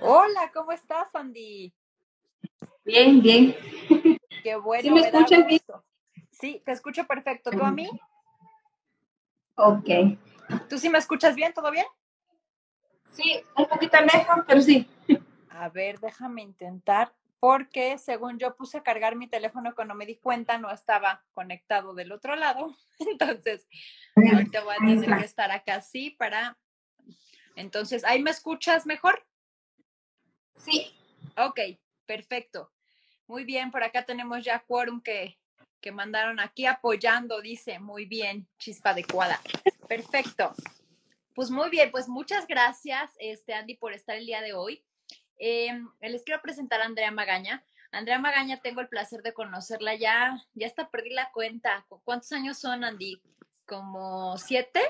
Hola, 0.00 0.50
¿cómo 0.52 0.72
estás, 0.72 1.14
Andy? 1.14 1.72
Bien, 2.84 3.20
bien. 3.22 3.54
Qué 4.42 4.56
bueno. 4.62 4.82
¿Sí 4.82 4.90
me 4.90 5.00
escuchas 5.00 5.46
bien? 5.46 5.60
Sí, 6.30 6.62
te 6.64 6.72
escucho 6.72 7.06
perfecto. 7.06 7.50
¿Tú 7.50 7.62
a 7.62 7.70
mí? 7.70 7.88
Ok. 9.56 9.88
¿Tú 10.68 10.78
sí 10.78 10.88
me 10.88 10.98
escuchas 10.98 11.34
bien? 11.34 11.52
¿Todo 11.52 11.70
bien? 11.70 11.86
Sí, 13.12 13.40
un 13.56 13.66
poquito 13.66 13.96
lejos, 14.00 14.44
pero 14.46 14.60
sí. 14.60 14.88
A 15.48 15.68
ver, 15.68 16.00
déjame 16.00 16.42
intentar, 16.42 17.14
porque 17.44 17.98
según 17.98 18.38
yo 18.38 18.56
puse 18.56 18.78
a 18.78 18.82
cargar 18.82 19.16
mi 19.16 19.28
teléfono 19.28 19.74
cuando 19.74 19.94
me 19.94 20.06
di 20.06 20.16
cuenta 20.16 20.56
no 20.56 20.70
estaba 20.70 21.22
conectado 21.34 21.92
del 21.92 22.10
otro 22.10 22.36
lado. 22.36 22.74
Entonces, 22.98 23.68
ahorita 24.16 24.64
voy 24.64 24.74
a 24.74 24.78
tener 24.78 25.18
que 25.18 25.26
estar 25.26 25.50
acá 25.50 25.74
así 25.74 26.08
para... 26.08 26.58
Entonces, 27.54 28.02
¿ahí 28.04 28.22
me 28.22 28.30
escuchas 28.30 28.86
mejor? 28.86 29.26
Sí. 30.56 30.90
Ok, 31.36 31.60
perfecto. 32.06 32.72
Muy 33.26 33.44
bien, 33.44 33.70
por 33.70 33.84
acá 33.84 34.06
tenemos 34.06 34.42
ya 34.42 34.60
quórum 34.60 35.02
que, 35.02 35.38
que 35.82 35.92
mandaron 35.92 36.40
aquí 36.40 36.64
apoyando, 36.64 37.42
dice, 37.42 37.78
muy 37.78 38.06
bien, 38.06 38.48
chispa 38.56 38.92
adecuada. 38.92 39.38
Perfecto. 39.86 40.54
Pues 41.34 41.50
muy 41.50 41.68
bien, 41.68 41.90
pues 41.90 42.08
muchas 42.08 42.46
gracias, 42.46 43.10
este, 43.18 43.52
Andy, 43.52 43.76
por 43.76 43.92
estar 43.92 44.16
el 44.16 44.24
día 44.24 44.40
de 44.40 44.54
hoy. 44.54 44.82
Eh, 45.38 45.70
les 46.00 46.22
quiero 46.22 46.40
presentar 46.42 46.80
a 46.80 46.84
Andrea 46.84 47.10
Magaña. 47.10 47.64
Andrea 47.90 48.18
Magaña, 48.18 48.60
tengo 48.60 48.80
el 48.80 48.88
placer 48.88 49.22
de 49.22 49.32
conocerla 49.32 49.94
ya, 49.94 50.42
ya 50.54 50.66
hasta 50.66 50.90
perdí 50.90 51.10
la 51.10 51.30
cuenta. 51.32 51.86
¿Cuántos 52.04 52.32
años 52.32 52.58
son, 52.58 52.84
Andy? 52.84 53.20
¿Como 53.64 54.36
siete? 54.38 54.80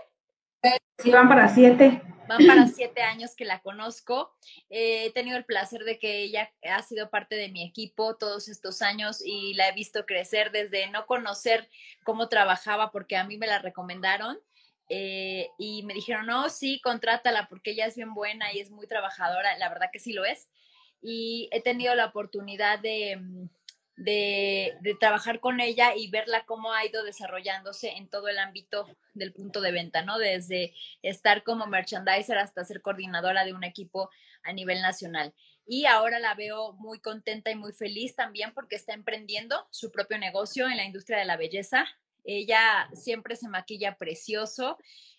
Sí, 0.99 1.11
van 1.11 1.29
para 1.29 1.49
siete. 1.49 2.03
Van 2.29 2.47
para 2.47 2.67
siete 2.69 3.03
años 3.03 3.35
que 3.37 3.45
la 3.45 3.61
conozco. 3.61 4.35
Eh, 4.71 5.07
he 5.07 5.11
tenido 5.11 5.37
el 5.37 5.45
placer 5.45 5.83
de 5.85 5.99
que 5.99 6.23
ella 6.23 6.51
ha 6.63 6.83
sido 6.83 7.11
parte 7.11 7.35
de 7.35 7.51
mi 7.51 7.63
equipo 7.63 8.17
todos 8.17 8.49
estos 8.49 8.81
años 8.81 9.21
y 9.25 9.55
la 9.55 9.69
he 9.69 9.73
visto 9.73 10.07
crecer 10.07 10.51
desde 10.53 10.89
no 10.91 11.07
conocer 11.07 11.69
cómo 12.05 12.29
trabajaba 12.29 12.91
porque 12.91 13.17
a 13.17 13.25
mí 13.25 13.37
me 13.37 13.47
la 13.47 13.59
recomendaron. 13.59 14.39
Eh, 14.97 15.51
y 15.59 15.83
me 15.83 15.93
dijeron, 15.93 16.27
no, 16.27 16.49
sí, 16.49 16.81
contrátala 16.81 17.49
porque 17.49 17.73
ella 17.73 17.87
es 17.87 17.97
bien 17.97 18.15
buena 18.15 18.53
y 18.53 18.61
es 18.61 18.71
muy 18.71 18.87
trabajadora. 18.87 19.59
La 19.59 19.69
verdad 19.69 19.89
que 19.93 19.99
sí 19.99 20.13
lo 20.13 20.25
es. 20.25 20.49
Y 21.03 21.49
he 21.51 21.61
tenido 21.61 21.97
la 21.97 22.07
oportunidad 22.07 22.79
de, 22.79 23.17
mm, 23.17 23.49
de, 23.97 24.77
de, 24.83 24.95
trabajar 24.95 25.41
con 25.41 25.59
ella 25.59 25.97
y 25.97 26.11
verla 26.11 26.45
cómo 26.47 26.73
ha 26.73 26.85
ido 26.87 27.03
desarrollándose 27.03 27.91
en 27.97 28.09
todo 28.09 28.29
el 28.29 28.39
ámbito 28.39 28.87
del 29.15 29.33
punto 29.33 29.61
de 29.61 29.73
venta, 29.73 30.03
¿no? 30.03 30.19
Desde 30.19 30.73
estar 31.03 31.43
como 31.43 31.67
merchandiser 31.67 32.39
hasta 32.39 32.65
ser 32.65 32.81
coordinadora 32.81 33.45
de 33.45 33.53
un 33.53 33.65
equipo 33.65 34.11
a 34.45 34.53
nivel 34.53 34.81
nacional. 34.81 35.35
Y 35.67 35.87
ahora 35.87 36.21
la 36.21 36.35
veo 36.35 36.75
muy 36.75 37.01
contenta 37.01 37.51
y 37.51 37.57
muy 37.57 37.73
feliz 37.73 38.15
también 38.15 38.55
porque 38.55 38.77
está 38.77 38.95
emprendiendo 38.95 39.67
su 39.71 39.91
propio 39.91 40.19
negocio 40.19 40.69
en 40.69 40.77
la 40.77 40.85
industria 40.85 41.19
de 41.19 41.25
la 41.25 41.37
belleza. 41.37 41.85
Ella 42.25 42.89
siempre 42.95 43.37
se 43.37 43.49
maquilla 43.49 43.97
precioso, 43.97 44.79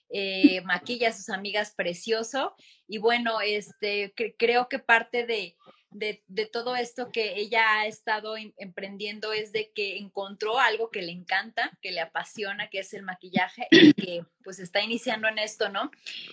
eh, 0.09 0.61
maquilla 0.61 1.09
a 1.09 1.13
sus 1.13 1.29
amigas 1.29 1.73
precioso. 1.75 2.55
Y 2.87 2.97
bueno, 2.97 3.41
este, 3.41 4.13
creo 4.37 4.67
que 4.69 4.79
parte 4.79 5.25
de, 5.25 5.55
de, 5.95 6.23
de, 6.27 6.45
todo 6.45 6.75
esto 6.75 7.09
que 7.11 7.35
ella 7.39 7.79
ha 7.79 7.87
estado 7.87 8.35
em, 8.35 8.51
emprendiendo 8.57 9.31
es 9.31 9.53
de 9.53 9.71
que 9.73 9.97
encontró 9.97 10.59
algo 10.59 10.91
que 10.91 11.01
le 11.01 11.13
encanta, 11.13 11.77
que 11.81 11.91
le 11.91 12.01
apasiona, 12.01 12.69
que 12.69 12.79
es 12.79 12.93
el 12.93 13.03
maquillaje 13.03 13.67
y 13.71 13.93
que 13.93 14.25
pues 14.45 14.59
está 14.59 14.81
iniciando 14.81 15.27
en 15.27 15.39
esto, 15.39 15.69
¿no? 15.69 15.89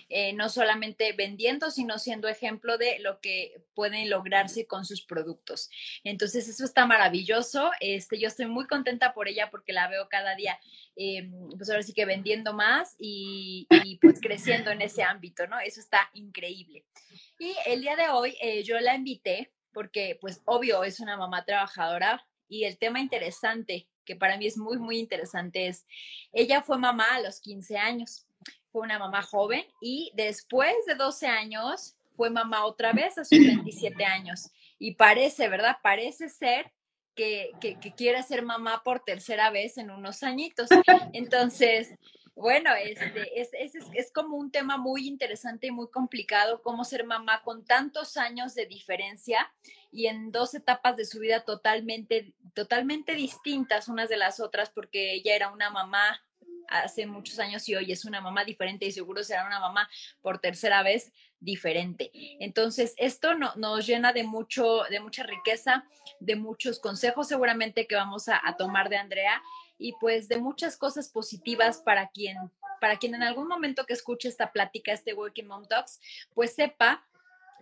Eh, 0.07 0.33
no 0.33 0.47
solamente 0.47 1.13
vendiendo, 1.13 1.71
sino 1.71 1.97
siendo 1.97 2.27
ejemplo 2.27 2.77
de 2.77 2.99
lo 2.99 3.19
que 3.19 3.63
pueden 3.73 4.07
lograrse 4.09 4.67
con 4.67 4.85
sus 4.85 5.01
productos. 5.01 5.69
Entonces, 6.03 6.47
eso 6.47 6.63
está 6.63 6.85
maravilloso. 6.85 7.71
Este, 7.79 8.19
yo 8.19 8.27
estoy 8.27 8.45
muy 8.45 8.67
contenta 8.67 9.15
por 9.15 9.27
ella 9.27 9.49
porque 9.49 9.73
la 9.73 9.87
veo 9.87 10.09
cada 10.09 10.35
día, 10.35 10.59
eh, 10.95 11.27
pues 11.57 11.69
ahora 11.71 11.81
sí 11.81 11.93
que 11.93 12.05
vendiendo 12.05 12.53
más 12.53 12.95
y, 12.99 13.67
pues 13.99 14.21
creciendo 14.21 14.69
en 14.69 14.83
ese 14.83 15.01
ámbito, 15.01 15.47
¿no? 15.47 15.59
Eso 15.59 15.79
está 15.79 16.11
increíble. 16.13 16.85
Y 17.39 17.55
el 17.65 17.81
día 17.81 17.95
de 17.95 18.09
hoy 18.09 18.37
eh, 18.41 18.63
yo 18.63 18.79
la 18.79 18.93
invité 18.93 19.51
porque, 19.73 20.17
pues, 20.21 20.41
obvio, 20.45 20.83
es 20.83 20.99
una 20.99 21.17
mamá 21.17 21.45
trabajadora 21.45 22.25
y 22.47 22.65
el 22.65 22.77
tema 22.77 22.99
interesante, 22.99 23.87
que 24.05 24.15
para 24.15 24.37
mí 24.37 24.45
es 24.45 24.57
muy, 24.57 24.77
muy 24.77 24.99
interesante, 24.99 25.67
es, 25.67 25.85
ella 26.31 26.61
fue 26.61 26.77
mamá 26.77 27.15
a 27.15 27.21
los 27.21 27.39
15 27.39 27.77
años, 27.77 28.25
fue 28.71 28.81
una 28.81 28.99
mamá 28.99 29.21
joven 29.21 29.65
y 29.81 30.11
después 30.15 30.73
de 30.87 30.95
12 30.95 31.27
años 31.27 31.95
fue 32.15 32.29
mamá 32.29 32.65
otra 32.65 32.91
vez 32.91 33.17
a 33.17 33.25
sus 33.25 33.39
27 33.39 34.03
años. 34.05 34.49
Y 34.79 34.95
parece, 34.95 35.47
¿verdad? 35.47 35.77
Parece 35.81 36.29
ser 36.29 36.71
que, 37.15 37.51
que, 37.61 37.79
que 37.79 37.93
quiere 37.93 38.21
ser 38.23 38.43
mamá 38.43 38.81
por 38.83 39.01
tercera 39.01 39.49
vez 39.51 39.77
en 39.77 39.91
unos 39.91 40.23
añitos. 40.23 40.69
Entonces, 41.13 41.93
bueno, 42.35 42.71
este, 42.73 43.39
es, 43.39 43.49
es, 43.53 43.75
es, 43.93 44.11
como 44.11 44.37
un 44.37 44.51
tema 44.51 44.77
muy 44.77 45.07
interesante 45.07 45.67
y 45.67 45.71
muy 45.71 45.89
complicado, 45.89 46.61
cómo 46.63 46.83
ser 46.83 47.05
mamá 47.05 47.43
con 47.43 47.63
tantos 47.63 48.17
años 48.17 48.55
de 48.55 48.65
diferencia 48.65 49.51
y 49.91 50.07
en 50.07 50.31
dos 50.31 50.55
etapas 50.55 50.97
de 50.97 51.05
su 51.05 51.19
vida 51.19 51.45
totalmente, 51.45 52.33
totalmente 52.55 53.13
distintas 53.13 53.87
unas 53.87 54.09
de 54.09 54.17
las 54.17 54.39
otras, 54.39 54.71
porque 54.71 55.13
ella 55.13 55.35
era 55.35 55.51
una 55.51 55.69
mamá 55.69 56.19
hace 56.69 57.05
muchos 57.05 57.39
años 57.39 57.67
y 57.69 57.75
hoy 57.75 57.91
es 57.91 58.05
una 58.05 58.21
mamá 58.21 58.43
diferente 58.45 58.85
y 58.85 58.91
seguro 58.91 59.23
será 59.23 59.45
una 59.45 59.59
mamá 59.59 59.87
por 60.21 60.39
tercera 60.39 60.81
vez 60.81 61.11
diferente. 61.39 62.09
Entonces, 62.39 62.93
esto 62.97 63.35
no, 63.35 63.53
nos 63.55 63.85
llena 63.85 64.13
de 64.13 64.23
mucho, 64.23 64.83
de 64.89 64.99
mucha 64.99 65.23
riqueza, 65.23 65.85
de 66.19 66.35
muchos 66.35 66.79
consejos 66.79 67.27
seguramente 67.27 67.85
que 67.85 67.95
vamos 67.95 68.27
a, 68.27 68.41
a 68.43 68.57
tomar 68.57 68.89
de 68.89 68.97
Andrea 68.97 69.41
y 69.83 69.91
pues 69.99 70.29
de 70.29 70.37
muchas 70.37 70.77
cosas 70.77 71.09
positivas 71.09 71.79
para 71.79 72.07
quien, 72.07 72.37
para 72.79 72.95
quien 72.97 73.15
en 73.15 73.23
algún 73.23 73.49
momento 73.49 73.85
que 73.85 73.91
escuche 73.91 74.29
esta 74.29 74.53
plática, 74.53 74.93
este 74.93 75.13
Working 75.13 75.45
Mom 75.45 75.67
Talks, 75.67 75.99
pues 76.33 76.55
sepa, 76.55 77.05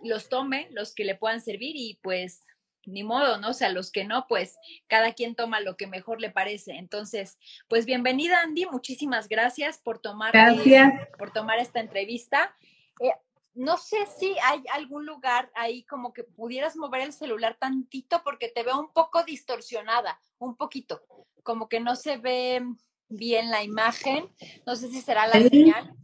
los 0.04 0.28
tome, 0.28 0.68
los 0.70 0.94
que 0.94 1.04
le 1.04 1.16
puedan 1.16 1.40
servir 1.40 1.74
y 1.74 1.98
pues 2.00 2.44
ni 2.86 3.02
modo, 3.02 3.38
¿no? 3.38 3.48
O 3.48 3.52
sea, 3.52 3.70
los 3.70 3.90
que 3.90 4.04
no, 4.04 4.26
pues 4.28 4.56
cada 4.86 5.14
quien 5.14 5.34
toma 5.34 5.58
lo 5.58 5.76
que 5.76 5.88
mejor 5.88 6.20
le 6.20 6.30
parece. 6.30 6.74
Entonces, 6.76 7.38
pues 7.66 7.86
bienvenida 7.86 8.40
Andy, 8.40 8.66
muchísimas 8.66 9.28
gracias 9.28 9.78
por 9.78 9.98
tomar, 9.98 10.32
gracias. 10.32 10.94
Eh, 10.94 11.08
por 11.18 11.32
tomar 11.32 11.58
esta 11.58 11.80
entrevista. 11.80 12.54
Eh, 13.00 13.10
no 13.54 13.76
sé 13.76 13.98
si 14.18 14.34
hay 14.42 14.62
algún 14.72 15.06
lugar 15.06 15.50
ahí 15.54 15.84
como 15.84 16.12
que 16.12 16.24
pudieras 16.24 16.76
mover 16.76 17.02
el 17.02 17.12
celular 17.12 17.56
tantito 17.58 18.22
porque 18.24 18.48
te 18.48 18.62
veo 18.62 18.78
un 18.80 18.92
poco 18.92 19.22
distorsionada, 19.24 20.18
un 20.38 20.56
poquito, 20.56 21.02
como 21.42 21.68
que 21.68 21.80
no 21.80 21.96
se 21.96 22.16
ve 22.16 22.62
bien 23.08 23.50
la 23.50 23.62
imagen. 23.62 24.28
No 24.66 24.76
sé 24.76 24.88
si 24.88 25.00
será 25.00 25.26
la 25.26 25.48
señal 25.48 25.94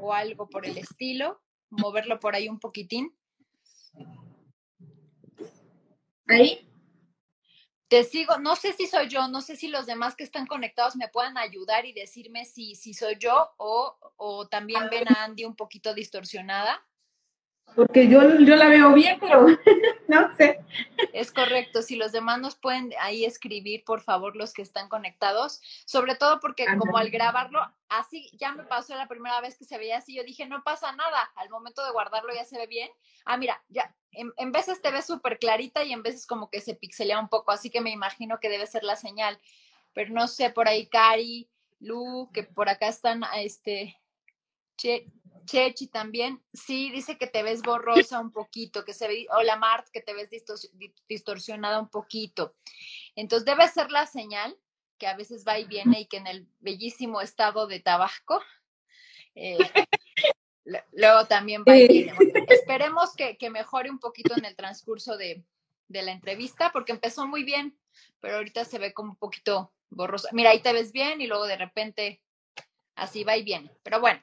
o 0.00 0.12
algo 0.12 0.48
por 0.48 0.66
el 0.66 0.78
estilo. 0.78 1.40
Moverlo 1.70 2.20
por 2.20 2.34
ahí 2.34 2.48
un 2.48 2.60
poquitín. 2.60 3.16
Ahí. 6.28 6.68
Te 7.92 8.04
sigo, 8.04 8.38
no 8.38 8.56
sé 8.56 8.72
si 8.72 8.86
soy 8.86 9.06
yo, 9.08 9.28
no 9.28 9.42
sé 9.42 9.54
si 9.54 9.68
los 9.68 9.84
demás 9.84 10.16
que 10.16 10.24
están 10.24 10.46
conectados 10.46 10.96
me 10.96 11.08
puedan 11.08 11.36
ayudar 11.36 11.84
y 11.84 11.92
decirme 11.92 12.46
si, 12.46 12.74
si 12.74 12.94
soy 12.94 13.18
yo 13.18 13.50
o, 13.58 13.98
o 14.16 14.48
también 14.48 14.88
ven 14.90 15.12
a 15.12 15.24
Andy 15.24 15.44
un 15.44 15.54
poquito 15.54 15.92
distorsionada. 15.92 16.82
Porque 17.74 18.08
yo, 18.08 18.20
yo 18.40 18.56
la 18.56 18.68
veo 18.68 18.92
bien, 18.92 19.18
pero 19.18 19.46
no 20.08 20.36
sé. 20.36 20.60
Es 21.12 21.32
correcto. 21.32 21.80
Si 21.82 21.96
los 21.96 22.12
demás 22.12 22.38
nos 22.38 22.54
pueden 22.54 22.92
ahí 23.00 23.24
escribir, 23.24 23.84
por 23.84 24.02
favor, 24.02 24.36
los 24.36 24.52
que 24.52 24.62
están 24.62 24.88
conectados. 24.88 25.60
Sobre 25.86 26.14
todo 26.14 26.38
porque 26.40 26.66
como 26.78 26.98
al 26.98 27.10
grabarlo, 27.10 27.60
así 27.88 28.30
ya 28.34 28.52
me 28.52 28.64
pasó 28.64 28.94
la 28.94 29.08
primera 29.08 29.40
vez 29.40 29.56
que 29.56 29.64
se 29.64 29.78
veía 29.78 29.98
así, 29.98 30.14
yo 30.14 30.22
dije, 30.22 30.46
no 30.46 30.62
pasa 30.62 30.92
nada. 30.92 31.32
Al 31.36 31.48
momento 31.48 31.84
de 31.84 31.92
guardarlo 31.92 32.34
ya 32.34 32.44
se 32.44 32.58
ve 32.58 32.66
bien. 32.66 32.90
Ah, 33.24 33.38
mira, 33.38 33.62
ya, 33.68 33.94
en, 34.10 34.32
en 34.36 34.52
veces 34.52 34.82
te 34.82 34.90
ve 34.90 35.00
súper 35.00 35.38
clarita 35.38 35.82
y 35.82 35.92
en 35.92 36.02
veces 36.02 36.26
como 36.26 36.50
que 36.50 36.60
se 36.60 36.74
pixelea 36.74 37.18
un 37.18 37.28
poco, 37.28 37.52
así 37.52 37.70
que 37.70 37.80
me 37.80 37.90
imagino 37.90 38.38
que 38.38 38.50
debe 38.50 38.66
ser 38.66 38.84
la 38.84 38.96
señal. 38.96 39.38
Pero 39.94 40.12
no 40.12 40.28
sé, 40.28 40.50
por 40.50 40.68
ahí 40.68 40.86
Cari, 40.86 41.48
Lu, 41.80 42.30
que 42.32 42.42
por 42.44 42.68
acá 42.68 42.88
están, 42.88 43.22
este, 43.36 43.98
che, 44.76 45.06
Chechi 45.44 45.86
también, 45.88 46.42
sí, 46.52 46.90
dice 46.90 47.18
que 47.18 47.26
te 47.26 47.42
ves 47.42 47.62
borrosa 47.62 48.20
un 48.20 48.32
poquito, 48.32 48.84
que 48.84 48.94
se 48.94 49.08
ve, 49.08 49.26
hola 49.30 49.56
Mart, 49.56 49.88
que 49.92 50.00
te 50.00 50.14
ves 50.14 50.28
distorsionada 51.08 51.78
un 51.78 51.88
poquito. 51.88 52.54
Entonces 53.16 53.44
debe 53.44 53.68
ser 53.68 53.90
la 53.90 54.06
señal 54.06 54.56
que 54.98 55.06
a 55.06 55.16
veces 55.16 55.44
va 55.46 55.58
y 55.58 55.64
viene 55.64 56.00
y 56.00 56.06
que 56.06 56.18
en 56.18 56.26
el 56.26 56.48
bellísimo 56.60 57.20
estado 57.20 57.66
de 57.66 57.80
Tabasco, 57.80 58.40
eh, 59.34 59.58
luego 60.92 61.26
también 61.26 61.64
va 61.68 61.76
y 61.76 61.88
viene. 61.88 62.14
Bueno, 62.14 62.46
esperemos 62.48 63.14
que, 63.14 63.36
que, 63.36 63.50
mejore 63.50 63.90
un 63.90 63.98
poquito 63.98 64.34
en 64.36 64.44
el 64.44 64.54
transcurso 64.54 65.16
de, 65.16 65.44
de 65.88 66.02
la 66.02 66.12
entrevista, 66.12 66.70
porque 66.72 66.92
empezó 66.92 67.26
muy 67.26 67.42
bien, 67.42 67.76
pero 68.20 68.36
ahorita 68.36 68.64
se 68.64 68.78
ve 68.78 68.92
como 68.92 69.10
un 69.10 69.16
poquito 69.16 69.72
borrosa. 69.90 70.28
Mira, 70.32 70.50
ahí 70.50 70.60
te 70.60 70.72
ves 70.72 70.92
bien 70.92 71.20
y 71.20 71.26
luego 71.26 71.46
de 71.46 71.56
repente 71.56 72.22
Así 72.94 73.24
va 73.24 73.36
y 73.36 73.42
viene. 73.42 73.70
Pero 73.82 74.00
bueno, 74.00 74.22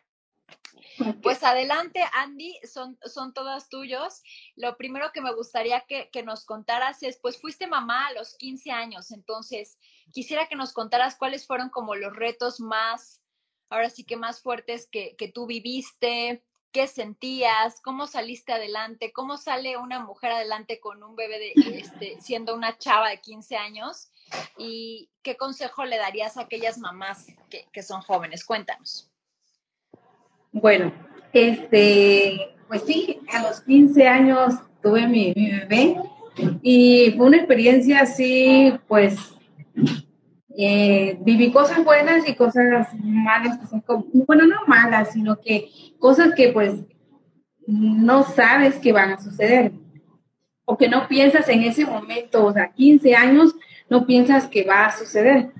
pues 1.21 1.43
adelante, 1.43 2.03
Andy, 2.13 2.59
son, 2.71 2.97
son 3.05 3.33
todas 3.33 3.69
tuyos. 3.69 4.21
Lo 4.55 4.77
primero 4.77 5.11
que 5.13 5.21
me 5.21 5.33
gustaría 5.33 5.85
que, 5.87 6.09
nos 6.23 6.45
contaras 6.45 7.01
es, 7.03 7.17
pues 7.21 7.39
fuiste 7.39 7.67
mamá 7.67 8.07
a 8.07 8.13
los 8.13 8.35
15 8.35 8.71
años, 8.71 9.11
entonces 9.11 9.79
quisiera 10.11 10.47
que 10.47 10.55
nos 10.55 10.73
contaras 10.73 11.15
cuáles 11.15 11.47
fueron 11.47 11.69
como 11.69 11.95
los 11.95 12.15
retos 12.15 12.59
más, 12.59 13.21
ahora 13.69 13.89
sí 13.89 14.03
que 14.03 14.17
más 14.17 14.41
fuertes 14.41 14.87
que, 14.91 15.15
que 15.15 15.29
tú 15.29 15.45
viviste, 15.45 16.43
qué 16.71 16.87
sentías, 16.87 17.81
cómo 17.81 18.05
saliste 18.05 18.53
adelante, 18.53 19.11
cómo 19.11 19.37
sale 19.37 19.77
una 19.77 19.99
mujer 19.99 20.31
adelante 20.31 20.79
con 20.79 21.01
un 21.03 21.15
bebé 21.15 21.39
de, 21.39 21.53
este, 21.77 22.21
siendo 22.21 22.53
una 22.53 22.77
chava 22.77 23.09
de 23.09 23.21
15 23.21 23.55
años 23.55 24.09
y 24.57 25.09
qué 25.23 25.35
consejo 25.37 25.85
le 25.85 25.97
darías 25.97 26.37
a 26.37 26.41
aquellas 26.41 26.77
mamás 26.77 27.27
que, 27.49 27.67
que 27.71 27.81
son 27.81 28.01
jóvenes. 28.01 28.45
Cuéntanos. 28.45 29.08
Bueno, 30.51 30.91
este, 31.33 32.55
pues 32.67 32.83
sí, 32.83 33.19
a 33.31 33.43
los 33.43 33.61
15 33.61 34.07
años 34.07 34.55
tuve 34.81 35.07
mi, 35.07 35.33
bebé 35.33 35.97
y 36.61 37.13
fue 37.17 37.27
una 37.27 37.37
experiencia 37.37 38.01
así, 38.01 38.73
pues 38.87 39.15
eh, 40.57 41.17
viví 41.21 41.51
cosas 41.51 41.83
buenas 41.83 42.27
y 42.27 42.35
cosas 42.35 42.87
malas, 43.03 43.59
bueno, 44.13 44.47
no 44.47 44.65
malas, 44.67 45.13
sino 45.13 45.39
que 45.39 45.69
cosas 45.99 46.33
que 46.33 46.49
pues 46.49 46.73
no 47.67 48.23
sabes 48.23 48.75
que 48.75 48.91
van 48.91 49.11
a 49.11 49.21
suceder 49.21 49.71
o 50.65 50.77
que 50.77 50.87
no 50.87 51.07
piensas 51.07 51.49
en 51.49 51.63
ese 51.63 51.85
momento, 51.85 52.45
o 52.45 52.53
sea, 52.53 52.71
15 52.71 53.15
años, 53.15 53.55
no 53.89 54.05
piensas 54.05 54.47
que 54.47 54.63
va 54.63 54.85
a 54.85 54.95
suceder. 54.95 55.51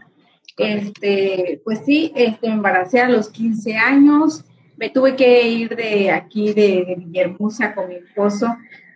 Este, 0.56 1.62
pues 1.64 1.80
sí, 1.84 2.12
este, 2.16 2.48
me 2.48 2.54
embaracé 2.54 3.00
a 3.00 3.10
los 3.10 3.30
15 3.30 3.76
años, 3.76 4.46
me 4.80 4.90
tuve 4.90 5.16
que 5.16 5.48
ir 5.48 5.76
de 5.76 6.10
aquí, 6.10 6.54
de, 6.54 6.96
Villahermosa, 6.98 7.76
con 7.76 7.90
mi 7.90 7.96
esposo 7.96 8.48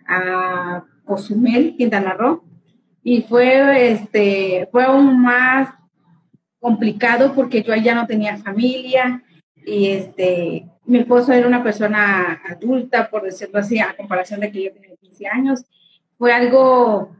a 0.08 0.82
Cozumel, 1.04 1.76
Quintana 1.76 2.14
Roo, 2.14 2.42
y 3.02 3.20
fue, 3.22 3.92
este, 3.92 4.66
fue 4.72 4.84
aún 4.84 5.20
más 5.20 5.74
complicado 6.58 7.34
porque 7.34 7.62
yo 7.62 7.74
ya 7.74 7.94
no 7.94 8.06
tenía 8.06 8.38
familia 8.38 9.22
y 9.66 9.88
este, 9.88 10.66
mi 10.86 10.98
esposo 11.00 11.34
era 11.34 11.46
una 11.46 11.62
persona 11.62 12.40
adulta, 12.48 13.10
por 13.10 13.22
decirlo 13.22 13.58
así, 13.58 13.78
a 13.78 13.94
comparación 13.94 14.40
de 14.40 14.50
que 14.50 14.64
yo 14.64 14.72
tenía 14.72 14.96
15 14.96 15.26
años. 15.26 15.64
Fue 16.16 16.32
algo 16.32 17.14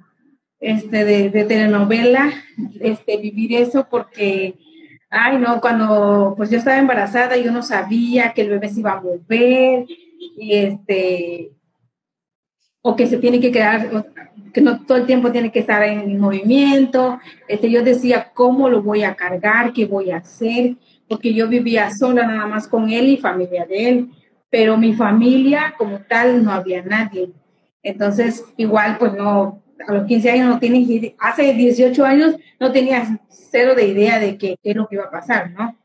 este, 0.58 1.04
de, 1.04 1.28
de 1.28 1.44
telenovela 1.44 2.32
este, 2.80 3.18
vivir 3.18 3.54
eso 3.56 3.86
porque 3.90 4.54
ay, 5.14 5.38
no, 5.38 5.60
cuando 5.60 6.34
pues 6.36 6.50
yo 6.50 6.58
estaba 6.58 6.78
embarazada 6.78 7.36
yo 7.36 7.52
no 7.52 7.62
sabía 7.62 8.32
que 8.32 8.42
el 8.42 8.50
bebé 8.50 8.68
se 8.68 8.80
iba 8.80 8.92
a 8.92 9.00
mover 9.00 9.86
y 10.36 10.54
este, 10.54 11.52
o 12.82 12.94
que 12.96 13.06
se 13.06 13.18
tiene 13.18 13.40
que 13.40 13.50
quedar, 13.50 14.06
que 14.52 14.60
no 14.60 14.80
todo 14.84 14.98
el 14.98 15.06
tiempo 15.06 15.32
tiene 15.32 15.50
que 15.50 15.60
estar 15.60 15.82
en 15.82 16.18
movimiento. 16.18 17.18
Este, 17.48 17.70
yo 17.70 17.82
decía, 17.82 18.30
¿cómo 18.34 18.68
lo 18.68 18.82
voy 18.82 19.04
a 19.04 19.14
cargar? 19.14 19.72
¿Qué 19.72 19.86
voy 19.86 20.10
a 20.10 20.18
hacer? 20.18 20.76
Porque 21.08 21.32
yo 21.32 21.48
vivía 21.48 21.90
sola 21.90 22.26
nada 22.26 22.46
más 22.46 22.68
con 22.68 22.90
él 22.90 23.08
y 23.08 23.16
familia 23.16 23.64
de 23.64 23.88
él, 23.88 24.10
pero 24.50 24.76
mi 24.76 24.92
familia 24.94 25.74
como 25.78 26.00
tal 26.00 26.44
no 26.44 26.52
había 26.52 26.82
nadie. 26.82 27.30
Entonces, 27.82 28.44
igual, 28.56 28.98
pues 28.98 29.14
no, 29.14 29.63
a 29.86 29.92
los 29.92 30.06
15 30.06 30.30
años 30.30 30.48
no 30.48 30.58
tienes, 30.58 31.12
hace 31.18 31.52
18 31.52 32.04
años 32.04 32.36
no 32.60 32.72
tenías 32.72 33.08
cero 33.28 33.74
de 33.74 33.86
idea 33.86 34.18
de 34.18 34.36
qué, 34.38 34.56
es 34.62 34.76
lo 34.76 34.88
que 34.88 34.96
iba 34.96 35.04
a 35.04 35.10
pasar, 35.10 35.50
¿no? 35.52 35.76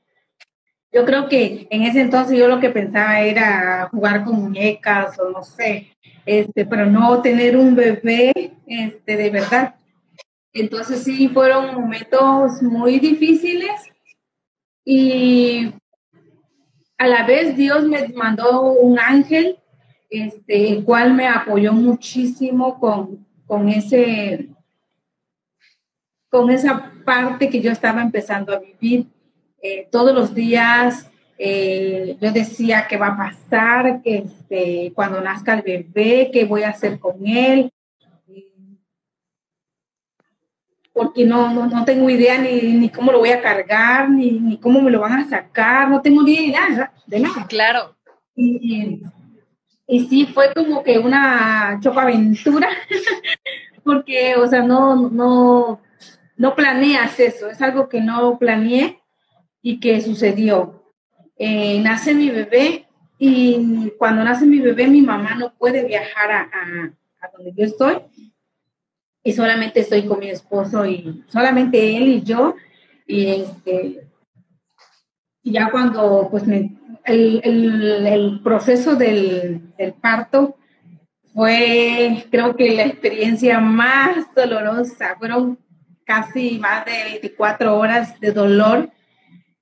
Yo 0.91 1.06
creo 1.06 1.30
que 1.30 1.68
en 1.69 1.83
ese 1.83 2.01
entonces 2.01 2.38
yo 2.38 2.47
lo 2.47 2.59
que 2.59 2.71
pensaba 2.71 3.19
era 3.21 3.88
jugar 3.91 4.24
con 4.24 4.41
muñecas 4.41 5.19
o 5.19 5.30
no 5.30 5.44
sé, 5.44 5.95
este, 6.25 6.65
pero 6.65 6.88
no 6.88 7.21
tener 7.21 7.56
un 7.56 7.75
bebé 7.75 8.33
este, 8.65 9.15
de 9.15 9.30
verdad. 9.30 9.75
Entonces 10.51 11.03
sí, 11.03 11.27
fueron 11.27 11.75
momentos 11.75 12.62
muy 12.63 13.00
difíciles 13.00 13.92
y 14.83 15.71
a 16.97 17.07
la 17.07 17.25
vez 17.25 17.56
Dios 17.56 17.83
me 17.83 18.07
mandó 18.09 18.71
un 18.74 18.97
ángel, 18.97 19.59
este, 20.09 20.69
el 20.74 20.83
cual 20.83 21.13
me 21.13 21.27
apoyó 21.27 21.71
muchísimo 21.71 22.80
con, 22.80 23.28
con 23.49 23.67
ese, 23.67 24.47
con 26.29 26.51
esa 26.51 26.93
parte 27.03 27.49
que 27.49 27.61
yo 27.61 27.71
estaba 27.71 28.03
empezando 28.03 28.53
a 28.53 28.59
vivir. 28.59 29.07
Eh, 29.59 29.87
todos 29.91 30.13
los 30.13 30.35
días 30.35 31.09
eh, 31.39 32.15
yo 32.21 32.31
decía 32.31 32.85
qué 32.87 32.95
va 32.95 33.07
a 33.07 33.17
pasar, 33.17 34.03
que 34.03 34.17
este, 34.19 34.91
cuando 34.93 35.19
nazca 35.19 35.55
el 35.55 35.63
bebé, 35.63 36.29
qué 36.31 36.45
voy 36.45 36.61
a 36.61 36.69
hacer 36.69 36.99
con 36.99 37.25
él. 37.25 37.71
Porque 40.93 41.25
no, 41.25 41.51
no, 41.51 41.85
tengo 41.85 42.07
idea 42.07 42.37
ni, 42.37 42.61
ni, 42.73 42.89
cómo 42.89 43.11
lo 43.11 43.17
voy 43.17 43.31
a 43.31 43.41
cargar, 43.41 44.11
ni, 44.11 44.31
ni, 44.31 44.57
cómo 44.59 44.79
me 44.79 44.91
lo 44.91 44.99
van 44.99 45.13
a 45.13 45.27
sacar, 45.27 45.89
no 45.89 46.03
tengo 46.03 46.21
ni 46.21 46.33
idea 46.33 46.93
de 47.07 47.19
nada. 47.19 47.47
Claro. 47.47 47.95
Y, 48.35 49.01
y 49.91 50.07
sí, 50.07 50.27
fue 50.27 50.53
como 50.53 50.83
que 50.83 51.00
una 51.00 51.80
aventura 51.81 52.69
porque, 53.83 54.36
o 54.36 54.47
sea, 54.47 54.62
no, 54.62 55.09
no, 55.09 55.81
no 56.38 56.56
planeas 56.56 57.19
eso, 57.19 57.50
es 57.50 57.59
algo 57.59 57.89
que 57.89 58.00
no 58.00 58.38
planeé 58.38 59.01
y 59.63 59.80
que 59.80 60.00
sucedió. 60.01 60.83
Eh, 61.38 61.81
nace 61.81 62.13
mi 62.13 62.30
bebé 62.30 62.86
y 63.18 63.91
cuando 63.97 64.24
nace 64.24 64.45
mi 64.45 64.59
bebé 64.59 64.86
mi 64.88 65.01
mamá 65.01 65.33
no 65.33 65.56
puede 65.56 65.83
viajar 65.83 66.31
a, 66.31 66.42
a, 67.21 67.31
donde 67.35 67.53
yo 67.56 67.65
estoy 67.65 67.97
y 69.24 69.33
solamente 69.33 69.80
estoy 69.80 70.06
con 70.06 70.19
mi 70.19 70.30
esposo 70.30 70.85
y 70.85 71.24
solamente 71.27 71.97
él 71.97 72.07
y 72.09 72.21
yo 72.21 72.56
y 73.07 73.27
este 73.27 74.07
ya 75.44 75.71
cuando 75.71 76.27
pues 76.30 76.45
me, 76.45 76.78
el, 77.05 77.41
el, 77.43 78.07
el 78.07 78.41
proceso 78.43 78.95
del, 78.95 79.75
del, 79.77 79.93
parto 79.93 80.57
fue 81.33 82.25
creo 82.31 82.55
que 82.55 82.71
la 82.71 82.83
experiencia 82.83 83.59
más 83.59 84.33
dolorosa, 84.35 85.15
fueron 85.17 85.57
casi 86.05 86.57
más 86.59 86.85
de 86.85 87.03
24 87.03 87.77
horas 87.77 88.19
de 88.19 88.31
dolor. 88.31 88.89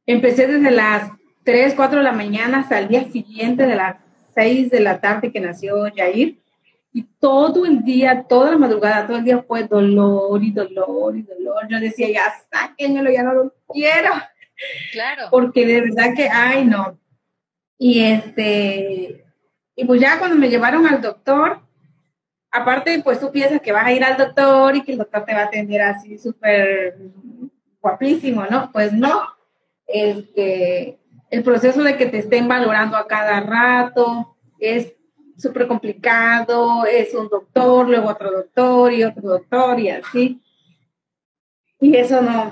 Empecé 0.05 0.47
desde 0.47 0.71
las 0.71 1.11
3, 1.43 1.73
4 1.75 1.99
de 1.99 2.03
la 2.03 2.13
mañana 2.13 2.59
hasta 2.59 2.79
el 2.79 2.87
día 2.87 3.03
siguiente 3.11 3.67
de 3.67 3.75
las 3.75 3.97
6 4.35 4.69
de 4.69 4.79
la 4.79 4.99
tarde 5.01 5.31
que 5.31 5.39
nació 5.39 5.75
Jair. 5.95 6.39
Y 6.93 7.03
todo 7.19 7.65
el 7.65 7.83
día, 7.83 8.23
toda 8.27 8.51
la 8.51 8.57
madrugada, 8.57 9.05
todo 9.05 9.17
el 9.17 9.23
día 9.23 9.43
fue 9.47 9.63
dolor 9.63 10.43
y 10.43 10.51
dolor 10.51 11.15
y 11.15 11.21
dolor. 11.21 11.67
Yo 11.69 11.79
decía, 11.79 12.09
ya 12.09 12.33
sáquenmelo, 12.51 13.11
ya 13.11 13.23
no 13.23 13.33
lo 13.33 13.53
quiero. 13.71 14.11
Claro. 14.91 15.27
Porque 15.29 15.65
de 15.65 15.81
verdad 15.81 16.13
que, 16.15 16.29
ay, 16.29 16.65
no. 16.65 16.97
Y 17.77 18.01
este, 18.01 19.25
y 19.75 19.85
pues 19.85 20.01
ya 20.01 20.17
cuando 20.19 20.35
me 20.35 20.49
llevaron 20.49 20.87
al 20.87 21.01
doctor, 21.01 21.59
aparte, 22.51 23.01
pues 23.03 23.19
tú 23.19 23.31
piensas 23.31 23.61
que 23.61 23.71
vas 23.71 23.85
a 23.85 23.93
ir 23.93 24.03
al 24.03 24.17
doctor 24.17 24.75
y 24.75 24.81
que 24.81 24.93
el 24.93 24.97
doctor 24.97 25.23
te 25.25 25.33
va 25.33 25.41
a 25.41 25.45
atender 25.45 25.81
así 25.81 26.17
súper 26.17 26.97
guapísimo, 27.79 28.45
¿no? 28.49 28.71
Pues 28.71 28.91
no. 28.93 29.21
Este, 29.85 30.99
el 31.29 31.43
proceso 31.43 31.83
de 31.83 31.95
que 31.95 32.07
te 32.07 32.17
estén 32.19 32.47
valorando 32.47 32.97
a 32.97 33.07
cada 33.07 33.39
rato 33.39 34.35
es 34.59 34.93
súper 35.37 35.67
complicado, 35.67 36.85
es 36.85 37.13
un 37.13 37.29
doctor, 37.29 37.87
luego 37.87 38.09
otro 38.09 38.31
doctor 38.31 38.91
y 38.91 39.03
otro 39.03 39.29
doctor 39.29 39.79
y 39.79 39.89
así. 39.89 40.41
Y 41.79 41.95
eso 41.95 42.21
no, 42.21 42.51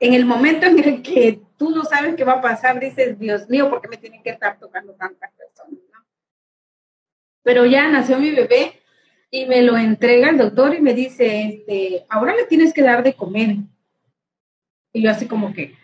en 0.00 0.14
el 0.14 0.26
momento 0.26 0.66
en 0.66 0.82
el 0.82 1.02
que 1.02 1.40
tú 1.56 1.70
no 1.70 1.84
sabes 1.84 2.14
qué 2.16 2.24
va 2.24 2.34
a 2.34 2.40
pasar, 2.40 2.80
dices, 2.80 3.18
Dios 3.18 3.48
mío, 3.48 3.70
¿por 3.70 3.80
qué 3.80 3.88
me 3.88 3.96
tienen 3.96 4.22
que 4.22 4.30
estar 4.30 4.58
tocando 4.58 4.92
tantas 4.94 5.30
personas? 5.32 5.80
Pero 7.42 7.66
ya 7.66 7.88
nació 7.88 8.18
mi 8.18 8.30
bebé 8.30 8.80
y 9.30 9.46
me 9.46 9.62
lo 9.62 9.76
entrega 9.76 10.30
el 10.30 10.38
doctor 10.38 10.74
y 10.74 10.80
me 10.80 10.94
dice, 10.94 11.48
este, 11.48 12.06
ahora 12.08 12.34
le 12.34 12.44
tienes 12.44 12.72
que 12.72 12.82
dar 12.82 13.02
de 13.02 13.14
comer. 13.14 13.56
Y 14.92 15.02
yo 15.02 15.10
así 15.10 15.26
como 15.26 15.52
que, 15.52 15.74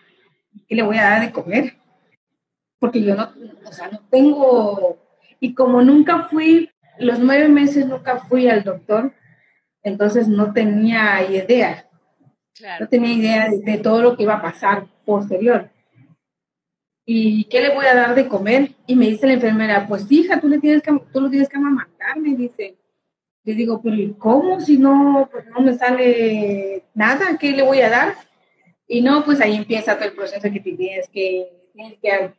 ¿qué 0.68 0.74
le 0.74 0.82
voy 0.82 0.98
a 0.98 1.10
dar 1.10 1.20
de 1.20 1.32
comer? 1.32 1.76
Porque 2.78 3.02
yo 3.02 3.14
no, 3.14 3.32
o 3.64 3.72
sea, 3.72 3.88
no 3.88 4.00
tengo, 4.10 4.98
y 5.38 5.54
como 5.54 5.82
nunca 5.82 6.28
fui, 6.28 6.70
los 6.98 7.18
nueve 7.18 7.48
meses 7.48 7.86
nunca 7.86 8.18
fui 8.18 8.48
al 8.48 8.62
doctor, 8.62 9.12
entonces 9.82 10.28
no 10.28 10.52
tenía 10.52 11.22
idea. 11.30 11.86
No 12.78 12.88
tenía 12.88 13.12
idea 13.12 13.48
de, 13.50 13.78
todo 13.78 14.02
lo 14.02 14.16
que 14.16 14.24
iba 14.24 14.34
a 14.34 14.42
pasar 14.42 14.86
posterior. 15.10 15.70
¿Y 17.04 17.44
qué 17.44 17.60
le 17.60 17.74
voy 17.74 17.86
a 17.86 17.94
dar 17.94 18.14
de 18.14 18.28
comer? 18.28 18.70
Y 18.86 18.94
me 18.94 19.08
dice 19.08 19.26
la 19.26 19.34
enfermera, 19.34 19.86
pues 19.88 20.10
hija, 20.10 20.40
tú, 20.40 20.48
le 20.48 20.58
tienes 20.58 20.82
que, 20.82 20.92
tú 21.12 21.20
lo 21.20 21.28
tienes 21.28 21.48
que 21.48 21.56
amamantar, 21.56 22.18
me 22.18 22.36
dice. 22.36 22.76
Le 23.42 23.54
digo, 23.54 23.80
pero 23.82 23.96
cómo 24.18 24.60
si 24.60 24.78
no, 24.78 25.28
pues 25.30 25.46
no 25.46 25.60
me 25.60 25.74
sale 25.74 26.84
nada? 26.94 27.36
¿Qué 27.38 27.52
le 27.52 27.62
voy 27.62 27.80
a 27.80 27.90
dar? 27.90 28.14
Y 28.86 29.00
no, 29.00 29.24
pues 29.24 29.40
ahí 29.40 29.56
empieza 29.56 29.96
todo 29.96 30.08
el 30.08 30.14
proceso 30.14 30.50
que 30.52 30.60
tienes 30.60 31.08
que 31.08 31.60
tienes 31.72 31.98
que, 32.00 32.32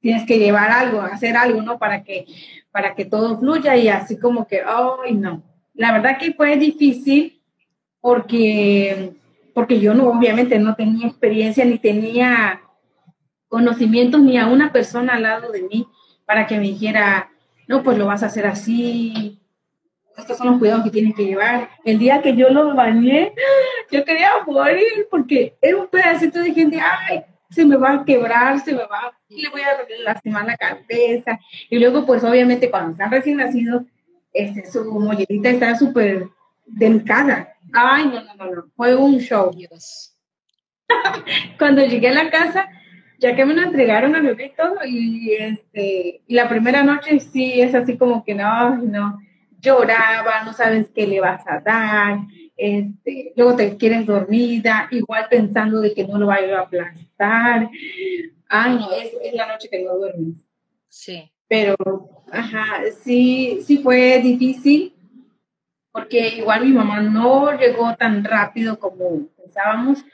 tienes 0.00 0.26
que 0.26 0.38
llevar 0.38 0.70
algo, 0.70 1.00
hacer 1.00 1.36
algo, 1.36 1.62
¿no? 1.62 1.78
Para 1.78 2.02
que, 2.02 2.26
para 2.70 2.94
que 2.94 3.04
todo 3.04 3.38
fluya 3.38 3.76
y 3.76 3.88
así 3.88 4.18
como 4.18 4.46
que, 4.46 4.62
ay, 4.64 5.14
no. 5.14 5.42
La 5.74 5.92
verdad 5.92 6.18
que 6.18 6.32
fue 6.34 6.56
difícil 6.56 7.40
porque, 8.00 9.14
porque 9.54 9.80
yo 9.80 9.94
no, 9.94 10.08
obviamente 10.08 10.58
no 10.58 10.74
tenía 10.74 11.06
experiencia 11.06 11.64
ni 11.64 11.78
tenía 11.78 12.60
conocimientos 13.48 14.20
ni 14.20 14.36
a 14.36 14.46
una 14.46 14.72
persona 14.72 15.14
al 15.14 15.22
lado 15.22 15.52
de 15.52 15.62
mí 15.62 15.86
para 16.26 16.46
que 16.46 16.56
me 16.56 16.62
dijera, 16.62 17.30
no, 17.68 17.82
pues 17.82 17.96
lo 17.96 18.06
vas 18.06 18.22
a 18.22 18.26
hacer 18.26 18.46
así, 18.46 19.40
estos 20.16 20.36
son 20.38 20.48
los 20.48 20.58
cuidados 20.58 20.84
que 20.84 20.90
tienes 20.90 21.14
que 21.14 21.24
llevar. 21.24 21.70
El 21.84 21.98
día 21.98 22.22
que 22.22 22.36
yo 22.36 22.48
lo 22.50 22.74
bañé, 22.74 23.32
yo 23.90 24.04
quería 24.04 24.30
morir 24.46 25.06
porque 25.10 25.56
era 25.60 25.76
un 25.76 25.88
pedacito 25.88 26.40
de 26.40 26.52
gente, 26.52 26.78
ay, 26.80 27.24
se 27.50 27.64
me 27.64 27.76
va 27.76 27.92
a 27.92 28.04
quebrar, 28.04 28.60
se 28.60 28.72
me 28.72 28.84
va, 28.84 29.16
le 29.28 29.48
voy 29.50 29.60
a 29.62 29.76
lastimar 30.04 30.44
la 30.44 30.56
cabeza. 30.56 31.38
Y 31.70 31.78
luego, 31.78 32.04
pues 32.04 32.24
obviamente 32.24 32.70
cuando 32.70 32.92
están 32.92 33.10
recién 33.10 33.36
nacidos, 33.36 33.82
este, 34.32 34.66
su 34.66 34.84
mollerita 34.84 35.50
está 35.50 35.76
súper 35.76 36.28
delicada. 36.66 37.53
Ay, 37.76 38.04
no, 38.06 38.22
no, 38.22 38.54
no, 38.54 38.64
fue 38.76 38.94
un 38.94 39.18
show. 39.18 39.50
cuando 41.58 41.84
llegué 41.84 42.08
a 42.08 42.14
la 42.14 42.30
casa, 42.30 42.68
ya 43.18 43.34
que 43.34 43.44
me 43.44 43.54
lo 43.54 43.62
entregaron 43.62 44.14
a 44.14 44.20
bebé 44.20 44.46
y 44.46 44.56
todo, 44.56 44.76
y, 44.86 45.32
este, 45.32 46.22
y 46.26 46.34
la 46.34 46.48
primera 46.48 46.84
noche 46.84 47.18
sí 47.18 47.60
es 47.60 47.74
así 47.74 47.98
como 47.98 48.24
que 48.24 48.34
no, 48.34 48.76
no, 48.76 49.18
lloraba, 49.60 50.44
no 50.44 50.52
sabes 50.52 50.88
qué 50.94 51.06
le 51.06 51.20
vas 51.20 51.42
a 51.48 51.58
dar, 51.60 52.18
este, 52.56 53.32
luego 53.34 53.56
te 53.56 53.76
quieres 53.76 54.06
dormida, 54.06 54.86
igual 54.92 55.26
pensando 55.28 55.80
de 55.80 55.94
que 55.94 56.06
no 56.06 56.16
lo 56.18 56.28
va 56.28 56.36
a 56.36 56.60
aplastar. 56.60 57.68
Ay, 58.48 58.74
no, 58.74 58.92
es, 58.92 59.10
es 59.20 59.34
la 59.34 59.48
noche 59.48 59.68
que 59.68 59.82
no 59.82 59.96
duermes. 59.96 60.36
Sí. 60.88 61.28
Pero, 61.48 61.76
ajá, 62.30 62.82
sí, 63.02 63.60
sí 63.64 63.78
fue 63.78 64.20
difícil, 64.20 64.93
porque 65.94 66.26
igual 66.38 66.66
mi 66.66 66.72
mamá 66.72 67.00
no 67.00 67.56
llegó 67.56 67.94
tan 67.94 68.24
rápido 68.24 68.80
como 68.80 69.28
pensábamos. 69.36 70.04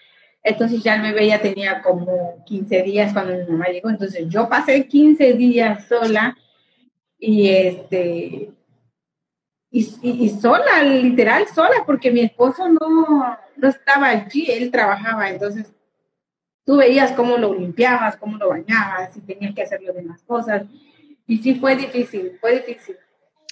Entonces 0.43 0.83
ya 0.83 0.97
el 0.97 1.01
bebé 1.01 1.29
ya 1.29 1.41
tenía 1.41 1.81
como 1.81 2.45
15 2.45 2.83
días 2.83 3.15
cuando 3.15 3.33
mi 3.33 3.51
mamá 3.51 3.65
llegó. 3.69 3.89
Entonces 3.89 4.29
yo 4.29 4.47
pasé 4.47 4.87
15 4.87 5.33
días 5.33 5.87
sola 5.89 6.37
y 7.19 7.49
este 7.49 8.53
y, 9.71 10.29
sola, 10.29 10.83
literal 10.83 11.47
sola, 11.47 11.85
porque 11.87 12.11
mi 12.11 12.21
esposo 12.21 12.69
no, 12.69 13.39
no 13.57 13.69
estaba 13.69 14.09
allí, 14.09 14.51
él 14.51 14.71
trabajaba, 14.71 15.31
entonces 15.31 15.73
tú 16.65 16.77
veías 16.77 17.13
cómo 17.13 17.39
lo 17.39 17.55
limpiabas, 17.55 18.17
cómo 18.17 18.37
lo 18.37 18.49
bañabas, 18.49 19.17
y 19.17 19.21
tenías 19.21 19.55
que 19.55 19.63
hacer 19.63 19.81
las 19.81 19.95
demás 19.95 20.23
cosas. 20.25 20.65
Y 21.25 21.39
sí 21.39 21.55
fue 21.55 21.77
difícil, 21.77 22.37
fue 22.41 22.57
difícil. 22.57 22.97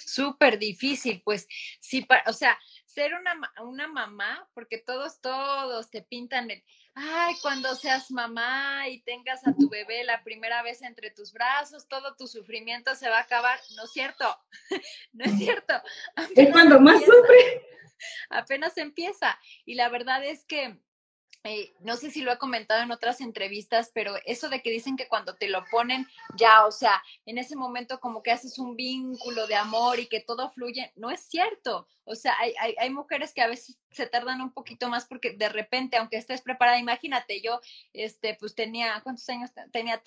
Súper 0.09 0.57
difícil, 0.59 1.21
pues 1.23 1.47
sí, 1.79 2.07
o 2.25 2.33
sea, 2.33 2.57
ser 2.85 3.13
una, 3.13 3.39
una 3.61 3.87
mamá, 3.87 4.49
porque 4.53 4.79
todos, 4.79 5.21
todos 5.21 5.89
te 5.89 6.01
pintan 6.01 6.49
el, 6.49 6.63
ay, 6.95 7.35
cuando 7.41 7.75
seas 7.75 8.11
mamá 8.11 8.87
y 8.89 9.01
tengas 9.01 9.45
a 9.47 9.53
tu 9.53 9.69
bebé 9.69 10.03
la 10.03 10.23
primera 10.23 10.63
vez 10.63 10.81
entre 10.81 11.11
tus 11.11 11.31
brazos, 11.31 11.87
todo 11.87 12.15
tu 12.15 12.27
sufrimiento 12.27 12.95
se 12.95 13.09
va 13.09 13.17
a 13.17 13.21
acabar. 13.21 13.59
No 13.75 13.83
es 13.83 13.91
cierto, 13.91 14.25
no 15.13 15.25
es 15.25 15.37
cierto. 15.37 15.73
es 16.35 16.51
cuando 16.51 16.79
más 16.79 16.99
sufre. 16.99 17.65
Apenas 18.29 18.77
empieza. 18.77 19.39
Y 19.65 19.75
la 19.75 19.89
verdad 19.89 20.23
es 20.23 20.45
que 20.45 20.79
eh, 21.51 21.73
no 21.79 21.97
sé 21.97 22.11
si 22.11 22.21
lo 22.21 22.31
he 22.31 22.37
comentado 22.37 22.83
en 22.83 22.91
otras 22.91 23.21
entrevistas, 23.21 23.89
pero 23.91 24.13
eso 24.25 24.49
de 24.49 24.61
que 24.61 24.69
dicen 24.69 24.95
que 24.95 25.07
cuando 25.07 25.33
te 25.33 25.49
lo 25.49 25.65
ponen 25.71 26.07
ya, 26.37 26.67
o 26.67 26.71
sea, 26.71 27.01
en 27.25 27.39
ese 27.39 27.55
momento 27.55 27.99
como 27.99 28.21
que 28.21 28.31
haces 28.31 28.59
un 28.59 28.75
vínculo 28.75 29.47
de 29.47 29.55
amor 29.55 29.99
y 29.99 30.05
que 30.05 30.19
todo 30.19 30.51
fluye, 30.51 30.93
no 30.95 31.09
es 31.09 31.21
cierto. 31.21 31.87
O 32.03 32.13
sea, 32.13 32.35
hay, 32.37 32.53
hay, 32.77 32.89
mujeres 32.91 33.33
que 33.33 33.41
a 33.41 33.47
veces 33.47 33.79
se 33.89 34.05
tardan 34.05 34.41
un 34.41 34.53
poquito 34.53 34.89
más 34.89 35.05
porque 35.05 35.31
de 35.31 35.49
repente, 35.49 35.97
aunque 35.97 36.17
estés 36.17 36.41
preparada, 36.43 36.77
imagínate, 36.77 37.41
yo, 37.41 37.59
este, 37.93 38.35
pues 38.39 38.53
tenía, 38.53 39.01
¿cuántos 39.01 39.27
años? 39.29 39.49
Tenía 39.71 40.03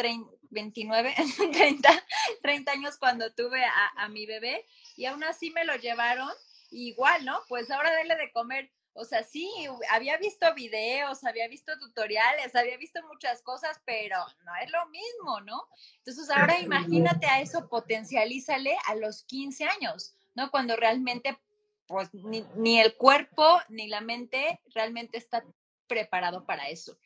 29, 0.50 1.14
30, 1.52 2.04
30 2.40 2.72
años 2.72 2.98
cuando 2.98 3.32
tuve 3.32 3.64
a, 3.64 3.88
a 3.96 4.08
mi 4.08 4.26
bebé 4.26 4.64
y 4.96 5.06
aún 5.06 5.24
así 5.24 5.50
me 5.50 5.64
lo 5.64 5.74
llevaron 5.74 6.30
igual, 6.70 7.24
¿no? 7.24 7.40
Pues 7.48 7.68
ahora 7.68 7.90
dele 7.96 8.14
de 8.14 8.30
comer 8.30 8.70
o 8.94 9.04
sea, 9.04 9.22
sí, 9.22 9.50
había 9.90 10.18
visto 10.18 10.52
videos, 10.54 11.24
había 11.24 11.48
visto 11.48 11.78
tutoriales, 11.78 12.54
había 12.54 12.76
visto 12.76 13.00
muchas 13.08 13.42
cosas, 13.42 13.80
pero 13.86 14.16
no 14.44 14.54
es 14.56 14.70
lo 14.70 14.86
mismo, 14.86 15.40
¿no? 15.40 15.66
Entonces 15.98 16.28
ahora 16.30 16.60
imagínate 16.60 17.26
a 17.26 17.40
eso, 17.40 17.68
potencialízale 17.68 18.76
a 18.86 18.94
los 18.96 19.24
15 19.24 19.64
años, 19.64 20.14
¿no? 20.34 20.50
Cuando 20.50 20.76
realmente, 20.76 21.38
pues, 21.86 22.10
ni, 22.12 22.80
el 22.80 22.96
cuerpo 22.96 23.60
ni 23.68 23.88
la 23.88 24.02
mente 24.02 24.60
realmente 24.74 25.16
está 25.16 25.42
preparado 25.86 26.44
para 26.44 26.68
eso. 26.68 26.98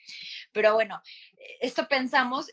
Pero 0.53 0.75
bueno, 0.75 1.01
esto 1.61 1.87
pensamos 1.89 2.53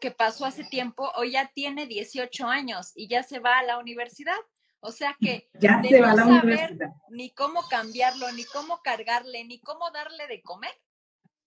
que 0.00 0.10
pasó 0.10 0.46
hace 0.46 0.64
tiempo, 0.64 1.12
hoy 1.16 1.32
ya 1.32 1.52
tiene 1.54 1.86
18 1.86 2.46
años 2.46 2.92
y 2.94 3.08
ya 3.08 3.22
se 3.22 3.38
va 3.38 3.58
a 3.58 3.62
la 3.62 3.76
universidad. 3.76 4.38
O 4.80 4.92
sea 4.92 5.16
que 5.20 5.50
ya 5.60 5.82
se 5.82 6.00
va 6.00 6.14
no 6.14 6.26
saber 6.26 6.76
ni 7.10 7.30
cómo 7.30 7.62
cambiarlo, 7.68 8.32
ni 8.32 8.44
cómo 8.44 8.80
cargarle, 8.82 9.44
ni 9.44 9.60
cómo 9.60 9.90
darle 9.90 10.26
de 10.26 10.40
comer, 10.40 10.72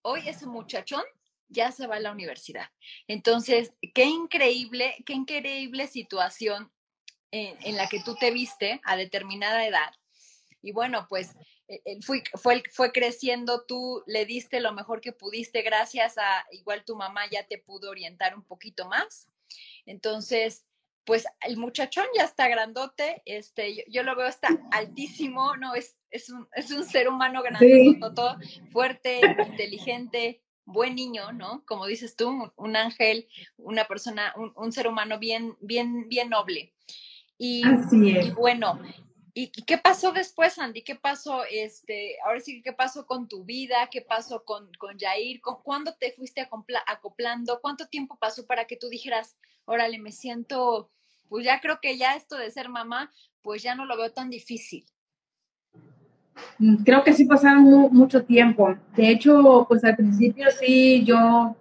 hoy 0.03 0.27
ese 0.29 0.45
muchachón 0.45 1.03
ya 1.47 1.71
se 1.71 1.87
va 1.87 1.95
a 1.95 1.99
la 1.99 2.11
universidad. 2.11 2.69
Entonces, 3.07 3.73
qué 3.93 4.05
increíble, 4.05 4.95
qué 5.05 5.13
increíble 5.13 5.87
situación 5.87 6.71
en, 7.31 7.75
la 7.75 7.87
que 7.87 8.01
tú 8.03 8.15
te 8.15 8.29
viste 8.31 8.79
a 8.83 8.95
determinada 8.95 9.65
edad. 9.65 9.91
Y 10.61 10.71
bueno, 10.71 11.07
pues 11.09 11.35
e, 11.67 11.81
fue, 12.01 12.23
fue, 12.35 12.61
fue 12.71 12.91
creciendo, 12.91 13.65
tú 13.65 14.03
le 14.05 14.25
diste 14.25 14.59
lo 14.59 14.73
mejor 14.73 15.01
que 15.01 15.11
pudiste, 15.11 15.63
gracias 15.63 16.17
a 16.17 16.45
igual 16.51 16.85
tu 16.85 16.95
mamá 16.95 17.23
ya 17.31 17.45
te 17.47 17.57
pudo 17.57 17.89
orientar 17.89 18.35
un 18.35 18.43
poquito 18.43 18.87
más. 18.87 19.27
Entonces, 19.85 20.65
pues 21.05 21.25
el 21.41 21.57
muchachón 21.57 22.05
ya 22.17 22.23
está 22.23 22.47
grandote, 22.47 23.21
este, 23.25 23.85
yo, 23.89 24.03
lo 24.03 24.15
veo 24.15 24.27
está 24.27 24.49
altísimo, 24.71 25.55
no, 25.57 25.75
es, 25.75 25.97
es, 26.11 26.29
un, 26.29 26.47
es 26.55 26.71
un 26.71 26.85
ser 26.85 27.09
humano 27.09 27.43
grande, 27.43 27.99
fuerte, 28.71 29.21
inteligente, 29.49 30.41
buen 30.65 30.95
niño, 30.95 31.31
¿no? 31.33 31.63
Como 31.65 31.85
dices 31.85 32.15
tú, 32.15 32.51
un, 32.55 32.75
ángel, 32.75 33.27
una 33.57 33.85
persona, 33.85 34.33
un, 34.55 34.71
ser 34.71 34.87
humano 34.87 35.19
bien, 35.19 35.57
bien, 35.59 36.07
bien 36.07 36.29
noble. 36.29 36.73
Y, 37.37 37.63
y 37.91 38.31
bueno, 38.31 38.79
¿Y 39.35 39.49
qué 39.49 39.79
pasó 39.79 40.11
después, 40.11 40.59
Andy? 40.59 40.83
¿Qué 40.83 40.93
pasó, 40.93 41.43
este, 41.49 42.17
ahora 42.23 42.39
sí, 42.39 42.61
qué 42.61 42.71
pasó 42.71 43.07
con 43.07 43.27
tu 43.27 43.43
vida? 43.43 43.89
¿Qué 43.89 44.03
pasó 44.03 44.45
con, 44.45 44.71
con 44.73 44.99
Jair? 44.99 45.41
¿Cuándo 45.41 45.95
te 45.95 46.11
fuiste 46.11 46.47
acoplando? 46.85 47.59
¿Cuánto 47.59 47.87
tiempo 47.87 48.15
pasó 48.19 48.45
para 48.45 48.65
que 48.65 48.77
tú 48.77 48.89
dijeras, 48.89 49.35
órale, 49.65 49.99
me 49.99 50.11
siento, 50.11 50.91
pues 51.29 51.45
ya 51.45 51.59
creo 51.61 51.79
que 51.81 51.97
ya 51.97 52.15
esto 52.15 52.37
de 52.37 52.51
ser 52.51 52.69
mamá, 52.69 53.11
pues 53.41 53.63
ya 53.63 53.75
no 53.75 53.85
lo 53.85 53.97
veo 53.97 54.11
tan 54.11 54.29
difícil? 54.29 54.85
Mm, 56.59 56.83
creo 56.83 57.03
que 57.03 57.13
sí 57.13 57.25
pasaron 57.25 57.63
mucho 57.63 58.23
tiempo. 58.23 58.75
De 58.95 59.09
hecho, 59.09 59.65
pues 59.67 59.83
al 59.83 59.95
principio 59.95 60.47
sí, 60.59 61.03
yo 61.03 61.55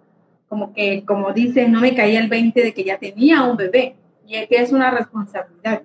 como 0.47 0.73
que, 0.73 1.03
como 1.05 1.33
dice, 1.33 1.67
no 1.67 1.81
me 1.81 1.95
caía 1.95 2.19
el 2.19 2.29
20 2.29 2.61
de 2.61 2.73
que 2.73 2.83
ya 2.83 2.97
tenía 2.99 3.43
un 3.43 3.57
bebé 3.57 3.95
y 4.27 4.35
es 4.35 4.47
que 4.47 4.57
es 4.57 4.71
una 4.71 4.91
responsabilidad 4.91 5.83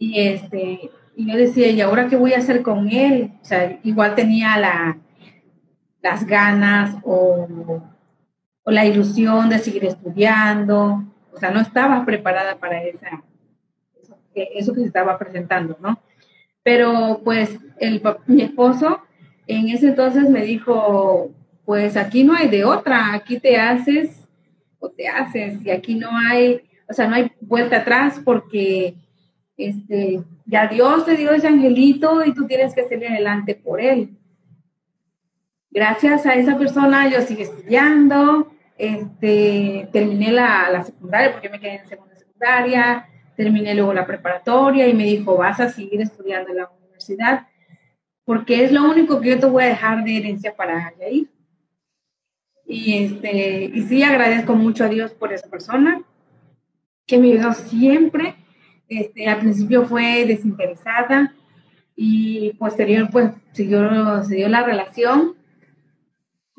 y, 0.00 0.18
este, 0.18 0.90
y 1.14 1.30
yo 1.30 1.36
decía, 1.36 1.68
¿y 1.68 1.80
ahora 1.82 2.08
qué 2.08 2.16
voy 2.16 2.32
a 2.32 2.38
hacer 2.38 2.62
con 2.62 2.88
él? 2.88 3.32
O 3.42 3.44
sea, 3.44 3.78
igual 3.84 4.14
tenía 4.14 4.56
la, 4.56 4.98
las 6.00 6.26
ganas 6.26 6.96
o, 7.04 7.46
o 8.62 8.70
la 8.70 8.86
ilusión 8.86 9.48
de 9.48 9.58
seguir 9.58 9.84
estudiando. 9.84 11.04
O 11.32 11.38
sea, 11.38 11.50
no 11.50 11.60
estaba 11.60 12.04
preparada 12.04 12.56
para 12.56 12.82
esa, 12.82 13.22
eso, 14.34 14.74
que 14.74 14.80
se 14.80 14.86
estaba 14.86 15.18
presentando, 15.18 15.76
¿no? 15.80 16.00
Pero 16.62 17.20
pues 17.24 17.58
el, 17.78 18.02
mi 18.26 18.42
esposo 18.42 19.00
en 19.46 19.68
ese 19.68 19.88
entonces 19.88 20.28
me 20.28 20.42
dijo, 20.42 21.30
pues 21.64 21.96
aquí 21.96 22.24
no 22.24 22.34
hay 22.34 22.48
de 22.48 22.64
otra, 22.64 23.14
aquí 23.14 23.40
te 23.40 23.56
haces 23.56 24.28
o 24.78 24.90
te 24.90 25.08
haces 25.08 25.64
y 25.64 25.70
aquí 25.70 25.94
no 25.94 26.08
hay, 26.16 26.62
o 26.88 26.92
sea, 26.92 27.08
no 27.08 27.16
hay 27.16 27.32
vuelta 27.40 27.78
atrás 27.78 28.20
porque 28.24 28.94
este, 29.56 30.22
ya 30.46 30.68
Dios 30.68 31.04
te 31.04 31.16
dio 31.16 31.32
ese 31.32 31.48
angelito 31.48 32.24
y 32.24 32.34
tú 32.34 32.46
tienes 32.46 32.74
que 32.74 32.84
seguir 32.84 33.08
adelante 33.08 33.54
por 33.54 33.80
él. 33.80 34.10
Gracias 35.70 36.26
a 36.26 36.34
esa 36.34 36.58
persona 36.58 37.08
yo 37.08 37.20
sigo 37.22 37.42
estudiando, 37.42 38.52
este, 38.76 39.88
terminé 39.92 40.32
la, 40.32 40.68
la 40.70 40.82
secundaria 40.82 41.32
porque 41.32 41.48
me 41.48 41.60
quedé 41.60 41.76
en 41.76 41.88
segunda 41.88 42.16
secundaria, 42.16 43.08
terminé 43.36 43.74
luego 43.74 43.94
la 43.94 44.06
preparatoria 44.06 44.88
y 44.88 44.94
me 44.94 45.04
dijo, 45.04 45.36
vas 45.36 45.60
a 45.60 45.68
seguir 45.68 46.00
estudiando 46.00 46.50
en 46.50 46.56
la 46.56 46.70
universidad 46.70 47.46
porque 48.30 48.64
es 48.64 48.70
lo 48.70 48.84
único 48.84 49.20
que 49.20 49.30
yo 49.30 49.40
te 49.40 49.46
voy 49.46 49.64
a 49.64 49.68
dejar 49.70 50.04
de 50.04 50.16
herencia 50.16 50.54
para 50.54 50.92
ir 51.10 51.28
Y, 52.64 53.04
este, 53.04 53.64
y 53.64 53.82
sí 53.82 54.04
agradezco 54.04 54.54
mucho 54.54 54.84
a 54.84 54.88
Dios 54.88 55.12
por 55.12 55.32
esa 55.32 55.48
persona 55.48 56.02
que 57.06 57.18
me 57.18 57.32
ayudó 57.32 57.52
siempre. 57.54 58.36
Este, 58.88 59.26
al 59.26 59.40
principio 59.40 59.84
fue 59.84 60.26
desinteresada 60.26 61.34
y 61.96 62.52
posterior 62.52 63.08
pues 63.10 63.32
siguió, 63.52 64.22
se 64.22 64.36
dio 64.36 64.48
la 64.48 64.62
relación 64.62 65.34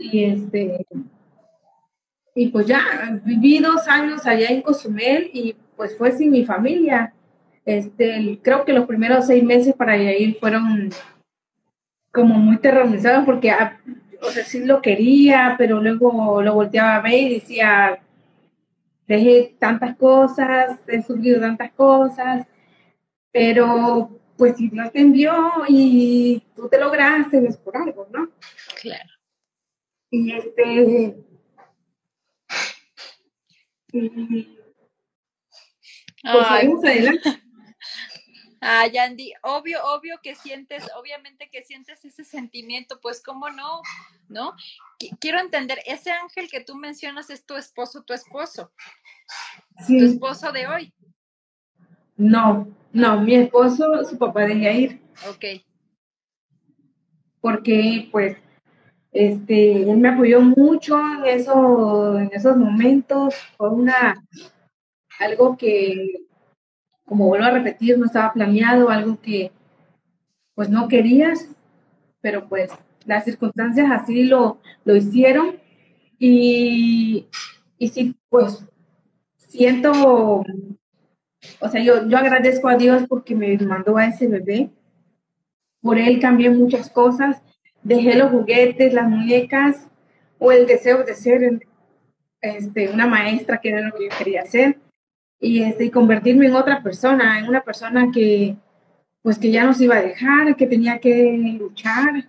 y 0.02 0.24
este 0.26 0.86
y 2.34 2.48
pues 2.48 2.66
ya 2.66 3.20
viví 3.24 3.60
dos 3.60 3.88
años 3.88 4.26
allá 4.26 4.48
en 4.48 4.62
Cozumel 4.62 5.30
y 5.34 5.56
pues 5.76 5.98
fue 5.98 6.12
sin 6.12 6.32
mi 6.32 6.46
familia. 6.46 7.14
Este, 7.66 8.40
creo 8.42 8.66
que 8.66 8.74
los 8.74 8.86
primeros 8.86 9.28
seis 9.28 9.44
meses 9.44 9.76
para 9.76 9.98
ir 9.98 10.38
fueron 10.40 10.90
como 12.12 12.36
muy 12.36 12.58
terrorizados 12.58 13.26
porque, 13.26 13.52
ah, 13.52 13.80
o 14.22 14.30
sea, 14.30 14.44
sí 14.44 14.64
lo 14.64 14.82
quería, 14.82 15.56
pero 15.58 15.82
luego 15.82 16.42
lo 16.42 16.54
volteaba 16.54 16.96
a 16.96 17.02
ver 17.02 17.14
y 17.14 17.34
decía, 17.36 18.00
dejé 19.08 19.56
tantas 19.60 19.96
cosas, 19.98 20.80
he 20.88 21.02
sufrido 21.02 21.40
tantas 21.40 21.72
cosas, 21.74 22.48
pero 23.32 24.10
pues 24.38 24.58
si 24.58 24.70
Dios 24.70 24.92
te 24.92 25.02
envió 25.02 25.34
y 25.68 26.44
tú 26.56 26.68
te 26.70 26.80
lograste, 26.80 27.46
es 27.46 27.58
por 27.58 27.78
algo, 27.78 28.08
¿no? 28.12 28.30
Claro. 28.82 29.21
Y 30.12 30.34
este, 30.34 31.16
y, 33.94 34.58
pues 36.22 36.46
adelante. 36.84 37.42
Ah, 38.64 38.86
Yandy, 38.86 39.34
obvio, 39.42 39.84
obvio 39.84 40.20
que 40.22 40.36
sientes, 40.36 40.88
obviamente 40.96 41.50
que 41.52 41.64
sientes 41.64 42.06
ese 42.06 42.24
sentimiento, 42.24 43.00
pues 43.02 43.24
cómo 43.24 43.50
no, 43.50 43.82
¿no? 44.30 44.54
Quiero 45.20 45.40
entender, 45.40 45.80
ese 45.88 46.12
ángel 46.12 46.48
que 46.48 46.64
tú 46.64 46.76
mencionas 46.76 47.32
es 47.32 47.44
tu 47.44 47.56
esposo, 47.56 48.04
tu 48.04 48.14
esposo, 48.14 48.72
sí. 49.88 49.98
tu 49.98 50.06
esposo 50.06 50.52
de 50.52 50.68
hoy. 50.68 50.94
No, 52.18 52.68
no, 52.92 53.22
mi 53.22 53.34
esposo, 53.34 54.04
su 54.04 54.16
papá 54.20 54.42
de 54.42 54.74
ir. 54.74 55.02
Ok. 55.28 55.66
Porque, 57.40 58.10
pues, 58.12 58.38
este, 59.12 59.84
él 59.84 59.98
me 59.98 60.10
apoyó 60.10 60.42
mucho 60.42 61.00
en, 61.00 61.26
eso, 61.26 62.18
en 62.18 62.30
esos 62.34 62.56
momentos, 62.58 63.36
fue 63.58 63.70
una, 63.70 64.16
algo 65.20 65.58
que 65.58 66.26
como 67.12 67.28
vuelvo 67.28 67.44
a 67.44 67.52
repetir, 67.52 68.00
no 68.00 68.06
estaba 68.06 68.32
planeado, 68.32 68.90
algo 68.90 69.20
que 69.22 69.52
pues 70.56 70.70
no 70.70 70.88
querías, 70.88 71.50
pero 72.22 72.48
pues 72.48 72.72
las 73.06 73.26
circunstancias 73.26 73.92
así 73.92 74.24
lo, 74.24 74.62
lo 74.86 74.96
hicieron. 74.96 75.58
Y, 76.18 77.28
y 77.78 77.90
sí, 77.90 78.16
pues 78.30 78.66
siento, 79.36 79.92
o 81.60 81.70
sea, 81.70 81.84
yo, 81.84 82.08
yo 82.08 82.18
agradezco 82.18 82.70
a 82.70 82.78
Dios 82.78 83.04
porque 83.10 83.36
me 83.36 83.58
mandó 83.58 83.98
a 83.98 84.06
ese 84.06 84.30
bebé, 84.30 84.70
por 85.82 85.98
él 85.98 86.18
cambié 86.22 86.50
muchas 86.50 86.90
cosas, 86.90 87.42
dejé 87.84 88.16
los 88.16 88.32
juguetes, 88.32 88.94
las 88.94 89.10
muñecas 89.10 89.88
o 90.40 90.52
el 90.52 90.66
deseo 90.66 91.04
de 91.04 91.16
ser 91.16 91.60
este, 92.42 92.90
una 92.90 93.08
maestra, 93.08 93.60
que 93.60 93.70
era 93.70 93.82
lo 93.82 93.96
que 93.96 94.06
yo 94.06 94.18
quería 94.18 94.42
hacer 94.42 94.78
y, 95.40 95.64
este, 95.64 95.92
convertirme 95.92 96.48
en 96.48 96.56
otra 96.56 96.82
persona, 96.82 97.40
en 97.40 97.48
una 97.48 97.62
persona 97.62 98.10
que 98.14 98.56
pues 99.22 99.38
que 99.38 99.52
ya 99.52 99.64
no 99.64 99.74
se 99.74 99.84
iba 99.84 99.98
a 99.98 100.02
dejar, 100.02 100.56
que 100.56 100.66
tenía 100.66 101.00
que 101.00 101.38
luchar, 101.60 102.28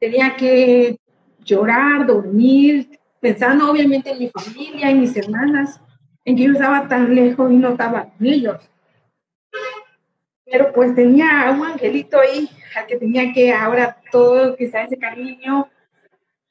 tenía 0.00 0.34
que 0.36 0.98
llorar, 1.44 2.04
dormir, 2.04 2.98
pensando 3.20 3.70
obviamente 3.70 4.10
en 4.10 4.18
mi 4.18 4.30
familia, 4.30 4.90
en 4.90 5.00
mis 5.00 5.16
hermanas, 5.16 5.80
en 6.24 6.36
que 6.36 6.44
yo 6.44 6.52
estaba 6.52 6.88
tan 6.88 7.14
lejos 7.14 7.52
y 7.52 7.56
no 7.56 7.70
estaba 7.70 8.06
con 8.06 8.26
ellos. 8.26 8.68
Pero 10.44 10.72
pues 10.72 10.94
tenía 10.94 11.50
un 11.56 11.64
angelito 11.64 12.18
ahí 12.20 12.48
al 12.76 12.86
que 12.86 12.96
tenía 12.96 13.32
que 13.32 13.52
ahora 13.52 13.96
todo, 14.16 14.56
quizá 14.56 14.82
ese 14.82 14.98
cariño 14.98 15.68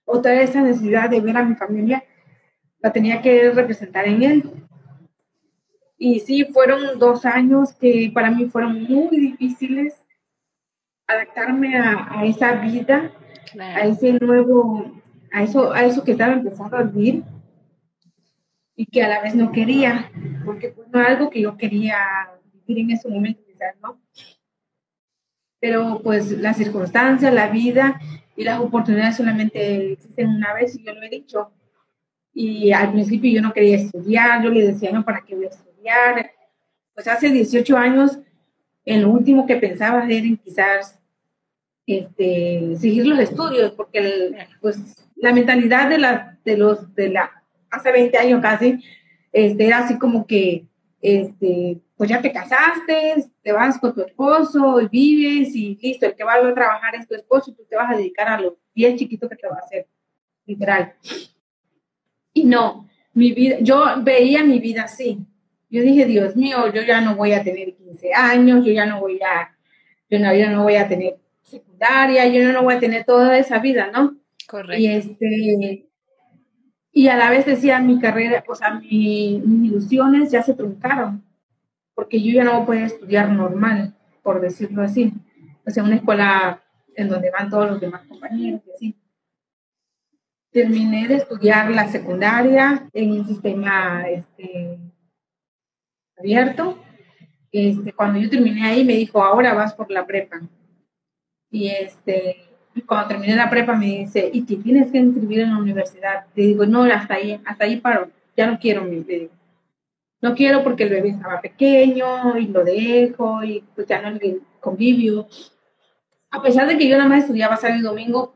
o 0.06 0.22
toda 0.22 0.42
esa 0.42 0.62
necesidad 0.62 1.10
de 1.10 1.20
ver 1.20 1.36
a 1.38 1.44
mi 1.44 1.56
familia, 1.56 2.04
la 2.80 2.94
tenía 2.94 3.22
que 3.22 3.50
representar 3.52 4.08
en 4.08 4.22
él. 4.22 4.52
Y 5.98 6.20
sí, 6.20 6.46
fueron 6.54 7.00
dos 7.00 7.26
años 7.26 7.74
que 7.74 8.12
para 8.14 8.30
mí 8.30 8.46
fueron 8.46 8.84
muy 8.84 9.18
difíciles 9.18 10.06
adaptarme 11.08 11.78
a, 11.78 12.24
esa 12.26 12.54
vida, 12.54 13.12
a 13.60 13.82
ese 13.82 14.14
nuevo, 14.14 14.92
a 15.32 15.44
eso, 15.44 15.74
a 15.74 15.84
eso 15.86 16.04
que 16.04 16.12
estaba 16.12 16.34
empezando 16.34 16.78
a 16.78 16.84
vivir 16.84 17.24
y 18.76 18.86
que 18.86 19.02
a 19.02 19.08
la 19.08 19.22
vez 19.22 19.34
no 19.34 19.52
quería, 19.52 20.12
porque 20.44 20.70
pues 20.70 20.88
no 20.90 21.00
era 21.00 21.10
algo 21.10 21.30
que 21.30 21.42
yo 21.42 21.58
quería 21.58 21.98
vivir 22.54 22.84
en 22.84 22.92
ese 22.92 23.08
momento, 23.10 23.42
quizás, 23.48 23.76
¿no? 23.82 24.00
Pero 25.66 26.00
pues 26.04 26.30
las 26.30 26.58
circunstancias, 26.58 27.34
la 27.34 27.48
vida 27.48 28.00
y 28.36 28.44
las 28.44 28.60
oportunidades 28.60 29.16
solamente 29.18 29.94
existen 29.94 30.28
una 30.28 30.54
vez 30.54 30.76
y 30.76 30.84
yo 30.84 30.94
lo 30.94 31.02
he 31.02 31.10
dicho. 31.10 31.50
Y 32.36 32.72
al 32.72 32.92
principio 32.92 33.32
yo 33.32 33.42
no 33.42 33.52
quería 33.52 33.78
estudiar, 33.78 34.44
yo 34.44 34.52
le 34.52 34.68
decía, 34.68 34.92
no, 34.92 35.04
¿para 35.04 35.22
qué 35.26 35.34
voy 35.34 35.46
a 35.46 35.50
estudiar? 35.50 36.32
pues 36.94 37.08
hace 37.08 37.32
18 37.32 37.78
años, 37.78 38.20
en 38.86 39.02
lo 39.02 39.10
último 39.10 39.48
que 39.48 39.56
pensaba 39.56 40.08
era 40.08 40.38
quizás 40.44 41.00
este, 41.88 42.76
seguir 42.78 43.08
los 43.08 43.18
estudios, 43.18 43.72
porque 43.72 44.38
pues 44.62 45.10
la 45.16 45.34
mentalidad 45.34 45.90
de, 45.90 45.98
la, 45.98 46.38
de 46.46 46.58
los 46.58 46.94
de 46.94 47.10
la 47.10 47.44
hace 47.72 47.92
20 47.92 48.16
años 48.20 48.40
casi 48.40 48.84
este, 49.32 49.66
era 49.66 49.80
así 49.80 49.98
como 49.98 50.28
que 50.28 50.68
este, 51.02 51.80
pues 51.98 52.10
ya 52.10 52.22
te 52.22 52.32
casaste, 52.32 53.26
te 53.42 53.52
vas 53.52 53.80
con 53.80 53.94
tu 53.94 54.02
esposo 54.02 54.82
y 54.82 54.88
vives 54.88 55.56
y 55.56 55.78
listo, 55.82 56.06
el 56.06 56.16
que 56.16 56.24
va 56.24 56.36
a 56.36 56.54
trabajar 56.54 56.96
es 56.96 57.08
tu 57.08 57.16
esposo 57.16 57.52
y 57.52 57.54
tú 57.54 57.64
te 57.70 57.76
vas 57.76 57.94
a 57.94 57.98
dedicar 57.98 58.28
a 58.28 58.42
los 58.42 58.54
10 58.74 58.98
chiquitos 58.98 59.30
que 59.30 59.38
te 59.38 59.48
va 59.48 59.56
a 59.56 59.60
hacer, 59.60 59.88
literal. 60.46 60.94
Y 62.34 62.44
no, 62.44 62.88
mi 63.14 63.32
vida, 63.32 63.58
yo 63.62 63.86
veía 64.02 64.44
mi 64.44 64.60
vida 64.60 64.84
así, 64.84 65.20
yo 65.70 65.82
dije, 65.82 66.06
Dios 66.06 66.36
mío, 66.36 66.72
yo 66.74 66.82
ya 66.82 67.02
no 67.02 67.16
voy 67.16 67.32
a 67.32 67.44
tener 67.44 67.74
15 67.76 68.14
años, 68.14 68.66
yo 68.66 68.74
ya 68.74 68.86
no 68.86 69.00
voy 69.00 69.20
a, 69.22 69.56
yo 70.10 70.20
no, 70.20 70.34
yo 70.34 70.50
no 70.50 70.64
voy 70.64 70.76
a 70.76 70.88
tener 70.88 71.18
secundaria, 71.44 72.28
yo 72.28 72.52
no 72.52 72.64
voy 72.64 72.76
a 72.76 72.80
tener 72.80 73.06
toda 73.06 73.38
esa 73.38 73.60
vida, 73.60 73.90
¿no? 73.92 74.18
Correcto. 74.48 74.82
Y 74.82 74.88
este, 74.88 75.88
y 76.92 77.08
a 77.08 77.18
la 77.18 77.30
vez 77.30 77.46
decía 77.46 77.80
mi 77.80 78.00
carrera, 78.00 78.44
o 78.48 78.56
sea, 78.56 78.76
mis 78.76 79.44
ilusiones 79.44 80.32
ya 80.32 80.44
se 80.44 80.54
truncaron, 80.54 81.24
porque 81.96 82.22
yo 82.22 82.34
ya 82.34 82.44
no 82.44 82.52
voy 82.54 82.62
a 82.62 82.66
poder 82.66 82.84
estudiar 82.84 83.30
normal, 83.30 83.96
por 84.22 84.42
decirlo 84.42 84.84
así. 84.84 85.14
O 85.66 85.72
sea, 85.72 85.84
una 85.84 85.96
escuela 85.96 86.62
en 86.96 87.10
donde 87.10 87.32
van 87.32 87.50
todos 87.50 87.72
los 87.72 87.82
demás 87.82 88.06
compañeros 88.08 88.62
y 88.68 88.72
así. 88.72 88.96
Terminé 90.52 91.08
de 91.08 91.16
estudiar 91.16 91.72
la 91.72 91.88
secundaria 91.88 92.88
en 92.94 93.12
un 93.12 93.28
sistema 93.28 94.08
este, 94.08 94.78
abierto. 96.18 96.78
Este, 97.52 97.94
cuando 97.94 98.20
yo 98.20 98.30
terminé 98.30 98.66
ahí 98.66 98.84
me 98.84 98.94
dijo, 98.94 99.24
ahora 99.24 99.54
vas 99.54 99.74
por 99.74 99.90
la 99.90 100.06
prepa. 100.06 100.42
Y 101.50 101.70
este, 101.70 102.50
cuando 102.86 103.08
terminé 103.08 103.36
la 103.36 103.50
prepa 103.50 103.76
me 103.76 103.86
dice, 103.86 104.30
¿y 104.32 104.42
te 104.42 104.58
tienes 104.58 104.92
que 104.92 104.98
inscribir 104.98 105.40
en 105.42 105.52
la 105.52 105.58
universidad? 105.58 106.26
Le 106.36 106.44
digo, 106.44 106.66
no, 106.66 106.84
hasta 106.84 107.16
ahí, 107.16 107.40
hasta 107.46 107.64
ahí 107.66 107.78
paro, 107.78 108.10
ya 108.36 108.48
no 108.48 108.60
quiero, 108.60 108.86
le 108.86 109.02
digo. 109.02 109.32
No 110.26 110.34
quiero 110.34 110.64
porque 110.64 110.86
el 110.86 110.90
bebé 110.90 111.10
estaba 111.10 111.40
pequeño 111.40 112.36
y 112.40 112.48
lo 112.48 112.64
dejo 112.64 113.44
y 113.44 113.64
pues 113.76 113.86
ya 113.86 114.02
no 114.02 114.18
el 114.20 114.42
convivio. 114.60 115.28
A 116.32 116.42
pesar 116.42 116.68
de 116.68 116.80
que 116.80 116.88
yo 116.88 116.98
nada 116.98 117.08
más 117.08 117.26
estudiaba 117.26 117.58
sábado 117.58 117.80
y 117.80 117.84
domingo, 117.84 118.34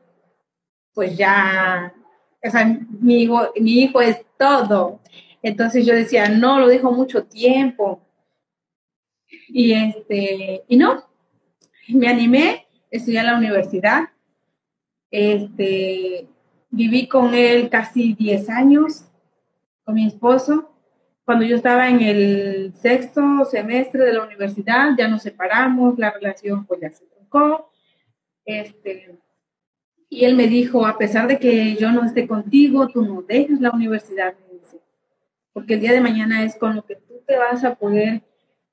pues 0.94 1.18
ya, 1.18 1.92
o 2.46 2.50
sea, 2.52 2.80
mi 3.02 3.24
hijo, 3.24 3.52
mi 3.60 3.80
hijo 3.82 4.02
es 4.02 4.24
todo. 4.38 5.00
Entonces 5.42 5.84
yo 5.84 5.96
decía, 5.96 6.30
no, 6.30 6.60
lo 6.60 6.68
dejo 6.68 6.92
mucho 6.92 7.24
tiempo. 7.24 8.04
Y, 9.48 9.72
este, 9.72 10.64
y 10.68 10.78
no, 10.78 11.10
me 11.88 12.08
animé, 12.08 12.68
estudié 12.92 13.22
en 13.22 13.26
la 13.26 13.38
universidad. 13.38 14.10
Este, 15.10 16.28
viví 16.70 17.08
con 17.08 17.34
él 17.34 17.68
casi 17.68 18.14
10 18.14 18.48
años, 18.50 19.06
con 19.84 19.96
mi 19.96 20.06
esposo. 20.06 20.70
Cuando 21.30 21.46
yo 21.46 21.58
estaba 21.58 21.88
en 21.88 22.02
el 22.02 22.74
sexto 22.74 23.46
semestre 23.46 24.04
de 24.04 24.14
la 24.14 24.24
universidad, 24.24 24.96
ya 24.98 25.08
nos 25.08 25.22
separamos, 25.22 26.00
la 26.00 26.10
relación 26.10 26.66
pues 26.66 26.82
ya 26.82 26.90
se 26.90 27.06
truncó. 27.06 27.70
Este, 28.44 29.16
y 30.10 30.26
él 30.26 30.36
me 30.36 30.48
dijo, 30.48 30.88
a 30.88 30.98
pesar 30.98 31.28
de 31.28 31.38
que 31.38 31.76
yo 31.76 31.92
no 31.92 32.04
esté 32.04 32.28
contigo, 32.28 32.88
tú 32.88 33.04
no 33.04 33.22
dejas 33.22 33.62
la 33.62 33.70
universidad 33.70 34.34
porque 35.54 35.76
el 35.76 35.82
día 35.82 35.94
de 35.94 36.02
mañana 36.02 36.44
es 36.44 36.56
con 36.56 36.76
lo 36.76 36.84
que 36.84 36.96
tú 36.96 37.22
te 37.28 37.38
vas 37.38 37.64
a 37.64 37.76
poder 37.76 38.24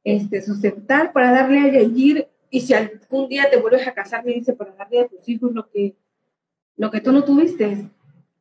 este, 0.03 0.41
sustentar 0.41 1.13
para 1.13 1.33
darle 1.33 1.59
a 1.59 1.85
vivir 1.85 2.27
y 2.49 2.63
si 2.63 2.73
algún 2.73 3.29
día 3.29 3.51
te 3.51 3.59
vuelves 3.59 3.87
a 3.87 3.93
casar, 3.93 4.25
me 4.25 4.33
dice, 4.33 4.55
para 4.55 4.73
darle 4.73 5.01
a 5.01 5.09
tus 5.09 5.29
hijos 5.29 5.53
lo 5.53 5.69
que, 5.69 5.95
lo 6.79 6.91
que 6.91 7.03
tú 7.03 7.13
no 7.13 7.23
tuviste, 7.23 7.91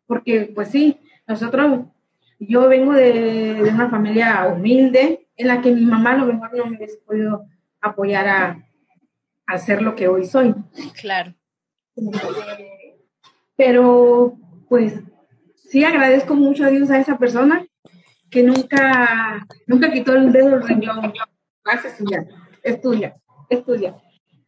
porque 0.08 0.50
pues 0.56 0.70
sí, 0.70 1.02
Nosotros, 1.28 1.88
yo 2.40 2.68
vengo 2.68 2.94
de, 2.94 3.62
una 3.72 3.90
familia 3.90 4.48
humilde 4.48 5.28
en 5.38 5.48
la 5.48 5.62
que 5.62 5.72
mi 5.72 5.86
mamá 5.86 6.14
a 6.14 6.18
lo 6.18 6.26
mejor 6.28 6.56
no 6.56 6.66
me 6.66 6.78
hubiese 6.78 6.98
podido 7.06 7.46
apoyar 7.82 8.28
a, 8.28 8.66
a 9.46 9.58
ser 9.58 9.82
lo 9.82 9.96
que 9.96 10.08
hoy 10.08 10.26
soy. 10.26 10.54
Claro. 11.00 11.34
Pero, 13.56 14.38
pues, 14.68 15.02
sí 15.56 15.84
agradezco 15.84 16.36
mucho 16.36 16.66
a 16.66 16.70
Dios 16.70 16.90
a 16.90 17.00
esa 17.00 17.18
persona 17.18 17.66
que 18.30 18.44
nunca, 18.44 19.46
nunca 19.68 19.92
quitó 19.92 20.14
el 20.14 20.32
dedo 20.32 20.50
del 20.50 20.68
renglón. 20.68 21.14
Vas 21.64 21.86
a 21.86 21.88
estudiar, 21.88 22.28
estudia, 22.64 23.16
estudia. 23.50 23.96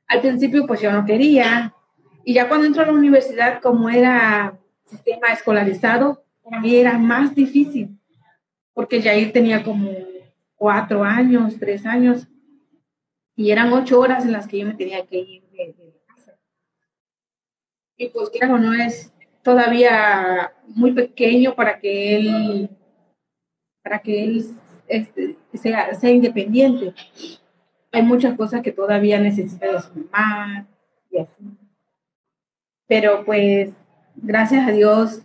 Al 0.07 0.21
principio, 0.21 0.67
pues 0.67 0.81
yo 0.81 0.91
no 0.91 1.05
quería. 1.05 1.73
Y 2.23 2.33
ya 2.33 2.47
cuando 2.47 2.67
entró 2.67 2.83
a 2.83 2.87
la 2.87 2.93
universidad, 2.93 3.61
como 3.61 3.89
era 3.89 4.57
sistema 4.85 5.27
escolarizado, 5.29 6.23
era 6.63 6.97
más 6.97 7.35
difícil, 7.35 7.97
porque 8.73 9.01
Jair 9.01 9.31
tenía 9.31 9.63
como 9.63 9.91
cuatro 10.55 11.03
años, 11.03 11.57
tres 11.59 11.85
años, 11.85 12.27
y 13.35 13.51
eran 13.51 13.71
ocho 13.71 13.99
horas 13.99 14.25
en 14.25 14.31
las 14.31 14.47
que 14.47 14.59
yo 14.59 14.65
me 14.65 14.73
tenía 14.73 15.05
que 15.05 15.19
ir 15.19 15.43
de, 15.51 15.75
casa. 16.07 16.37
Y 17.95 18.09
pues 18.09 18.29
claro, 18.29 18.57
no 18.57 18.73
es 18.73 19.13
todavía 19.43 20.53
muy 20.67 20.91
pequeño 20.91 21.55
para 21.55 21.79
que 21.79 22.15
él, 22.15 22.69
para 23.83 23.99
que 23.99 24.23
él 24.23 24.45
este, 24.87 25.37
sea, 25.53 25.93
sea 25.93 26.09
independiente. 26.09 26.93
Hay 27.91 28.01
muchas 28.01 28.35
cosas 28.35 28.61
que 28.61 28.71
todavía 28.71 29.19
necesita 29.19 29.71
de 29.71 29.81
su 29.81 29.93
mamá 29.93 30.67
y 31.11 31.19
así. 31.19 31.43
Pero 32.87 33.23
pues, 33.25 33.71
gracias 34.15 34.67
a 34.67 34.71
Dios, 34.71 35.21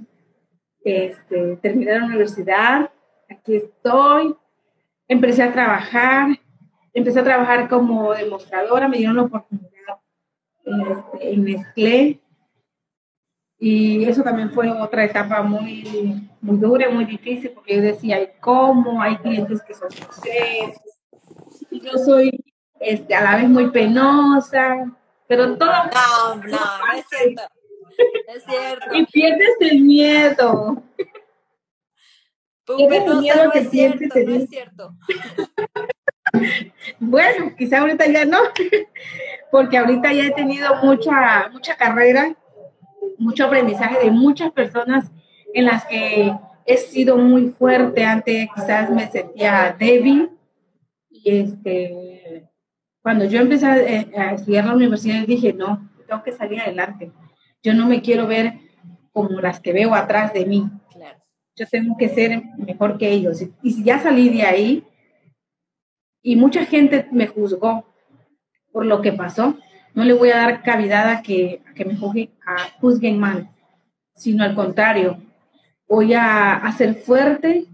este, 0.84 1.56
terminé 1.56 1.98
la 1.98 2.04
universidad, 2.04 2.90
aquí 3.28 3.56
estoy, 3.56 4.34
empecé 5.08 5.42
a 5.42 5.52
trabajar, 5.52 6.28
empecé 6.92 7.20
a 7.20 7.24
trabajar 7.24 7.68
como 7.68 8.12
demostradora, 8.12 8.88
me 8.88 8.98
dieron 8.98 9.16
la 9.16 9.22
oportunidad 9.22 9.98
este, 10.64 11.32
en 11.32 11.44
Nestlé. 11.44 12.18
Y 13.58 14.04
eso 14.04 14.22
también 14.24 14.50
fue 14.50 14.70
otra 14.70 15.04
etapa 15.04 15.40
muy, 15.42 16.28
muy 16.40 16.56
dura, 16.58 16.90
muy 16.90 17.04
difícil, 17.04 17.52
porque 17.52 17.76
yo 17.76 17.82
decía, 17.82 18.18
¿cómo? 18.40 19.00
Hay 19.00 19.16
clientes 19.18 19.62
que 19.62 19.74
son 19.74 19.88
groseros. 19.88 20.80
Y 21.70 21.80
yo 21.80 21.92
soy 21.98 22.44
este, 22.80 23.14
a 23.14 23.22
la 23.22 23.36
vez 23.36 23.48
muy 23.48 23.70
penosa, 23.70 24.90
pero 25.28 25.56
todo... 25.56 25.70
No, 25.70 26.34
no, 26.34 26.42
no 26.42 26.92
es 26.92 27.06
cierto. 27.08 27.42
Es 28.28 28.44
cierto. 28.44 28.86
Y 28.94 29.06
pierdes 29.06 29.56
el 29.60 29.80
miedo. 29.80 30.82
Pierdes 32.76 33.06
el 33.06 33.16
miedo 33.20 33.50
que 33.52 33.64
sientes. 33.64 34.26
No 34.26 34.34
es 34.34 34.48
cierto. 34.48 34.94
Bueno, 36.98 37.54
quizá 37.56 37.80
ahorita 37.80 38.06
ya 38.06 38.24
no, 38.24 38.38
porque 39.50 39.76
ahorita 39.76 40.12
ya 40.12 40.26
he 40.26 40.30
tenido 40.30 40.76
mucha, 40.82 41.48
mucha 41.52 41.76
carrera, 41.76 42.34
mucho 43.18 43.44
aprendizaje 43.44 44.04
de 44.04 44.10
muchas 44.10 44.50
personas 44.52 45.10
en 45.52 45.66
las 45.66 45.84
que 45.84 46.32
he 46.64 46.76
sido 46.76 47.18
muy 47.18 47.50
fuerte. 47.50 48.04
Antes 48.04 48.48
quizás 48.54 48.90
me 48.90 49.10
sentía 49.10 49.76
débil 49.78 50.30
y 51.10 51.38
este, 51.38 52.48
cuando 53.02 53.24
yo 53.24 53.40
empecé 53.40 53.66
a, 53.66 53.78
eh, 53.78 54.10
a 54.16 54.34
estudiar 54.34 54.64
la 54.64 54.74
universidad 54.74 55.26
dije, 55.26 55.52
no, 55.52 55.90
tengo 56.06 56.22
que 56.22 56.32
salir 56.32 56.60
adelante. 56.60 57.12
Yo 57.62 57.74
no 57.74 57.86
me 57.86 58.02
quiero 58.02 58.26
ver 58.26 58.54
como 59.12 59.40
las 59.40 59.60
que 59.60 59.72
veo 59.72 59.94
atrás 59.94 60.32
de 60.32 60.46
mí. 60.46 60.68
Yo 61.54 61.66
tengo 61.66 61.96
que 61.98 62.08
ser 62.08 62.42
mejor 62.56 62.98
que 62.98 63.10
ellos. 63.10 63.42
Y 63.62 63.72
si 63.72 63.84
ya 63.84 63.98
salí 63.98 64.30
de 64.30 64.42
ahí, 64.42 64.84
y 66.22 66.36
mucha 66.36 66.64
gente 66.64 67.06
me 67.10 67.26
juzgó 67.26 67.84
por 68.72 68.86
lo 68.86 69.02
que 69.02 69.12
pasó, 69.12 69.58
no 69.94 70.04
le 70.04 70.14
voy 70.14 70.30
a 70.30 70.36
dar 70.36 70.62
cavidad 70.62 71.08
a 71.10 71.22
que, 71.22 71.60
que 71.74 71.84
me 71.84 71.96
juzguen, 71.96 73.20
mal, 73.20 73.50
sino 74.14 74.44
al 74.44 74.54
contrario, 74.54 75.18
voy 75.86 76.14
a, 76.14 76.54
a, 76.54 76.72
ser 76.72 76.94
fuerte, 76.94 77.66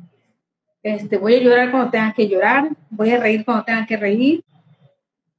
este, 0.82 1.18
voy 1.18 1.36
a 1.36 1.40
llorar 1.40 1.70
cuando 1.70 1.90
tenga 1.90 2.12
que 2.12 2.28
llorar, 2.28 2.70
voy 2.90 3.10
a 3.10 3.20
reír 3.20 3.44
cuando 3.44 3.64
tenga 3.64 3.86
que 3.86 3.96
reír, 3.96 4.44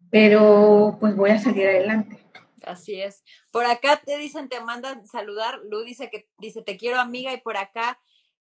pero 0.09 0.97
pues 0.99 1.15
voy 1.15 1.31
a 1.31 1.39
salir 1.39 1.67
adelante. 1.67 2.18
Así 2.65 3.01
es. 3.01 3.23
Por 3.51 3.65
acá 3.65 4.01
te 4.03 4.17
dicen, 4.17 4.49
te 4.49 4.61
mandan 4.61 5.05
saludar. 5.05 5.59
Lu 5.63 5.83
dice 5.83 6.09
que 6.09 6.29
dice, 6.37 6.61
te 6.61 6.77
quiero 6.77 6.99
amiga, 6.99 7.33
y 7.33 7.41
por 7.41 7.57
acá 7.57 7.99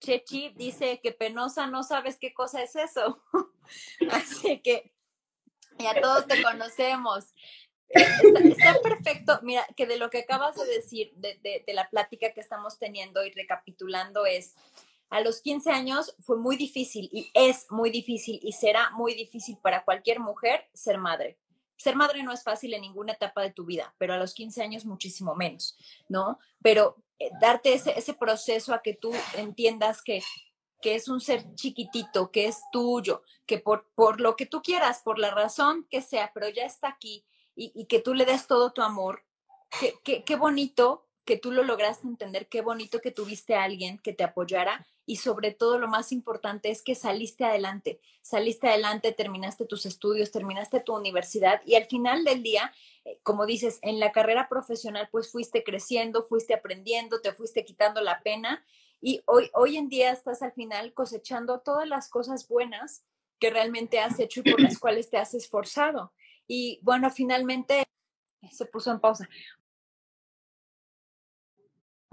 Chechi 0.00 0.54
dice 0.56 1.00
que 1.02 1.12
penosa, 1.12 1.66
no 1.66 1.82
sabes 1.82 2.18
qué 2.18 2.32
cosa 2.32 2.62
es 2.62 2.74
eso. 2.76 3.22
Así 4.10 4.60
que 4.60 4.92
ya 5.78 6.00
todos 6.00 6.26
te 6.26 6.42
conocemos. 6.42 7.32
Está, 7.88 8.80
perfecto. 8.82 9.40
Mira, 9.42 9.66
que 9.76 9.86
de 9.86 9.96
lo 9.96 10.10
que 10.10 10.20
acabas 10.20 10.56
de 10.56 10.66
decir, 10.66 11.12
de, 11.16 11.38
de, 11.42 11.74
la 11.74 11.88
plática 11.90 12.32
que 12.32 12.40
estamos 12.40 12.78
teniendo 12.78 13.24
y 13.24 13.32
recapitulando 13.32 14.26
es, 14.26 14.54
a 15.10 15.20
los 15.20 15.40
15 15.42 15.70
años 15.70 16.14
fue 16.20 16.36
muy 16.36 16.56
difícil 16.56 17.08
y 17.12 17.30
es 17.34 17.66
muy 17.70 17.90
difícil 17.90 18.38
y 18.42 18.52
será 18.52 18.90
muy 18.90 19.14
difícil 19.14 19.58
para 19.60 19.84
cualquier 19.84 20.20
mujer 20.20 20.68
ser 20.72 20.98
madre. 20.98 21.36
Ser 21.80 21.96
madre 21.96 22.22
no 22.22 22.32
es 22.32 22.42
fácil 22.42 22.74
en 22.74 22.82
ninguna 22.82 23.14
etapa 23.14 23.40
de 23.40 23.52
tu 23.52 23.64
vida, 23.64 23.94
pero 23.96 24.12
a 24.12 24.18
los 24.18 24.34
15 24.34 24.62
años 24.62 24.84
muchísimo 24.84 25.34
menos, 25.34 25.78
¿no? 26.08 26.38
Pero 26.62 27.02
eh, 27.18 27.30
darte 27.40 27.72
ese, 27.72 27.98
ese 27.98 28.12
proceso 28.12 28.74
a 28.74 28.82
que 28.82 28.94
tú 28.94 29.12
entiendas 29.34 30.02
que 30.02 30.22
que 30.80 30.94
es 30.94 31.08
un 31.08 31.20
ser 31.20 31.54
chiquitito, 31.54 32.30
que 32.30 32.46
es 32.46 32.62
tuyo, 32.72 33.22
que 33.46 33.58
por, 33.58 33.90
por 33.94 34.20
lo 34.20 34.36
que 34.36 34.46
tú 34.46 34.62
quieras, 34.62 35.02
por 35.04 35.18
la 35.18 35.30
razón 35.30 35.86
que 35.90 36.00
sea, 36.00 36.30
pero 36.32 36.48
ya 36.48 36.64
está 36.64 36.88
aquí 36.88 37.26
y, 37.54 37.84
que 37.86 38.00
tú 38.00 38.14
le 38.14 38.24
des 38.24 38.46
todo 38.46 38.72
tu 38.72 38.80
amor, 38.80 39.26
qué, 40.02 40.24
qué, 40.24 40.36
bonito 40.36 41.09
que 41.30 41.36
tú 41.36 41.52
lo 41.52 41.62
lograste 41.62 42.08
entender, 42.08 42.48
qué 42.48 42.60
bonito 42.60 43.00
que 43.00 43.12
tuviste 43.12 43.54
a 43.54 43.62
alguien 43.62 43.98
que 43.98 44.12
te 44.12 44.24
apoyara 44.24 44.84
y 45.06 45.14
sobre 45.14 45.52
todo 45.52 45.78
lo 45.78 45.86
más 45.86 46.10
importante 46.10 46.72
es 46.72 46.82
que 46.82 46.96
saliste 46.96 47.44
adelante, 47.44 48.00
saliste 48.20 48.66
adelante, 48.66 49.12
terminaste 49.12 49.64
tus 49.64 49.86
estudios, 49.86 50.32
terminaste 50.32 50.80
tu 50.80 50.92
universidad 50.92 51.62
y 51.64 51.76
al 51.76 51.84
final 51.84 52.24
del 52.24 52.42
día, 52.42 52.72
eh, 53.04 53.20
como 53.22 53.46
dices, 53.46 53.78
en 53.82 54.00
la 54.00 54.10
carrera 54.10 54.48
profesional 54.48 55.08
pues 55.12 55.30
fuiste 55.30 55.62
creciendo, 55.62 56.24
fuiste 56.24 56.52
aprendiendo, 56.52 57.20
te 57.20 57.32
fuiste 57.32 57.64
quitando 57.64 58.00
la 58.00 58.22
pena 58.24 58.64
y 59.00 59.22
hoy, 59.26 59.52
hoy 59.54 59.76
en 59.76 59.88
día 59.88 60.10
estás 60.10 60.42
al 60.42 60.50
final 60.50 60.92
cosechando 60.94 61.60
todas 61.60 61.86
las 61.86 62.08
cosas 62.08 62.48
buenas 62.48 63.04
que 63.38 63.50
realmente 63.50 64.00
has 64.00 64.18
hecho 64.18 64.40
y 64.40 64.50
por 64.50 64.60
las 64.60 64.78
cuales 64.80 65.10
te 65.10 65.18
has 65.18 65.32
esforzado. 65.34 66.12
Y 66.48 66.80
bueno, 66.82 67.08
finalmente 67.08 67.84
se 68.50 68.66
puso 68.66 68.90
en 68.90 68.98
pausa. 68.98 69.28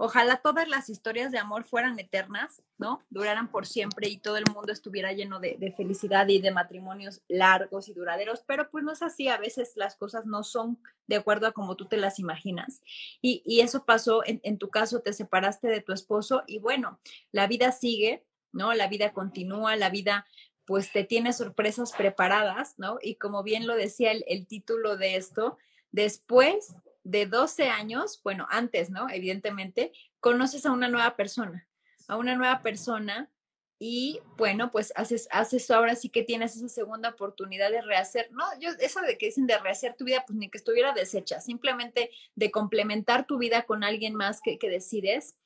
Ojalá 0.00 0.36
todas 0.36 0.68
las 0.68 0.88
historias 0.88 1.32
de 1.32 1.38
amor 1.38 1.64
fueran 1.64 1.98
eternas, 1.98 2.62
¿no? 2.78 3.02
Duraran 3.10 3.50
por 3.50 3.66
siempre 3.66 4.08
y 4.08 4.18
todo 4.18 4.36
el 4.36 4.44
mundo 4.54 4.72
estuviera 4.72 5.12
lleno 5.12 5.40
de, 5.40 5.74
felicidad 5.76 6.28
y 6.28 6.40
de 6.40 6.52
matrimonios 6.52 7.20
largos 7.26 7.88
y 7.88 7.94
duraderos, 7.94 8.44
pero 8.46 8.70
pues 8.70 8.84
no 8.84 8.92
es 8.92 9.02
así, 9.02 9.26
a 9.26 9.38
veces 9.38 9.72
las 9.74 9.96
cosas 9.96 10.24
no 10.24 10.44
son 10.44 10.78
de 11.08 11.16
acuerdo 11.16 11.48
a 11.48 11.52
como 11.52 11.74
tú 11.74 11.86
te 11.86 11.96
las 11.96 12.20
imaginas. 12.20 12.80
Y, 13.20 13.60
eso 13.60 13.84
pasó, 13.84 14.24
en, 14.24 14.40
en 14.44 14.56
tu 14.56 14.70
caso 14.70 15.00
te 15.00 15.12
separaste 15.12 15.66
de 15.66 15.80
tu 15.80 15.92
esposo 15.92 16.44
y 16.46 16.60
bueno, 16.60 17.00
la 17.32 17.48
vida 17.48 17.72
sigue, 17.72 18.24
¿no? 18.52 18.74
La 18.74 18.86
vida 18.86 19.12
continúa, 19.12 19.74
la 19.74 19.90
vida 19.90 20.26
pues 20.64 20.92
te 20.92 21.02
tiene 21.02 21.32
sorpresas 21.32 21.92
preparadas, 21.92 22.74
¿no? 22.78 22.98
Y 23.02 23.16
como 23.16 23.42
bien 23.42 23.66
lo 23.66 23.74
decía 23.74 24.12
el, 24.12 24.24
el 24.28 24.46
título 24.46 24.96
de 24.96 25.16
esto, 25.16 25.58
después 25.90 26.74
de 27.08 27.24
12 27.24 27.70
años, 27.70 28.20
bueno, 28.22 28.46
antes, 28.50 28.90
¿no? 28.90 29.08
Evidentemente, 29.08 29.92
conoces 30.20 30.66
a 30.66 30.72
una 30.72 30.88
nueva 30.88 31.16
persona, 31.16 31.66
a 32.06 32.16
una 32.16 32.36
nueva 32.36 32.60
persona 32.62 33.30
y 33.78 34.20
bueno, 34.36 34.70
pues 34.70 34.92
haces, 34.94 35.26
haces 35.30 35.70
ahora 35.70 35.94
sí 35.94 36.10
que 36.10 36.22
tienes 36.22 36.54
esa 36.56 36.68
segunda 36.68 37.08
oportunidad 37.10 37.70
de 37.70 37.80
rehacer, 37.80 38.28
no, 38.32 38.44
yo, 38.60 38.70
eso 38.80 39.00
de 39.00 39.16
que 39.16 39.26
dicen 39.26 39.46
de 39.46 39.56
rehacer 39.56 39.96
tu 39.96 40.04
vida, 40.04 40.22
pues 40.26 40.38
ni 40.38 40.50
que 40.50 40.58
estuviera 40.58 40.92
deshecha, 40.92 41.40
simplemente 41.40 42.10
de 42.34 42.50
complementar 42.50 43.26
tu 43.26 43.38
vida 43.38 43.62
con 43.62 43.84
alguien 43.84 44.14
más 44.14 44.42
que, 44.42 44.58
que 44.58 44.68
decides. 44.68 45.38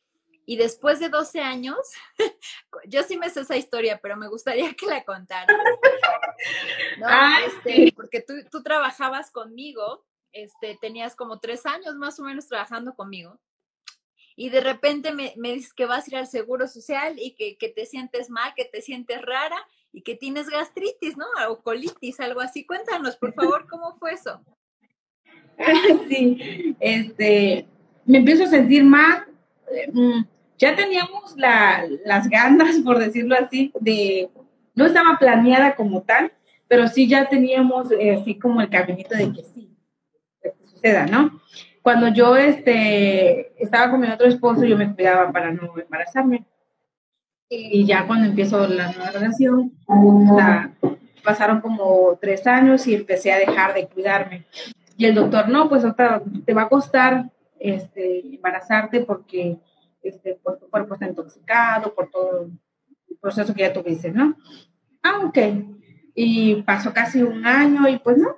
Y 0.45 0.57
después 0.57 0.99
de 0.99 1.11
12 1.11 1.43
años, 1.43 1.77
yo 2.89 3.05
sí 3.05 3.19
me 3.19 3.31
sé 3.31 3.43
esa 3.43 3.57
historia, 3.57 4.01
pero 4.03 4.17
me 4.17 4.27
gustaría 4.27 4.75
que 4.75 4.87
la 4.87 5.05
contaras. 5.05 5.57
¿no? 6.99 7.07
Este, 7.47 7.93
porque 7.95 8.21
tú, 8.21 8.35
tú 8.51 8.65
trabajabas 8.65 9.31
conmigo 9.31 10.05
este, 10.33 10.79
tenías 10.81 11.17
como 11.17 11.41
tres 11.41 11.67
años 11.67 11.95
más 11.97 12.19
o 12.19 12.25
menos 12.25 12.49
trabajando 12.49 12.95
conmigo. 12.95 13.39
Y 14.35 14.49
de 14.49 14.61
repente 14.61 15.13
me, 15.13 15.35
me 15.37 15.53
dices 15.53 15.75
que 15.75 15.87
vas 15.87 16.07
a 16.07 16.11
ir 16.11 16.17
al 16.17 16.27
seguro 16.27 16.67
social 16.67 17.17
y 17.19 17.35
que, 17.35 17.57
que, 17.59 17.69
te 17.69 17.85
sientes 17.85 18.31
mal, 18.31 18.53
que 18.57 18.65
te 18.65 18.81
sientes 18.81 19.21
rara 19.21 19.57
y 19.93 20.03
que 20.03 20.17
tienes 20.17 20.49
gastritis, 20.49 21.17
¿no? 21.17 21.27
O 21.51 21.63
colitis, 21.63 22.19
algo 22.21 22.41
así. 22.41 22.65
Cuéntanos, 22.65 23.17
por 23.17 23.35
favor, 23.35 23.67
¿cómo 23.69 23.97
fue 23.99 24.13
eso? 24.13 24.43
Sí, 26.09 26.75
este, 26.81 27.67
me 28.07 28.19
empiezo 28.19 28.45
a 28.45 28.49
sentir 28.49 28.85
mal. 28.85 29.27
Mm, 29.93 30.23
ya 30.59 30.75
teníamos 30.75 31.35
las 31.37 32.29
ganas, 32.29 32.81
por 32.81 32.99
decirlo 32.99 33.37
así, 33.37 33.73
de, 33.81 34.31
no 34.75 34.87
estaba 34.87 35.19
planeada 35.19 35.75
como 35.75 36.03
tal, 36.03 36.33
pero 36.69 36.89
sí 36.89 37.09
ya 37.09 37.29
teníamos 37.29 37.91
eh, 37.93 38.15
así 38.15 38.39
como 38.39 38.61
el 38.61 38.71
caminito 38.71 39.15
de 39.15 39.33
que 39.33 39.45
sí, 39.45 39.72
¿no? 41.11 41.41
Cuando 41.83 42.09
yo 42.09 42.37
este, 42.37 43.53
estaba 43.63 43.91
con 43.91 44.01
mi 44.01 44.09
otro 44.09 44.27
esposo, 44.27 44.65
yo 44.65 44.77
me 44.77 44.95
cuidaba 44.95 45.33
para 45.33 45.51
no 45.51 45.75
embarazarme. 45.77 46.45
Y 47.49 47.85
ya 47.85 48.07
cuando 48.07 48.29
empiezo 48.29 48.67
la 48.67 48.93
nueva 48.93 49.11
relación, 49.11 49.73
pasaron 51.23 51.61
como 51.61 52.19
tres 52.21 52.47
años 52.47 52.87
y 52.87 52.95
empecé 52.95 53.33
a 53.33 53.39
dejar 53.39 53.75
de 53.75 53.87
cuidarme. 53.89 54.47
Y 54.97 55.07
el 55.07 55.15
doctor, 55.15 55.49
no, 55.49 55.69
pues 55.69 55.85
otra, 55.85 56.23
te 56.47 56.55
va 56.55 56.63
a 56.63 56.69
costar 56.69 57.31
este, 57.59 58.21
embarazarte 58.35 59.01
porque 59.01 59.59
este, 60.03 60.39
pues, 60.43 60.59
tu 60.59 60.69
cuerpo 60.69 60.95
está 60.95 61.07
intoxicado 61.07 61.95
por 61.95 62.11
todo 62.11 62.45
el 63.09 63.17
proceso 63.21 63.55
que 63.55 63.63
ya 63.63 63.73
tuviste, 63.73 64.11
¿no? 64.11 64.37
Ah, 65.03 65.21
ok. 65.25 65.39
Y 66.15 66.63
pasó 66.63 66.93
casi 66.93 67.23
un 67.23 67.47
año 67.47 67.89
y 67.89 67.99
pues 67.99 68.19
no, 68.19 68.37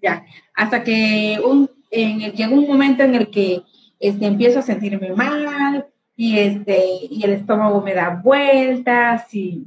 ya. 0.00 0.24
Hasta 0.56 0.82
que 0.82 1.38
un, 1.44 1.70
en, 1.90 2.32
llegó 2.32 2.56
un 2.56 2.66
momento 2.66 3.02
en 3.02 3.14
el 3.14 3.30
que 3.30 3.62
este, 4.00 4.26
empiezo 4.26 4.58
a 4.58 4.62
sentirme 4.62 5.12
mal 5.12 5.86
y, 6.16 6.38
este, 6.38 6.82
y 7.10 7.22
el 7.22 7.34
estómago 7.34 7.82
me 7.82 7.94
da 7.94 8.20
vueltas 8.24 9.32
y 9.34 9.66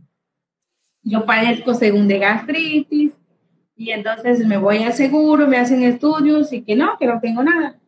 yo 1.03 1.25
padezco 1.25 1.75
según 1.75 2.07
de 2.07 2.19
gastritis 2.19 3.13
y 3.75 3.91
entonces 3.91 4.45
me 4.45 4.57
voy 4.57 4.79
al 4.79 4.93
seguro, 4.93 5.47
me 5.47 5.57
hacen 5.57 5.83
estudios 5.83 6.51
y 6.51 6.63
que 6.63 6.75
no, 6.75 6.97
que 6.97 7.05
no 7.05 7.21
tengo 7.21 7.43
nada. 7.43 7.79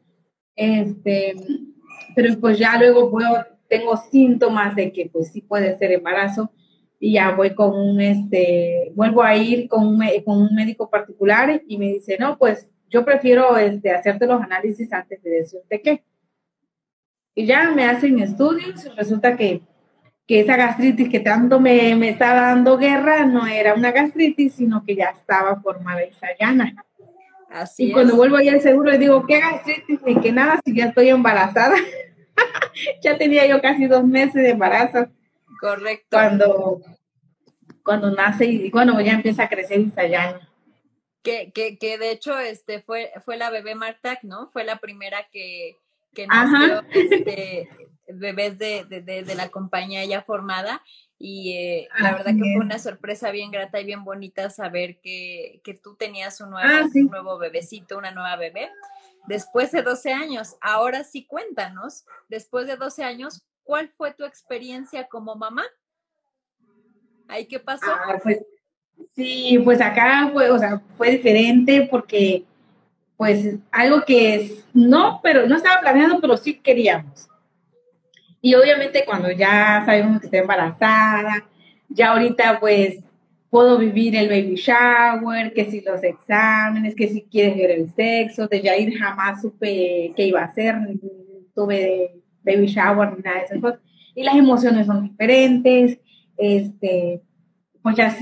Este, 0.56 1.36
pero 2.16 2.40
pues 2.40 2.60
ya 2.60 2.78
luego 2.78 3.12
tengo 3.68 3.98
síntomas 3.98 4.76
de 4.76 4.92
que 4.92 5.10
pues 5.12 5.32
sí 5.32 5.42
puede 5.42 5.78
ser 5.78 5.92
embarazo 5.92 6.52
y 7.00 7.14
ya 7.14 7.32
voy 7.32 7.56
con 7.56 7.76
un, 7.76 8.00
este, 8.00 8.92
vuelvo 8.94 9.24
a 9.24 9.36
ir 9.36 9.68
con 9.68 9.88
un, 9.88 10.04
con 10.24 10.38
un 10.38 10.54
médico 10.54 10.90
particular 10.90 11.64
y 11.68 11.78
me 11.78 11.94
dice, 11.94 12.16
no, 12.20 12.38
pues 12.38 12.70
yo 12.92 13.06
prefiero 13.06 13.58
este, 13.58 13.92
hacerte 13.92 14.28
los 14.28 14.42
análisis 14.42 14.92
antes 14.92 15.24
de 15.24 15.30
decirte 15.30 15.82
qué. 15.82 16.04
Y 17.34 17.46
ya 17.46 17.72
me 17.72 17.86
hacen 17.86 18.20
estudios 18.20 18.86
y 18.86 18.90
resulta 18.90 19.38
que, 19.38 19.62
que 20.28 20.42
esa 20.42 20.58
gastritis 20.58 21.10
que 21.10 21.22
tanto 21.22 21.62
me, 21.62 21.96
me 21.96 22.10
estaba 22.10 22.42
dando 22.42 22.78
guerra 22.78 23.26
no 23.26 23.48
era 23.48 23.74
una 23.74 23.92
gastritis, 23.92 24.56
sino 24.56 24.84
que 24.84 24.96
ya 24.98 25.06
estaba 25.06 25.60
formada 25.62 26.02
esa 26.02 26.28
llana. 26.38 26.76
Así 27.50 27.86
y 27.86 27.92
cuando 27.94 28.16
vuelvo 28.16 28.36
allá 28.36 28.54
al 28.54 28.62
seguro 28.62 28.92
le 28.92 28.98
digo, 28.98 29.26
¿qué 29.26 29.40
gastritis 29.40 30.02
ni 30.04 30.20
qué 30.20 30.34
nada 30.34 30.60
si 30.64 30.76
ya 30.76 30.86
estoy 30.86 31.10
embarazada? 31.10 31.76
ya 33.02 33.18
tenía 33.18 33.48
yo 33.48 33.62
casi 33.62 33.88
dos 33.88 34.04
meses 34.04 34.36
de 34.36 34.50
embarazo. 34.50 35.08
Correcto. 35.60 36.08
Cuando, 36.10 36.82
cuando 37.84 38.12
nace 38.12 38.46
y 38.46 38.70
bueno, 38.70 39.00
ya 39.00 39.14
empieza 39.14 39.44
a 39.44 39.50
crecer 39.50 39.80
Isayana. 39.80 40.51
Que, 41.24 41.52
que, 41.52 41.78
que 41.78 41.98
de 41.98 42.12
hecho 42.12 42.40
este 42.40 42.82
fue, 42.82 43.12
fue 43.24 43.38
la 43.38 43.50
bebé 43.50 43.76
Martac, 43.76 44.24
¿no? 44.24 44.50
Fue 44.52 44.64
la 44.64 44.78
primera 44.78 45.28
que, 45.32 45.78
que 46.14 46.28
nació 46.28 46.84
este, 46.92 47.70
bebés 48.08 48.58
de, 48.58 48.86
de, 48.86 49.02
de, 49.02 49.36
la 49.36 49.50
compañía 49.50 50.04
ya 50.06 50.24
formada 50.24 50.82
y 51.18 51.54
eh, 51.54 51.90
la 52.00 52.14
verdad 52.14 52.32
que 52.34 52.54
fue 52.56 52.66
una 52.66 52.80
sorpresa 52.80 53.30
bien 53.30 53.52
grata 53.52 53.80
y 53.80 53.86
bien 53.86 54.04
bonita 54.04 54.50
saber 54.50 55.00
que, 55.02 55.62
que 55.64 55.76
tú 55.76 55.96
tenías 55.96 56.42
un 56.42 56.50
nuevo, 56.50 56.68
ah, 56.68 56.90
un 56.92 57.06
nuevo 57.08 57.38
bebecito, 57.38 57.98
una 57.98 58.12
nueva 58.12 58.36
bebé 58.38 58.72
después 59.28 59.72
de 59.72 59.84
12 59.84 60.14
años. 60.14 60.56
Ahora 60.62 61.04
sí 61.04 61.26
cuéntanos, 61.26 62.06
después 62.30 62.68
de 62.68 62.76
12 62.76 63.04
años, 63.04 63.44
¿cuál 63.64 63.90
fue 63.90 64.14
tu 64.14 64.26
experiencia 64.26 65.08
como 65.08 65.36
mamá? 65.36 65.64
¿Ahí 67.28 67.48
qué 67.48 67.60
pasó? 67.60 67.86
Ah, 67.88 68.20
pues, 68.22 68.40
sí, 69.16 69.60
pues 69.64 69.82
acá 69.82 70.30
fue, 70.34 70.50
o 70.50 70.58
sea, 70.60 70.82
fue 70.98 71.12
diferente 71.12 71.88
porque, 71.90 72.44
pues, 73.18 73.56
algo 73.72 74.04
que 74.06 74.36
es, 74.36 74.66
no, 74.74 75.20
pero 75.24 75.48
no 75.48 75.56
estaba 75.56 75.82
planeado, 75.82 76.20
pero 76.22 76.38
sí 76.38 76.56
queríamos. 76.56 77.30
Y 78.42 78.56
obviamente 78.56 79.04
cuando 79.06 79.32
ya 79.32 79.84
sabemos 79.86 80.20
que 80.20 80.26
está 80.26 80.40
embarazada, 80.40 81.48
ya 81.90 82.12
ahorita 82.12 82.60
pues 82.60 83.04
puedo 83.52 83.78
vivir 83.78 84.16
el 84.16 84.30
baby 84.30 84.56
shower, 84.56 85.54
que 85.54 85.70
si 85.70 85.82
los 85.82 86.02
exámenes, 86.04 86.96
que 86.96 87.10
si 87.10 87.24
quieres 87.24 87.56
ver 87.56 87.72
el 87.72 87.90
sexo, 87.94 88.48
de 88.48 88.62
Jair 88.62 88.98
jamás 88.98 89.42
supe 89.42 90.14
qué 90.16 90.26
iba 90.26 90.42
a 90.42 90.46
hacer, 90.46 90.76
tuve 91.54 92.16
baby 92.44 92.66
shower 92.66 93.16
ni 93.16 93.22
nada 93.22 93.40
de 93.40 93.46
esas 93.46 93.60
cosas. 93.60 93.80
Y 94.16 94.24
las 94.24 94.36
emociones 94.36 94.88
son 94.88 95.04
diferentes, 95.04 96.00
este, 96.38 97.22
pues 97.84 97.96
ya 97.96 98.16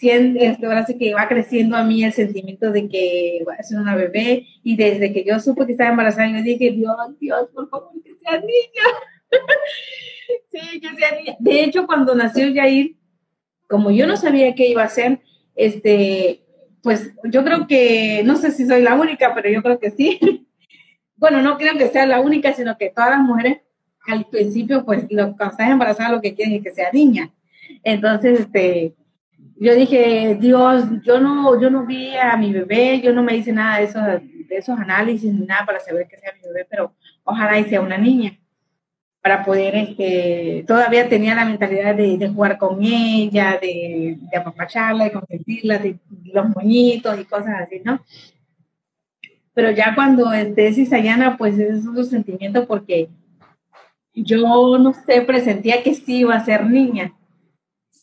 este, 0.00 0.66
ahora 0.66 0.86
sí 0.86 0.96
que 0.96 1.14
va 1.14 1.28
creciendo 1.28 1.76
a 1.76 1.84
mí 1.84 2.04
el 2.04 2.12
sentimiento 2.12 2.70
de 2.70 2.88
que 2.88 3.42
voy 3.44 3.54
a 3.58 3.62
ser 3.62 3.78
una 3.80 3.96
bebé 3.96 4.46
y 4.62 4.76
desde 4.76 5.12
que 5.12 5.24
yo 5.24 5.40
supe 5.40 5.66
que 5.66 5.72
estaba 5.72 5.90
embarazada 5.90 6.30
yo 6.30 6.42
dije, 6.42 6.70
Dios, 6.70 6.96
Dios, 7.20 7.48
por 7.52 7.68
favor 7.68 7.90
que 8.02 8.14
sea 8.14 8.38
niña. 8.38 8.84
sí, 10.50 10.80
que 10.80 10.96
sea 10.96 11.18
niña. 11.18 11.36
De 11.38 11.64
hecho, 11.64 11.86
cuando 11.86 12.14
nació 12.14 12.52
Jair, 12.54 12.96
como 13.68 13.90
yo 13.90 14.06
no 14.06 14.16
sabía 14.16 14.54
qué 14.54 14.68
iba 14.68 14.82
a 14.82 14.86
hacer, 14.86 15.20
este, 15.54 16.44
pues 16.82 17.12
yo 17.24 17.44
creo 17.44 17.66
que, 17.66 18.22
no 18.24 18.36
sé 18.36 18.50
si 18.52 18.66
soy 18.66 18.82
la 18.82 18.94
única, 18.94 19.34
pero 19.34 19.50
yo 19.50 19.62
creo 19.62 19.78
que 19.78 19.90
sí. 19.90 20.20
bueno, 21.16 21.42
no 21.42 21.58
creo 21.58 21.76
que 21.76 21.88
sea 21.88 22.06
la 22.06 22.20
única, 22.20 22.52
sino 22.52 22.78
que 22.78 22.90
todas 22.90 23.10
las 23.10 23.20
mujeres 23.20 23.58
al 24.06 24.26
principio, 24.26 24.84
pues 24.84 25.06
lo, 25.10 25.36
cuando 25.36 25.52
estás 25.52 25.70
embarazada 25.70 26.12
lo 26.12 26.22
que 26.22 26.34
quieren 26.34 26.54
es 26.54 26.62
que 26.62 26.70
sea 26.70 26.90
niña. 26.92 27.30
Entonces, 27.84 28.40
este, 28.40 28.94
yo 29.60 29.74
dije, 29.74 30.36
Dios, 30.40 30.84
yo 31.02 31.20
no, 31.20 31.60
yo 31.60 31.70
no 31.70 31.86
vi 31.86 32.14
a 32.16 32.36
mi 32.36 32.52
bebé, 32.52 33.00
yo 33.00 33.12
no 33.12 33.22
me 33.22 33.36
hice 33.36 33.52
nada 33.52 33.78
de 33.78 33.84
esos, 33.84 34.02
de 34.02 34.56
esos 34.56 34.78
análisis 34.78 35.32
ni 35.32 35.46
nada 35.46 35.66
para 35.66 35.80
saber 35.80 36.06
que 36.06 36.16
sea 36.18 36.32
mi 36.34 36.48
bebé, 36.48 36.66
pero 36.70 36.92
ojalá 37.24 37.58
y 37.58 37.64
sea 37.64 37.80
una 37.80 37.98
niña 37.98 38.38
para 39.20 39.44
poder, 39.44 39.74
este, 39.74 40.64
todavía 40.66 41.08
tenía 41.08 41.34
la 41.34 41.44
mentalidad 41.44 41.94
de, 41.94 42.28
jugar 42.28 42.56
con 42.56 42.82
ella, 42.82 43.58
de, 43.60 44.16
de, 44.18 44.36
apapacharla, 44.36 45.04
de 45.04 45.12
consentirla, 45.12 45.78
de 45.78 45.98
los 46.32 46.48
moñitos 46.48 47.18
y 47.20 47.24
cosas 47.24 47.54
así, 47.60 47.80
¿no? 47.84 48.00
Pero 49.52 49.72
ya 49.72 49.94
cuando 49.94 50.32
este, 50.32 50.68
es 50.68 50.78
Isayana, 50.78 51.36
pues 51.36 51.58
es 51.58 51.84
un 51.84 52.04
sentimiento 52.04 52.66
porque 52.66 53.08
yo, 54.14 54.78
no 54.78 54.92
sé, 54.92 55.20
presentía 55.22 55.82
que 55.82 55.94
sí 55.94 56.18
iba 56.18 56.34
a 56.34 56.44
ser 56.44 56.66
niña. 56.66 57.12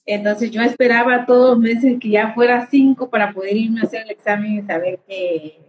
Entonces 0.06 0.52
yo 0.52 0.62
esperaba 0.62 1.26
todos 1.26 1.52
los 1.52 1.60
meses 1.60 1.98
que 2.00 2.10
ya 2.10 2.34
fuera 2.34 2.68
cinco 2.68 3.10
para 3.10 3.34
poder 3.34 3.58
irme 3.58 3.82
a 3.82 3.84
hacer 3.84 4.04
el 4.04 4.12
examen 4.12 4.60
y 4.60 4.62
saber 4.62 5.00
que, 5.08 5.60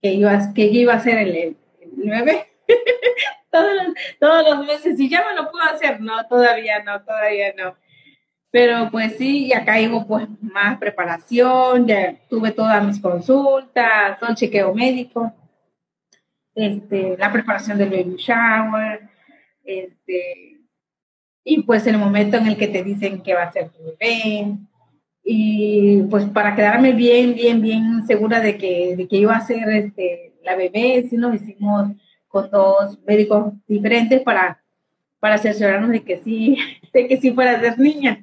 que, 0.00 0.12
iba, 0.12 0.52
que 0.54 0.64
iba 0.64 0.94
a 0.94 1.00
ser 1.00 1.18
el, 1.18 1.36
el, 1.36 1.56
todos, 3.50 3.72
los, 3.74 3.94
todos 4.20 4.44
los 4.44 4.66
meses 4.66 4.98
y 5.00 5.08
ya 5.08 5.24
me 5.28 5.34
lo 5.34 5.50
puedo 5.50 5.64
hacer. 5.64 6.00
No, 6.00 6.26
todavía 6.26 6.82
no, 6.84 7.02
todavía 7.02 7.52
no. 7.56 7.76
Pero 8.54 8.88
pues 8.92 9.16
sí, 9.16 9.46
y 9.46 9.52
acá 9.52 9.74
hubo 9.88 10.06
pues 10.06 10.28
más 10.40 10.78
preparación, 10.78 11.88
ya 11.88 12.14
tuve 12.30 12.52
todas 12.52 12.84
mis 12.84 13.00
consultas, 13.00 14.16
todo 14.20 14.30
el 14.30 14.36
chequeo 14.36 14.72
médico, 14.72 15.34
este, 16.54 17.16
la 17.18 17.32
preparación 17.32 17.78
del 17.78 17.90
baby 17.90 18.14
shower, 18.16 19.08
este, 19.64 20.53
y 21.44 21.62
pues 21.62 21.86
el 21.86 21.98
momento 21.98 22.36
en 22.38 22.46
el 22.46 22.56
que 22.56 22.68
te 22.68 22.82
dicen 22.82 23.22
que 23.22 23.34
va 23.34 23.44
a 23.44 23.52
ser 23.52 23.68
tu 23.68 23.84
bebé, 23.84 24.56
y 25.22 26.02
pues 26.04 26.26
para 26.26 26.54
quedarme 26.54 26.92
bien, 26.92 27.34
bien, 27.34 27.62
bien 27.62 28.06
segura 28.06 28.40
de 28.40 28.58
que, 28.58 28.94
de 28.96 29.08
que 29.08 29.16
iba 29.16 29.34
a 29.34 29.46
ser 29.46 29.68
este, 29.70 30.34
la 30.42 30.54
bebé, 30.54 31.06
sí 31.08 31.16
nos 31.16 31.34
hicimos 31.34 31.92
con 32.28 32.50
dos 32.50 32.98
médicos 33.06 33.54
diferentes 33.66 34.20
para, 34.20 34.62
para 35.20 35.38
cerciorarnos 35.38 35.90
de 35.90 36.04
que 36.04 36.18
sí, 36.18 36.58
de 36.92 37.08
que 37.08 37.16
sí 37.16 37.32
fuera 37.32 37.52
a 37.52 37.60
ser 37.60 37.78
niña. 37.78 38.20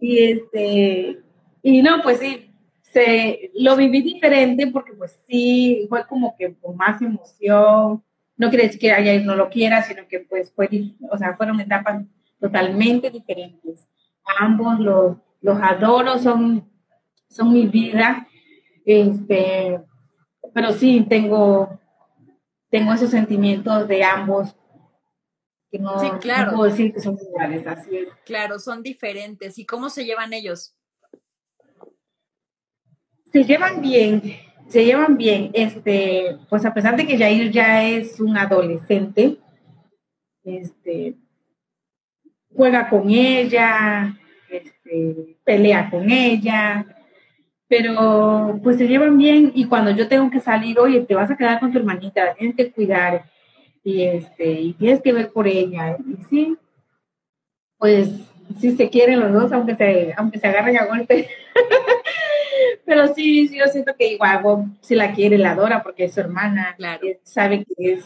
Y 0.00 0.18
este, 0.18 1.18
y 1.62 1.82
no, 1.82 2.00
pues 2.02 2.20
sí, 2.20 2.54
se, 2.82 3.50
lo 3.54 3.76
viví 3.76 4.00
diferente 4.00 4.66
porque 4.68 4.94
pues 4.94 5.20
sí, 5.28 5.86
fue 5.88 6.06
como 6.06 6.34
que 6.36 6.54
con 6.54 6.76
más 6.76 7.02
emoción. 7.02 8.02
No 8.36 8.50
decir 8.50 8.78
que 8.78 8.96
ella 8.96 9.20
no 9.24 9.34
lo 9.34 9.50
quiera, 9.50 9.82
sino 9.82 10.06
que 10.06 10.20
pues 10.20 10.52
fue, 10.52 10.68
o 11.10 11.18
sea, 11.18 11.36
fueron 11.36 11.60
etapas 11.60 12.04
totalmente 12.40 13.10
diferentes. 13.10 13.86
Ambos 14.38 14.78
los, 14.78 15.16
los 15.40 15.58
adoro, 15.60 16.18
son, 16.18 16.68
son 17.28 17.52
mi 17.52 17.66
vida. 17.66 18.26
Este, 18.84 19.80
pero 20.52 20.72
sí, 20.72 21.04
tengo 21.08 21.78
tengo 22.70 22.92
esos 22.92 23.10
sentimientos 23.10 23.88
de 23.88 24.04
ambos 24.04 24.54
que 25.70 25.78
no, 25.78 25.98
sí, 26.00 26.08
claro. 26.20 26.52
puedo 26.52 26.70
decir 26.70 26.94
que 26.94 27.00
son 27.00 27.18
iguales, 27.20 27.66
así 27.66 27.94
es. 27.94 28.08
Claro, 28.24 28.58
son 28.58 28.82
diferentes. 28.82 29.58
¿Y 29.58 29.66
cómo 29.66 29.90
se 29.90 30.06
llevan 30.06 30.32
ellos? 30.32 30.74
Se 33.30 33.44
llevan 33.44 33.82
bien, 33.82 34.22
se 34.68 34.86
llevan 34.86 35.18
bien. 35.18 35.50
Este, 35.52 36.38
pues 36.48 36.64
a 36.64 36.72
pesar 36.72 36.96
de 36.96 37.06
que 37.06 37.18
Jair 37.18 37.52
ya 37.52 37.84
es 37.84 38.18
un 38.18 38.38
adolescente, 38.38 39.38
este, 40.42 41.18
juega 42.58 42.88
con 42.88 43.08
ella, 43.08 44.18
este, 44.50 45.36
pelea 45.44 45.88
con 45.88 46.10
ella, 46.10 46.84
pero 47.68 48.58
pues 48.64 48.78
se 48.78 48.88
llevan 48.88 49.16
bien 49.16 49.52
y 49.54 49.66
cuando 49.66 49.92
yo 49.92 50.08
tengo 50.08 50.28
que 50.28 50.40
salir, 50.40 50.76
oye, 50.80 51.02
te 51.02 51.14
vas 51.14 51.30
a 51.30 51.36
quedar 51.36 51.60
con 51.60 51.70
tu 51.70 51.78
hermanita, 51.78 52.34
tienes 52.34 52.56
que 52.56 52.72
cuidar 52.72 53.26
y 53.84 54.02
este 54.02 54.50
y 54.50 54.72
tienes 54.72 55.00
que 55.00 55.12
ver 55.12 55.30
por 55.30 55.46
ella 55.46 55.96
y 55.98 56.16
sí, 56.28 56.56
pues 57.78 58.10
sí 58.58 58.76
se 58.76 58.90
quieren 58.90 59.20
los 59.20 59.32
dos 59.32 59.52
aunque 59.52 59.76
se 59.76 60.12
aunque 60.16 60.40
se 60.40 60.48
agarren 60.48 60.78
a 60.78 60.86
golpe. 60.86 61.28
pero 62.84 63.14
sí, 63.14 63.46
sí, 63.46 63.56
yo 63.56 63.66
siento 63.66 63.94
que 63.96 64.14
igual 64.14 64.42
si 64.80 64.96
la 64.96 65.12
quiere, 65.12 65.38
la 65.38 65.52
adora 65.52 65.84
porque 65.84 66.06
es 66.06 66.14
su 66.14 66.20
hermana, 66.20 66.74
claro. 66.76 67.06
sabe 67.22 67.64
que 67.64 67.92
es, 67.92 68.04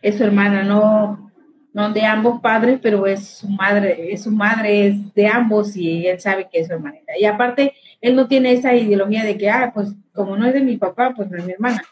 es 0.00 0.16
su 0.16 0.22
hermana, 0.22 0.62
no 0.62 1.29
no 1.72 1.92
de 1.92 2.04
ambos 2.04 2.40
padres, 2.40 2.80
pero 2.82 3.06
es 3.06 3.38
su 3.38 3.48
madre, 3.48 4.12
es 4.12 4.24
su 4.24 4.30
madre, 4.30 4.88
es 4.88 5.14
de 5.14 5.28
ambos 5.28 5.76
y 5.76 6.06
él 6.06 6.20
sabe 6.20 6.48
que 6.50 6.60
es 6.60 6.66
su 6.66 6.74
hermanita. 6.74 7.12
Y 7.18 7.24
aparte, 7.24 7.74
él 8.00 8.16
no 8.16 8.26
tiene 8.26 8.52
esa 8.52 8.74
ideología 8.74 9.24
de 9.24 9.38
que, 9.38 9.50
ah, 9.50 9.70
pues 9.74 9.94
como 10.12 10.36
no 10.36 10.46
es 10.46 10.54
de 10.54 10.62
mi 10.62 10.76
papá, 10.76 11.12
pues 11.14 11.30
no 11.30 11.38
es 11.38 11.44
mi 11.44 11.52
hermana. 11.52 11.82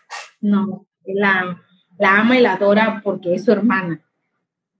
No, 0.41 0.87
él 1.05 1.17
la, 1.17 1.63
la 1.99 2.19
ama 2.19 2.37
y 2.37 2.41
la 2.41 2.55
adora 2.55 3.01
porque 3.03 3.35
es 3.35 3.45
su 3.45 3.53
hermana. 3.53 4.01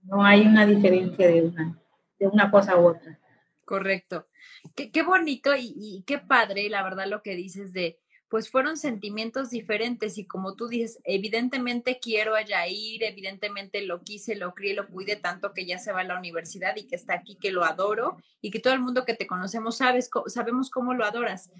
No 0.03 0.23
hay 0.23 0.41
una 0.41 0.65
diferencia 0.65 1.27
de 1.27 1.43
una, 1.43 1.77
de 2.19 2.27
una 2.27 2.51
cosa 2.51 2.77
u 2.77 2.87
otra. 2.87 3.19
Correcto. 3.63 4.27
Qué, 4.75 4.91
qué 4.91 5.03
bonito 5.03 5.55
y, 5.55 5.73
y 5.77 6.03
qué 6.05 6.17
padre, 6.17 6.69
la 6.69 6.83
verdad, 6.83 7.07
lo 7.07 7.21
que 7.21 7.35
dices 7.35 7.71
de, 7.71 7.99
pues 8.29 8.51
fueron 8.51 8.77
sentimientos 8.77 9.49
diferentes 9.49 10.19
y 10.19 10.25
como 10.25 10.55
tú 10.55 10.67
dices, 10.67 10.99
evidentemente 11.03 11.99
quiero 11.99 12.35
a 12.35 12.43
Yair, 12.43 13.03
evidentemente 13.03 13.81
lo 13.81 14.03
quise, 14.03 14.35
lo 14.35 14.53
crié, 14.53 14.75
lo 14.75 14.87
cuide 14.87 15.15
tanto 15.15 15.51
que 15.51 15.65
ya 15.65 15.79
se 15.79 15.91
va 15.91 16.01
a 16.01 16.03
la 16.03 16.17
universidad 16.17 16.75
y 16.75 16.85
que 16.85 16.95
está 16.95 17.15
aquí, 17.15 17.35
que 17.35 17.51
lo 17.51 17.65
adoro 17.65 18.17
y 18.39 18.51
que 18.51 18.59
todo 18.59 18.73
el 18.73 18.81
mundo 18.81 19.03
que 19.03 19.15
te 19.15 19.25
conocemos 19.25 19.77
sabes, 19.77 20.11
sabemos 20.27 20.69
cómo 20.69 20.93
lo 20.93 21.05
adoras. 21.05 21.51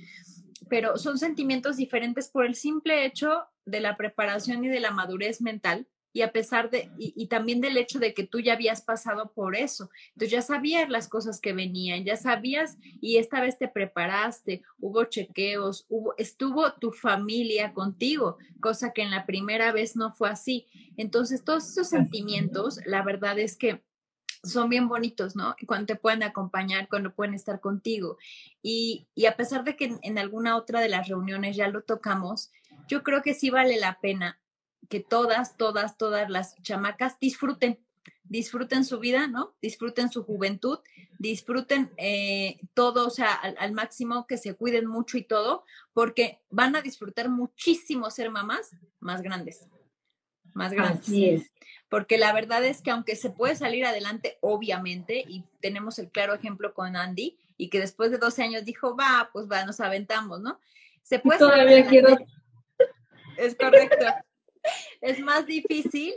Pero 0.70 0.98
son 0.98 1.18
sentimientos 1.18 1.78
diferentes 1.78 2.30
por 2.30 2.46
el 2.46 2.54
simple 2.54 3.04
hecho 3.04 3.46
de 3.66 3.82
la 3.82 3.98
preparación 3.98 4.64
y 4.64 4.68
de 4.68 4.80
la 4.80 4.92
madurez 4.92 5.42
mental 5.42 5.88
y 6.20 6.22
a 6.22 6.34
pesar 6.34 6.70
de, 6.70 6.92
y, 6.98 7.28
también 7.28 7.62
del 7.62 7.78
hecho 7.78 7.98
de 7.98 8.14
que 8.14 8.28
tú 8.28 8.42
ya 8.42 8.52
habías 8.52 8.82
pasado 8.82 9.32
por 9.32 9.56
eso. 9.56 9.90
Entonces 10.10 10.32
ya 10.32 10.42
sabías 10.42 10.90
las 10.90 11.08
cosas 11.08 11.40
que 11.40 11.54
venían, 11.54 12.04
ya 12.04 12.18
sabías 12.18 12.78
y 13.00 13.16
esta 13.20 13.40
vez 13.40 13.58
te 13.58 13.70
preparaste, 13.70 14.62
hubo 14.80 15.06
chequeos, 15.06 15.86
hubo, 15.88 16.14
estuvo 16.18 16.74
tu 16.74 16.92
familia 16.92 17.74
contigo, 17.74 18.38
cosa 18.60 18.92
que 18.92 19.02
en 19.02 19.12
la 19.12 19.26
primera 19.26 19.72
vez 19.72 19.96
no 19.96 20.12
fue 20.12 20.30
así. 20.30 20.68
Entonces 20.98 21.46
todos 21.46 21.70
esos 21.70 21.88
sentimientos, 21.88 22.82
la 22.86 23.02
verdad 23.02 23.40
es 23.40 23.56
que 23.56 23.82
son 24.44 24.68
bien 24.68 24.90
bonitos, 24.90 25.38
¿no? 25.38 25.56
Cuando 25.66 25.86
te 25.86 25.96
pueden 25.96 26.24
acompañar, 26.24 26.90
cuando 26.90 27.16
pueden 27.16 27.34
estar 27.34 27.62
contigo. 27.62 28.18
Y, 28.62 29.08
y 29.16 29.26
a 29.26 29.38
pesar 29.38 29.64
de 29.64 29.78
que 29.78 29.98
en 30.02 30.18
alguna 30.18 30.58
otra 30.58 30.82
de 30.82 30.90
las 30.90 31.08
reuniones 31.08 31.56
ya 31.56 31.70
lo 31.70 31.84
tocamos, 31.84 32.52
yo 32.90 33.04
creo 33.04 33.22
que 33.22 33.34
sí 33.34 33.50
vale 33.50 33.80
la 33.80 34.02
pena 34.02 34.38
que 34.88 35.00
todas, 35.00 35.58
todas, 35.58 35.98
todas 35.98 36.30
las 36.30 36.56
chamacas 36.62 37.20
disfruten, 37.20 37.80
disfruten 38.24 38.86
su 38.86 39.00
vida, 39.00 39.28
¿no? 39.28 39.56
Disfruten 39.62 40.10
su 40.10 40.24
juventud, 40.24 40.80
disfruten 41.18 41.92
eh, 41.98 42.60
todo, 42.74 43.08
o 43.08 43.10
sea, 43.10 43.34
al, 43.34 43.72
máximo, 43.74 44.26
que 44.28 44.38
se 44.38 44.56
cuiden 44.56 44.88
mucho 44.88 45.18
y 45.18 45.24
todo, 45.24 45.66
porque 45.94 46.42
van 46.50 46.76
a 46.76 46.82
disfrutar 46.82 47.30
muchísimo 47.30 48.10
ser 48.10 48.32
mamás 48.32 48.72
más 49.00 49.22
grandes, 49.22 49.68
más 50.54 50.72
grandes. 50.72 51.02
Así 51.02 51.30
es. 51.30 51.52
Porque 51.90 52.18
la 52.18 52.34
verdad 52.34 52.64
es 52.64 52.82
que 52.82 52.92
aunque 52.92 53.16
se 53.16 53.32
puede 53.32 53.56
salir 53.56 53.86
adelante, 53.86 54.38
obviamente, 54.42 55.24
y 55.28 55.44
tenemos 55.60 56.00
el 56.00 56.10
claro 56.10 56.34
ejemplo 56.34 56.74
con 56.74 56.96
Andy, 56.96 57.38
y 57.58 57.70
que 57.70 57.80
después 57.80 58.10
de 58.12 58.18
12 58.18 58.44
años 58.44 58.66
dijo, 58.66 58.96
va, 58.96 59.30
pues 59.34 59.48
va, 59.52 59.66
nos 59.66 59.82
aventamos, 59.82 60.40
¿no? 60.40 60.60
Se 61.04 61.20
puede 61.20 61.40
Todavía 61.40 61.86
quiero. 61.86 62.18
Es 63.38 63.56
correcto 63.56 64.06
es 65.02 65.20
más 65.20 65.46
difícil, 65.46 66.14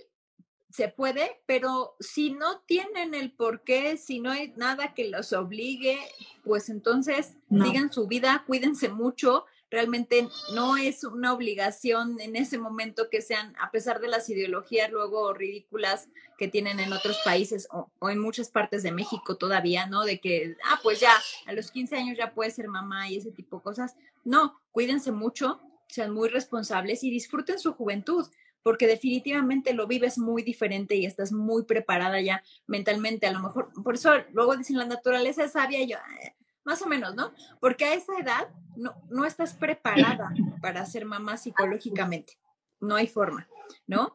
se 0.73 0.89
puede, 0.89 1.43
pero 1.47 1.97
si 2.01 2.31
no 2.31 2.61
tienen 2.61 3.15
el 3.15 3.33
por 3.33 3.63
qué, 3.63 3.99
si 3.99 4.21
no 4.21 4.31
hay 4.31 4.53
nada 4.57 4.95
que 4.95 5.09
los 5.09 5.33
obligue, 5.35 5.99
pues 6.45 6.71
entonces 6.71 7.35
sigan 7.51 7.93
su 7.93 8.07
vida, 8.07 8.45
cuídense 8.47 8.89
mucho. 8.89 9.45
Realmente 9.71 10.29
no 10.55 10.77
es 10.77 11.05
una 11.05 11.33
obligación 11.33 12.21
en 12.21 12.37
ese 12.37 12.59
momento 12.59 13.09
que 13.11 13.23
sean, 13.23 13.55
a 13.61 13.71
pesar 13.71 14.01
de 14.01 14.09
las 14.09 14.29
ideologías 14.31 14.91
luego 14.91 15.33
ridículas 15.35 16.09
que 16.39 16.49
tienen 16.49 16.81
en 16.81 16.93
otros 16.93 17.19
países 17.25 17.69
o, 17.71 17.91
o, 17.99 18.11
en 18.11 18.19
muchas 18.19 18.51
partes 18.51 18.83
de 18.83 18.93
México 18.93 19.37
todavía, 19.37 19.87
¿no? 19.87 20.05
De 20.05 20.21
que, 20.21 20.57
ah, 20.65 20.79
pues 20.83 21.01
ya, 21.01 21.15
a 21.47 21.53
los 21.53 21.71
15 21.71 21.97
años 21.97 22.19
ya 22.19 22.35
puede 22.35 22.51
ser 22.51 22.69
mamá 22.69 23.09
y 23.09 23.17
ese 23.17 23.31
tipo 23.31 23.59
de 23.59 23.63
cosas. 23.63 23.97
No, 24.25 24.61
cuídense 24.73 25.11
mucho, 25.11 25.61
sean 25.93 26.11
muy 26.11 26.29
responsables 26.29 27.05
y 27.05 27.11
disfruten 27.11 27.59
su 27.59 27.75
juventud 27.75 28.27
porque 28.63 28.87
definitivamente 28.87 29.75
lo 29.75 29.87
vives 29.87 30.19
muy 30.19 30.43
diferente 30.43 30.95
y 30.95 31.07
estás 31.07 31.33
muy 31.33 31.65
preparada 31.65 32.21
ya 32.21 32.43
mentalmente. 32.67 33.27
A 33.27 33.33
lo 33.33 33.41
mejor, 33.41 33.73
por 33.83 33.95
eso 33.95 34.13
luego 34.33 34.57
dicen 34.57 34.79
la 34.79 34.87
naturaleza 34.87 35.45
es 35.45 35.53
sabia, 35.53 35.81
y 35.81 35.89
yo, 35.89 35.99
ah, 35.99 36.33
más 36.65 36.81
o 36.83 36.87
menos, 36.87 37.15
¿no? 37.15 37.33
Porque 37.61 37.85
a 37.85 37.95
esa 37.95 38.17
edad 38.19 38.49
no, 38.77 38.95
no 39.11 39.25
estás 39.25 39.55
preparada 39.55 40.33
para 40.61 40.87
ser 40.87 41.05
mamá 41.05 41.37
psicológicamente. 41.37 42.39
No 42.83 42.97
hay 42.97 43.07
forma, 43.07 43.49
¿no? 43.87 44.14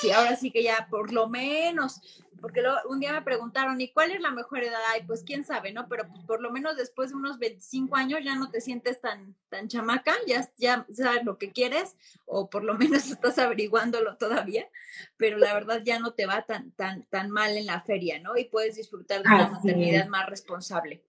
Si 0.00 0.12
ahora 0.12 0.36
sí 0.36 0.52
que 0.52 0.62
ya 0.62 0.86
por 0.88 1.12
lo 1.12 1.28
menos 1.28 2.00
porque 2.42 2.60
un 2.88 2.98
día 2.98 3.12
me 3.12 3.22
preguntaron, 3.22 3.80
¿y 3.80 3.92
cuál 3.92 4.10
es 4.10 4.20
la 4.20 4.32
mejor 4.32 4.64
edad? 4.64 4.80
Ay, 4.92 5.04
pues 5.06 5.22
quién 5.22 5.44
sabe, 5.44 5.72
¿no? 5.72 5.88
Pero 5.88 6.08
pues, 6.08 6.24
por 6.24 6.42
lo 6.42 6.50
menos 6.50 6.76
después 6.76 7.10
de 7.10 7.16
unos 7.16 7.38
25 7.38 7.94
años 7.94 8.18
ya 8.24 8.34
no 8.34 8.50
te 8.50 8.60
sientes 8.60 9.00
tan, 9.00 9.36
tan 9.48 9.68
chamaca, 9.68 10.12
ya, 10.26 10.50
ya 10.58 10.84
sabes 10.92 11.24
lo 11.24 11.38
que 11.38 11.52
quieres, 11.52 11.96
o 12.26 12.50
por 12.50 12.64
lo 12.64 12.74
menos 12.78 13.08
estás 13.08 13.38
averiguándolo 13.38 14.16
todavía, 14.16 14.68
pero 15.16 15.38
la 15.38 15.54
verdad 15.54 15.82
ya 15.84 16.00
no 16.00 16.14
te 16.14 16.26
va 16.26 16.42
tan, 16.42 16.72
tan, 16.72 17.04
tan 17.04 17.30
mal 17.30 17.56
en 17.56 17.66
la 17.66 17.80
feria, 17.82 18.18
¿no? 18.18 18.36
Y 18.36 18.46
puedes 18.46 18.74
disfrutar 18.74 19.22
de 19.22 19.28
una 19.28 19.48
maternidad 19.48 20.08
más 20.08 20.28
responsable. 20.28 21.04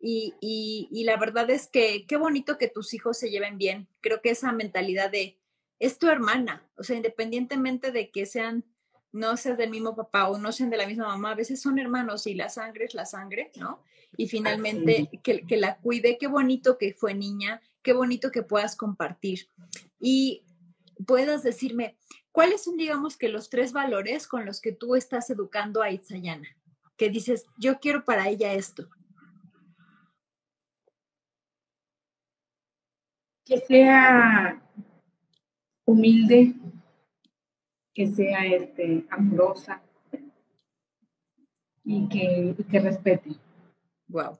Y, 0.00 0.34
y, 0.40 0.88
y 0.90 1.04
la 1.04 1.16
verdad 1.16 1.48
es 1.48 1.68
que 1.68 2.06
qué 2.08 2.16
bonito 2.16 2.58
que 2.58 2.66
tus 2.66 2.92
hijos 2.92 3.16
se 3.16 3.30
lleven 3.30 3.56
bien. 3.56 3.86
Creo 4.00 4.20
que 4.20 4.30
esa 4.30 4.50
mentalidad 4.50 5.12
de, 5.12 5.38
es 5.82 5.98
tu 5.98 6.06
hermana, 6.06 6.64
o 6.76 6.84
sea, 6.84 6.96
independientemente 6.96 7.90
de 7.90 8.12
que 8.12 8.24
sean 8.24 8.64
no 9.10 9.36
seas 9.36 9.58
del 9.58 9.68
mismo 9.68 9.96
papá 9.96 10.28
o 10.28 10.38
no 10.38 10.52
sean 10.52 10.70
de 10.70 10.76
la 10.76 10.86
misma 10.86 11.08
mamá, 11.08 11.32
a 11.32 11.34
veces 11.34 11.60
son 11.60 11.76
hermanos 11.80 12.28
y 12.28 12.34
la 12.34 12.48
sangre 12.48 12.84
es 12.84 12.94
la 12.94 13.04
sangre, 13.04 13.50
¿no? 13.56 13.82
Y 14.16 14.28
finalmente 14.28 15.10
que, 15.24 15.44
que, 15.44 15.56
la 15.56 15.78
cuide, 15.78 16.18
qué 16.18 16.28
bonito 16.28 16.78
que 16.78 16.94
fue 16.94 17.14
niña, 17.14 17.60
qué 17.82 17.94
bonito 17.94 18.30
que 18.30 18.44
puedas 18.44 18.76
compartir. 18.76 19.48
Y 19.98 20.44
puedas 21.04 21.42
decirme, 21.42 21.98
¿cuáles 22.30 22.62
son, 22.62 22.76
digamos, 22.76 23.16
que 23.16 23.28
los 23.28 23.50
tres 23.50 23.72
valores 23.72 24.28
con 24.28 24.46
los 24.46 24.60
que 24.60 24.70
tú 24.70 24.94
estás 24.94 25.30
educando 25.30 25.82
a 25.82 25.90
Itzayana? 25.90 26.48
Que 26.96 27.10
dices, 27.10 27.46
yo 27.58 27.80
quiero 27.80 28.04
para 28.04 28.28
ella 28.28 28.54
esto. 28.54 28.88
Que 33.44 33.58
sea 33.58 34.62
humilde, 35.92 36.54
que 37.94 38.06
sea 38.06 38.46
este, 38.46 39.04
amorosa 39.10 39.82
y 41.84 42.08
que, 42.08 42.56
que 42.70 42.80
respete. 42.80 43.30
Wow. 44.08 44.38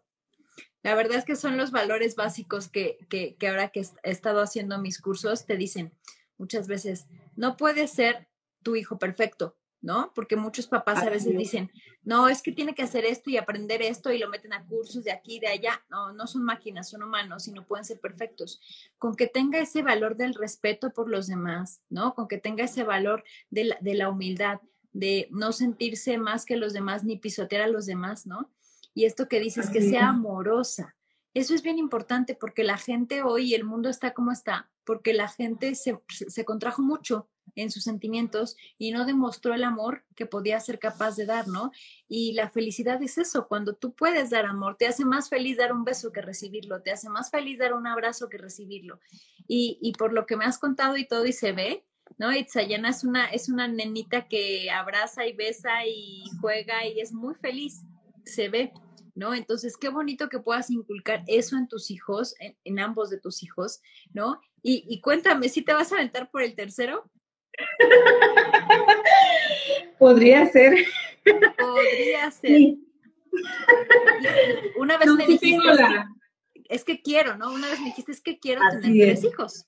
La 0.82 0.94
verdad 0.94 1.18
es 1.18 1.24
que 1.24 1.36
son 1.36 1.56
los 1.56 1.70
valores 1.70 2.16
básicos 2.16 2.68
que, 2.68 2.98
que, 3.08 3.36
que 3.36 3.48
ahora 3.48 3.68
que 3.68 3.80
he 3.80 4.10
estado 4.10 4.40
haciendo 4.40 4.78
mis 4.78 5.00
cursos 5.00 5.46
te 5.46 5.56
dicen 5.56 5.92
muchas 6.38 6.66
veces, 6.66 7.06
no 7.36 7.56
puede 7.56 7.86
ser 7.86 8.28
tu 8.62 8.74
hijo 8.74 8.98
perfecto, 8.98 9.56
¿no? 9.82 10.12
Porque 10.14 10.36
muchos 10.36 10.68
papás 10.68 11.02
a 11.02 11.10
veces 11.10 11.36
dicen, 11.36 11.70
no, 12.04 12.28
es 12.28 12.40
que 12.40 12.52
tiene 12.52 12.74
que 12.74 12.84
hacer 12.84 13.04
esto 13.04 13.30
y 13.30 13.36
aprender 13.36 13.82
esto 13.82 14.12
y 14.12 14.18
lo 14.18 14.30
meten 14.30 14.52
a 14.52 14.64
cursos 14.64 15.02
de 15.02 15.10
aquí, 15.10 15.40
de 15.40 15.48
allá. 15.48 15.84
No, 15.90 16.12
no 16.12 16.28
son 16.28 16.44
máquinas, 16.44 16.88
son 16.88 17.02
humanos 17.02 17.48
y 17.48 17.52
no 17.52 17.66
pueden 17.66 17.84
ser 17.84 18.00
perfectos. 18.00 18.60
Con 18.96 19.16
que 19.16 19.26
tenga 19.26 19.58
ese 19.58 19.82
valor 19.82 20.16
del 20.16 20.34
respeto 20.34 20.92
por 20.92 21.10
los 21.10 21.26
demás, 21.26 21.82
¿no? 21.90 22.14
Con 22.14 22.28
que 22.28 22.38
tenga 22.38 22.64
ese 22.64 22.84
valor 22.84 23.24
de 23.50 23.64
la, 23.64 23.78
de 23.80 23.94
la 23.94 24.08
humildad, 24.08 24.60
de 24.92 25.26
no 25.30 25.52
sentirse 25.52 26.16
más 26.16 26.44
que 26.44 26.56
los 26.56 26.72
demás 26.72 27.02
ni 27.02 27.18
pisotear 27.18 27.62
a 27.62 27.68
los 27.68 27.84
demás, 27.84 28.24
¿no? 28.24 28.52
Y 28.94 29.04
esto 29.04 29.26
que 29.26 29.40
dices, 29.40 29.68
que 29.68 29.82
sea 29.82 30.10
amorosa. 30.10 30.94
Eso 31.34 31.54
es 31.54 31.62
bien 31.62 31.78
importante 31.78 32.34
porque 32.34 32.62
la 32.62 32.76
gente 32.76 33.22
hoy, 33.22 33.54
el 33.54 33.64
mundo 33.64 33.88
está 33.88 34.12
como 34.12 34.30
está, 34.30 34.70
porque 34.84 35.12
la 35.12 35.28
gente 35.28 35.74
se, 35.74 35.98
se 36.08 36.44
contrajo 36.44 36.82
mucho 36.82 37.31
en 37.54 37.70
sus 37.70 37.84
sentimientos 37.84 38.56
y 38.78 38.92
no 38.92 39.04
demostró 39.04 39.54
el 39.54 39.64
amor 39.64 40.04
que 40.16 40.26
podía 40.26 40.58
ser 40.60 40.78
capaz 40.78 41.16
de 41.16 41.26
dar, 41.26 41.48
¿no? 41.48 41.70
Y 42.08 42.32
la 42.32 42.50
felicidad 42.50 43.02
es 43.02 43.18
eso, 43.18 43.46
cuando 43.48 43.74
tú 43.74 43.94
puedes 43.94 44.30
dar 44.30 44.46
amor, 44.46 44.76
te 44.76 44.86
hace 44.86 45.04
más 45.04 45.28
feliz 45.28 45.58
dar 45.58 45.72
un 45.72 45.84
beso 45.84 46.12
que 46.12 46.22
recibirlo, 46.22 46.82
te 46.82 46.92
hace 46.92 47.08
más 47.08 47.30
feliz 47.30 47.58
dar 47.58 47.74
un 47.74 47.86
abrazo 47.86 48.28
que 48.28 48.38
recibirlo. 48.38 49.00
Y, 49.46 49.78
y 49.82 49.92
por 49.92 50.12
lo 50.12 50.26
que 50.26 50.36
me 50.36 50.44
has 50.44 50.58
contado 50.58 50.96
y 50.96 51.06
todo 51.06 51.26
y 51.26 51.32
se 51.32 51.52
ve, 51.52 51.84
¿no? 52.18 52.32
Itzayana 52.32 52.90
es 52.90 53.04
una, 53.04 53.26
es 53.26 53.48
una 53.48 53.68
nenita 53.68 54.28
que 54.28 54.70
abraza 54.70 55.26
y 55.26 55.32
besa 55.32 55.86
y 55.86 56.24
juega 56.40 56.86
y 56.86 57.00
es 57.00 57.12
muy 57.12 57.34
feliz, 57.34 57.82
se 58.24 58.48
ve, 58.48 58.72
¿no? 59.14 59.34
Entonces, 59.34 59.76
qué 59.76 59.88
bonito 59.88 60.28
que 60.28 60.38
puedas 60.38 60.70
inculcar 60.70 61.24
eso 61.26 61.56
en 61.56 61.68
tus 61.68 61.90
hijos, 61.90 62.34
en, 62.64 62.78
ambos 62.78 63.10
de 63.10 63.20
tus 63.20 63.42
hijos, 63.42 63.80
¿no? 64.12 64.40
Y, 64.62 65.00
cuéntame, 65.00 65.48
¿si 65.48 65.62
te 65.62 65.72
vas 65.72 65.92
a 65.92 65.96
aventar 65.96 66.30
por 66.30 66.42
el 66.42 66.54
tercero? 66.54 67.10
Podría 69.98 70.46
ser. 70.46 70.74
Podría 71.58 72.30
ser. 72.30 72.76
Una 74.76 74.98
vez 74.98 75.10
me 75.12 75.26
dijiste, 75.26 75.60
es 76.68 76.84
que 76.84 77.02
quiero, 77.02 77.36
¿no? 77.36 77.52
Una 77.52 77.68
vez 77.68 77.80
me 77.80 77.86
dijiste, 77.86 78.12
es 78.12 78.20
que 78.20 78.38
quiero 78.38 78.62
tener 78.80 78.92
tres 78.92 79.24
hijos. 79.24 79.66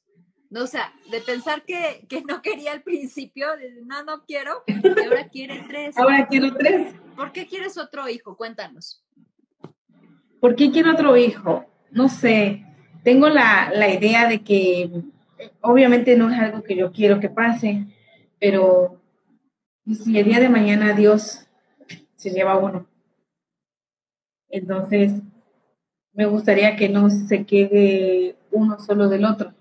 No, 0.51 0.63
o 0.63 0.67
sea, 0.67 0.93
de 1.11 1.21
pensar 1.21 1.65
que, 1.65 2.07
no 2.29 2.41
quería 2.41 2.73
al 2.73 2.83
principio, 2.83 3.57
de, 3.57 3.83
no, 3.85 4.05
no 4.05 4.25
quiero, 4.25 4.63
y 4.67 5.05
ahora 5.05 5.29
quiere 5.29 5.65
tres. 5.67 5.99
Ahora 5.99 6.27
quiero 6.29 6.55
tres. 6.55 6.95
¿Por 7.17 7.33
qué 7.33 7.47
quieres 7.47 7.77
otro 7.77 8.09
hijo? 8.09 8.37
Cuéntanos. 8.37 9.03
¿Por 10.41 10.55
qué 10.55 10.71
quiero 10.71 10.93
otro 10.93 11.17
hijo? 11.17 11.65
No 11.91 12.09
sé, 12.09 12.65
tengo 13.03 13.29
la, 13.29 13.73
la 13.75 13.89
idea 13.89 14.29
de 14.29 14.43
que 14.43 14.91
obviamente 15.61 16.17
no 16.17 16.31
es 16.31 16.39
algo 16.39 16.63
que 16.63 16.77
yo 16.77 16.93
quiero 16.93 17.21
que 17.21 17.29
pase, 17.29 17.87
pero 18.39 19.01
si 19.87 20.19
el 20.19 20.25
día 20.27 20.41
de 20.41 20.49
mañana 20.49 20.93
Dios 20.93 21.47
se 22.17 22.31
lleva 22.31 22.59
uno, 22.59 22.87
entonces 24.49 25.21
me 26.13 26.27
gustaría 26.27 26.77
que 26.77 26.89
no 26.89 27.11
se 27.11 27.45
quede 27.45 28.37
uno 28.53 28.79
solo 28.79 29.09
del 29.09 29.25
otro. 29.25 29.53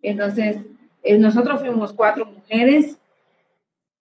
Entonces, 0.00 0.58
eh, 1.02 1.18
nosotros 1.18 1.60
fuimos 1.60 1.92
cuatro 1.92 2.26
mujeres 2.26 2.98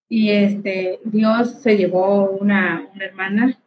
y 0.07 0.29
este, 0.29 0.99
Dios 1.05 1.61
se 1.61 1.75
llevó 1.75 2.29
una, 2.29 2.87
hermana 2.99 3.59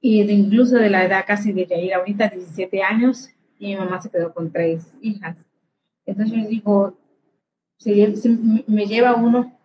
y 0.00 0.20
incluso 0.22 0.76
de 0.76 0.90
la 0.90 1.04
edad 1.04 1.24
casi 1.26 1.52
de 1.52 1.66
Yair, 1.66 1.94
ahorita 1.94 2.28
17 2.28 2.82
años, 2.82 3.30
y 3.62 3.68
mi 3.68 3.76
mamá 3.76 4.02
se 4.02 4.10
quedó 4.10 4.34
con 4.34 4.50
tres 4.50 4.92
hijas. 5.00 5.38
Entonces 6.04 6.36
yo 6.36 6.48
digo, 6.48 6.98
si, 7.78 8.04
me 8.66 8.86
lleva 8.86 9.14
uno, 9.14 9.56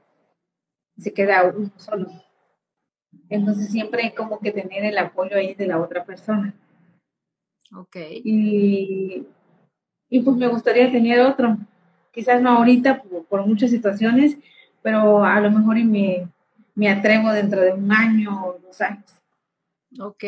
se 1.00 1.12
queda 1.12 1.44
uno 1.44 1.72
solo. 1.78 2.08
Entonces 3.28 3.72
siempre 3.72 4.04
hay 4.04 4.12
como 4.12 4.40
que 4.40 4.52
tener 4.52 4.86
el 4.86 5.00
apoyo 5.00 5.36
ahí 5.36 5.56
de 5.56 5.66
la 5.66 5.82
otra 5.82 6.06
persona. 6.06 6.54
Ok. 7.76 7.96
Y, 8.24 9.26
y 10.10 10.20
pues 10.20 10.38
me 10.38 10.48
gustaría 10.48 10.92
tener 10.92 11.20
otro. 11.22 11.58
Quizás 12.14 12.40
no 12.40 12.52
ahorita 12.52 13.02
por, 13.02 13.48
muchas 13.48 13.72
situaciones, 13.72 14.38
pero 14.84 15.26
a 15.26 15.40
lo 15.40 15.50
mejor 15.50 15.80
y 15.80 15.86
me, 15.86 16.28
me 16.76 16.88
atrevo 16.88 17.32
dentro 17.32 17.62
de 17.62 17.74
un 17.74 17.92
año 17.92 18.46
o 18.46 18.60
dos 18.60 18.80
años. 18.80 19.12
Ok. 20.00 20.24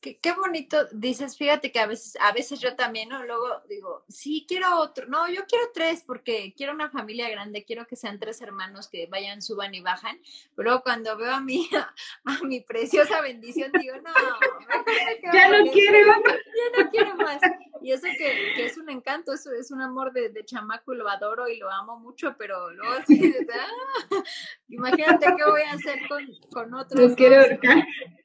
Qué, 0.00 0.16
qué, 0.18 0.32
bonito, 0.32 0.76
dices, 0.92 1.36
fíjate 1.36 1.72
que 1.72 1.80
a 1.80 1.86
veces, 1.86 2.16
a 2.20 2.32
veces 2.32 2.60
yo 2.60 2.76
también, 2.76 3.08
¿no? 3.08 3.24
Luego 3.24 3.62
digo, 3.68 4.04
sí, 4.08 4.44
quiero 4.46 4.78
otro, 4.78 5.06
no, 5.08 5.28
yo 5.28 5.44
quiero 5.46 5.64
tres 5.74 6.04
porque 6.06 6.54
quiero 6.56 6.72
una 6.72 6.88
familia 6.88 7.28
grande, 7.28 7.64
quiero 7.64 7.84
que 7.86 7.96
sean 7.96 8.20
tres 8.20 8.40
hermanos 8.40 8.86
que 8.86 9.08
vayan, 9.08 9.42
suban 9.42 9.74
y 9.74 9.80
bajan, 9.80 10.20
pero 10.54 10.82
cuando 10.82 11.16
veo 11.16 11.32
a 11.32 11.40
mi, 11.40 11.68
a, 12.24 12.44
mi 12.44 12.60
preciosa 12.60 13.20
bendición, 13.22 13.72
digo, 13.72 13.96
no, 13.96 14.12
ya 15.32 15.48
no 15.48 15.70
quiero, 15.72 15.98
ya 15.98 16.84
no 16.84 16.90
quiero 16.90 17.16
más. 17.16 17.40
Y 17.82 17.92
eso 17.92 18.06
que, 18.06 18.52
que, 18.54 18.66
es 18.66 18.76
un 18.76 18.90
encanto, 18.90 19.32
eso 19.32 19.52
es 19.52 19.70
un 19.70 19.80
amor 19.80 20.12
de, 20.12 20.28
de 20.28 20.44
chamaco 20.44 20.94
lo 20.94 21.08
adoro 21.08 21.48
y 21.48 21.56
lo 21.56 21.70
amo 21.70 21.98
mucho, 21.98 22.36
pero 22.38 22.70
luego 22.70 22.94
sí, 23.06 23.34
ah, 23.52 24.22
imagínate 24.68 25.26
qué 25.36 25.44
voy 25.44 25.62
a 25.62 25.72
hacer 25.72 25.98
con, 26.08 26.26
con 26.52 26.74
otros. 26.74 27.14
quiero 27.16 27.58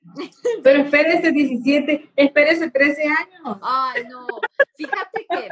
Pero 0.64 0.84
espérese 0.84 1.32
17, 1.32 2.12
espérese 2.16 2.70
13 2.70 3.04
años. 3.04 3.58
Ay, 3.62 4.04
no. 4.10 4.28
Fíjate 4.76 5.26
que, 5.30 5.50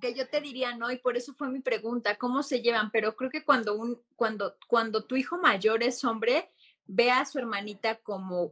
que 0.00 0.14
yo 0.14 0.28
te 0.28 0.40
diría 0.40 0.76
no, 0.76 0.90
y 0.90 0.98
por 0.98 1.16
eso 1.16 1.34
fue 1.34 1.48
mi 1.48 1.60
pregunta, 1.60 2.16
¿cómo 2.16 2.42
se 2.42 2.62
llevan? 2.62 2.90
Pero 2.90 3.16
creo 3.16 3.30
que 3.30 3.44
cuando, 3.44 3.74
un, 3.74 4.00
cuando, 4.16 4.56
cuando 4.66 5.04
tu 5.04 5.16
hijo 5.16 5.38
mayor 5.38 5.82
es 5.82 6.04
hombre, 6.04 6.50
ve 6.86 7.10
a 7.10 7.24
su 7.24 7.38
hermanita 7.38 7.96
como, 7.96 8.50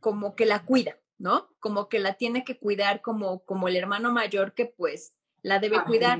como 0.00 0.36
que 0.36 0.46
la 0.46 0.64
cuida, 0.64 0.96
¿no? 1.18 1.48
Como 1.58 1.88
que 1.88 1.98
la 1.98 2.14
tiene 2.14 2.44
que 2.44 2.58
cuidar 2.58 3.00
como, 3.02 3.40
como 3.40 3.68
el 3.68 3.76
hermano 3.76 4.12
mayor 4.12 4.54
que 4.54 4.66
pues 4.66 5.14
la 5.42 5.58
debe 5.58 5.82
cuidar. 5.84 6.18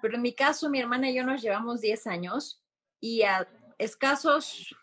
Pero 0.00 0.16
en 0.16 0.22
mi 0.22 0.34
caso, 0.34 0.68
mi 0.70 0.80
hermana 0.80 1.10
y 1.10 1.14
yo 1.14 1.24
nos 1.24 1.42
llevamos 1.42 1.80
10 1.80 2.06
años 2.06 2.60
y 3.00 3.22
a 3.22 3.48
escasos 3.78 4.74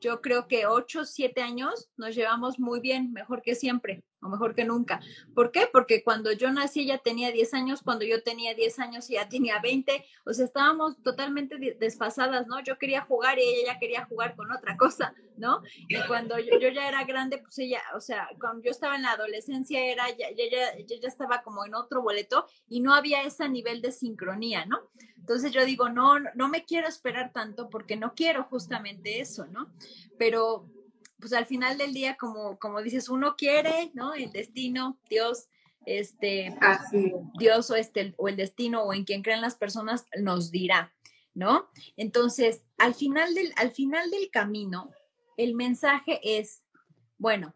yo 0.00 0.20
creo 0.20 0.48
que 0.48 0.66
ocho, 0.66 1.04
siete 1.04 1.42
años 1.42 1.90
nos 1.96 2.14
llevamos 2.14 2.58
muy 2.58 2.80
bien, 2.80 3.12
mejor 3.12 3.42
que 3.42 3.54
siempre 3.54 4.02
o 4.22 4.28
mejor 4.28 4.54
que 4.54 4.64
nunca. 4.64 5.00
¿Por 5.34 5.50
qué? 5.50 5.68
Porque 5.72 6.02
cuando 6.02 6.32
yo 6.32 6.50
nací 6.50 6.80
ella 6.80 6.98
tenía 6.98 7.30
10 7.30 7.54
años, 7.54 7.82
cuando 7.82 8.04
yo 8.04 8.22
tenía 8.22 8.54
10 8.54 8.78
años 8.78 9.08
ella 9.10 9.28
tenía 9.28 9.60
20, 9.60 10.04
o 10.24 10.32
sea, 10.32 10.44
estábamos 10.44 11.02
totalmente 11.02 11.56
desfasadas, 11.78 12.46
¿no? 12.46 12.62
Yo 12.62 12.78
quería 12.78 13.02
jugar 13.02 13.38
y 13.38 13.42
ella 13.42 13.74
ya 13.74 13.78
quería 13.78 14.04
jugar 14.06 14.36
con 14.36 14.50
otra 14.50 14.76
cosa, 14.76 15.14
¿no? 15.36 15.62
Y 15.88 15.96
cuando 16.06 16.38
yo, 16.38 16.58
ya 16.68 16.88
era 16.88 17.04
grande, 17.04 17.38
pues 17.38 17.58
ella, 17.58 17.82
o 17.94 18.00
sea, 18.00 18.28
cuando 18.38 18.62
yo 18.62 18.70
estaba 18.70 18.96
en 18.96 19.02
la 19.02 19.12
adolescencia, 19.12 19.84
era, 19.84 20.08
ya, 20.10 20.28
ya, 20.30 20.76
ya, 20.86 21.08
estaba 21.08 21.42
como 21.42 21.64
en 21.64 21.74
otro 21.74 22.02
boleto 22.02 22.46
y 22.68 22.80
no 22.80 22.94
había 22.94 23.22
ese 23.22 23.48
nivel 23.48 23.80
de 23.82 23.92
sincronía, 23.92 24.66
¿no? 24.66 24.90
Entonces 25.16 25.52
yo 25.52 25.64
digo, 25.64 25.88
no, 25.88 26.18
no 26.34 26.48
me 26.48 26.64
quiero 26.64 26.88
esperar 26.88 27.32
tanto 27.32 27.68
porque 27.68 27.96
no 27.96 28.14
quiero 28.14 28.44
justamente 28.44 29.20
eso, 29.20 29.46
¿no? 29.46 29.70
Pero 30.18 30.66
pues 31.20 31.32
al 31.32 31.46
final 31.46 31.78
del 31.78 31.92
día, 31.92 32.16
como, 32.16 32.58
como 32.58 32.82
dices, 32.82 33.08
uno 33.08 33.36
quiere, 33.36 33.90
¿no? 33.94 34.14
El 34.14 34.32
destino, 34.32 34.98
Dios, 35.08 35.48
este, 35.86 36.56
Dios 37.38 37.70
o, 37.70 37.76
este, 37.76 38.14
o 38.16 38.28
el 38.28 38.36
destino 38.36 38.82
o 38.82 38.92
en 38.92 39.04
quien 39.04 39.22
creen 39.22 39.40
las 39.40 39.54
personas 39.54 40.06
nos 40.18 40.50
dirá, 40.50 40.94
¿no? 41.34 41.68
Entonces, 41.96 42.64
al 42.78 42.94
final 42.94 43.34
del, 43.34 43.52
al 43.56 43.72
final 43.72 44.10
del 44.10 44.30
camino, 44.30 44.90
el 45.36 45.54
mensaje 45.54 46.20
es, 46.22 46.62
bueno, 47.18 47.54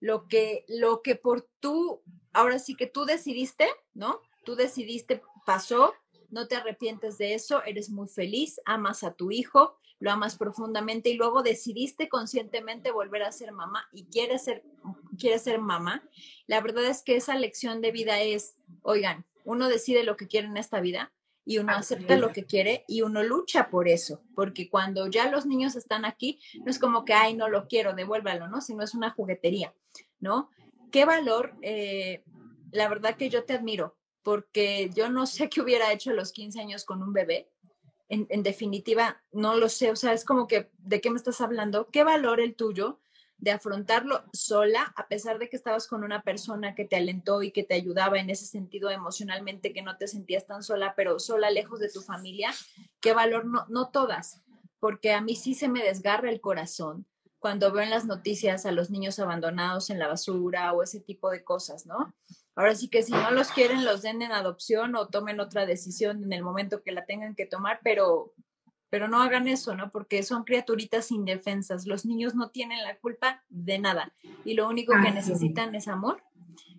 lo 0.00 0.28
que, 0.28 0.64
lo 0.68 1.02
que 1.02 1.16
por 1.16 1.48
tú, 1.60 2.02
ahora 2.32 2.58
sí 2.58 2.74
que 2.74 2.86
tú 2.86 3.04
decidiste, 3.04 3.68
¿no? 3.94 4.20
Tú 4.44 4.56
decidiste, 4.56 5.22
pasó, 5.46 5.94
no 6.30 6.48
te 6.48 6.56
arrepientes 6.56 7.18
de 7.18 7.34
eso, 7.34 7.62
eres 7.64 7.90
muy 7.90 8.08
feliz, 8.08 8.60
amas 8.64 9.04
a 9.04 9.14
tu 9.14 9.30
hijo, 9.30 9.78
lo 10.02 10.10
amas 10.10 10.36
profundamente 10.36 11.10
y 11.10 11.14
luego 11.14 11.44
decidiste 11.44 12.08
conscientemente 12.08 12.90
volver 12.90 13.22
a 13.22 13.30
ser 13.30 13.52
mamá 13.52 13.86
y 13.92 14.06
quieres 14.06 14.42
ser, 14.42 14.64
quieres 15.16 15.42
ser 15.42 15.60
mamá, 15.60 16.02
la 16.48 16.60
verdad 16.60 16.86
es 16.86 17.02
que 17.02 17.14
esa 17.14 17.36
lección 17.36 17.80
de 17.80 17.92
vida 17.92 18.20
es, 18.20 18.56
oigan, 18.82 19.24
uno 19.44 19.68
decide 19.68 20.02
lo 20.02 20.16
que 20.16 20.26
quiere 20.26 20.48
en 20.48 20.56
esta 20.56 20.80
vida 20.80 21.12
y 21.44 21.58
uno 21.58 21.72
acepta 21.72 22.16
lo 22.16 22.32
que 22.32 22.44
quiere 22.44 22.84
y 22.88 23.02
uno 23.02 23.22
lucha 23.22 23.70
por 23.70 23.86
eso, 23.86 24.24
porque 24.34 24.68
cuando 24.68 25.06
ya 25.06 25.30
los 25.30 25.46
niños 25.46 25.76
están 25.76 26.04
aquí, 26.04 26.40
no 26.64 26.72
es 26.72 26.80
como 26.80 27.04
que, 27.04 27.14
ay, 27.14 27.34
no 27.34 27.48
lo 27.48 27.68
quiero, 27.68 27.94
devuélvalo, 27.94 28.48
¿no? 28.48 28.60
Sino 28.60 28.82
es 28.82 28.94
una 28.94 29.10
juguetería, 29.10 29.72
¿no? 30.18 30.50
¿Qué 30.90 31.04
valor? 31.04 31.54
Eh, 31.62 32.24
la 32.72 32.88
verdad 32.88 33.16
que 33.16 33.30
yo 33.30 33.44
te 33.44 33.52
admiro, 33.52 33.96
porque 34.24 34.90
yo 34.96 35.08
no 35.10 35.26
sé 35.26 35.48
qué 35.48 35.60
hubiera 35.60 35.92
hecho 35.92 36.10
a 36.10 36.14
los 36.14 36.32
15 36.32 36.60
años 36.60 36.84
con 36.84 37.04
un 37.04 37.12
bebé, 37.12 37.51
en, 38.12 38.42
definitiva, 38.42 39.22
no 39.32 39.56
lo 39.56 39.70
sé, 39.70 39.90
o 39.90 39.96
sea, 39.96 40.12
es 40.12 40.26
como 40.26 40.46
que, 40.46 40.70
¿de 40.78 41.00
qué 41.00 41.10
me 41.10 41.16
estás 41.16 41.40
hablando? 41.40 41.88
¿Qué 41.90 42.04
valor 42.04 42.40
el 42.40 42.54
tuyo 42.54 43.00
de 43.38 43.52
afrontarlo 43.52 44.22
sola, 44.34 44.92
a 44.96 45.08
pesar 45.08 45.38
de 45.38 45.48
que 45.48 45.56
estabas 45.56 45.86
con 45.88 46.04
una 46.04 46.22
persona 46.22 46.74
que 46.74 46.84
te 46.84 46.96
alentó 46.96 47.42
y 47.42 47.52
que 47.52 47.64
te 47.64 47.74
ayudaba 47.74 48.18
en 48.18 48.28
ese 48.28 48.44
sentido 48.44 48.90
emocionalmente, 48.90 49.72
que 49.72 49.82
no 49.82 49.96
te 49.96 50.06
sentías 50.06 50.46
tan 50.46 50.62
sola, 50.62 50.92
pero 50.94 51.18
sola, 51.18 51.50
lejos 51.50 51.80
de 51.80 51.88
tu 51.88 52.02
familia? 52.02 52.52
¿Qué 53.00 53.14
valor? 53.14 53.46
No, 53.46 53.64
no 53.70 53.88
todas, 53.88 54.42
porque 54.78 55.12
a 55.12 55.22
mí 55.22 55.34
sí 55.34 55.54
se 55.54 55.68
me 55.68 55.82
desgarra 55.82 56.28
el 56.28 56.40
corazón 56.42 57.06
cuando 57.38 57.72
veo 57.72 57.82
en 57.82 57.90
las 57.90 58.04
noticias 58.04 58.66
a 58.66 58.72
los 58.72 58.90
niños 58.90 59.18
abandonados 59.18 59.90
en 59.90 59.98
la 59.98 60.06
basura 60.06 60.72
o 60.74 60.82
ese 60.82 61.00
tipo 61.00 61.30
de 61.30 61.42
cosas, 61.42 61.86
¿no? 61.86 62.14
Ahora 62.54 62.74
sí 62.74 62.88
que 62.88 63.02
si 63.02 63.12
no 63.12 63.30
los 63.30 63.50
quieren, 63.50 63.84
los 63.84 64.02
den 64.02 64.20
en 64.20 64.32
adopción 64.32 64.94
o 64.94 65.08
tomen 65.08 65.40
otra 65.40 65.64
decisión 65.64 66.22
en 66.22 66.32
el 66.32 66.42
momento 66.42 66.82
que 66.82 66.92
la 66.92 67.06
tengan 67.06 67.34
que 67.34 67.46
tomar, 67.46 67.80
pero, 67.82 68.34
pero 68.90 69.08
no 69.08 69.22
hagan 69.22 69.48
eso, 69.48 69.74
¿no? 69.74 69.90
Porque 69.90 70.22
son 70.22 70.44
criaturitas 70.44 71.10
indefensas. 71.10 71.86
Los 71.86 72.04
niños 72.04 72.34
no 72.34 72.50
tienen 72.50 72.82
la 72.82 72.98
culpa 72.98 73.42
de 73.48 73.78
nada 73.78 74.12
y 74.44 74.54
lo 74.54 74.68
único 74.68 74.92
que 75.02 75.10
necesitan 75.10 75.74
es 75.74 75.88
amor. 75.88 76.22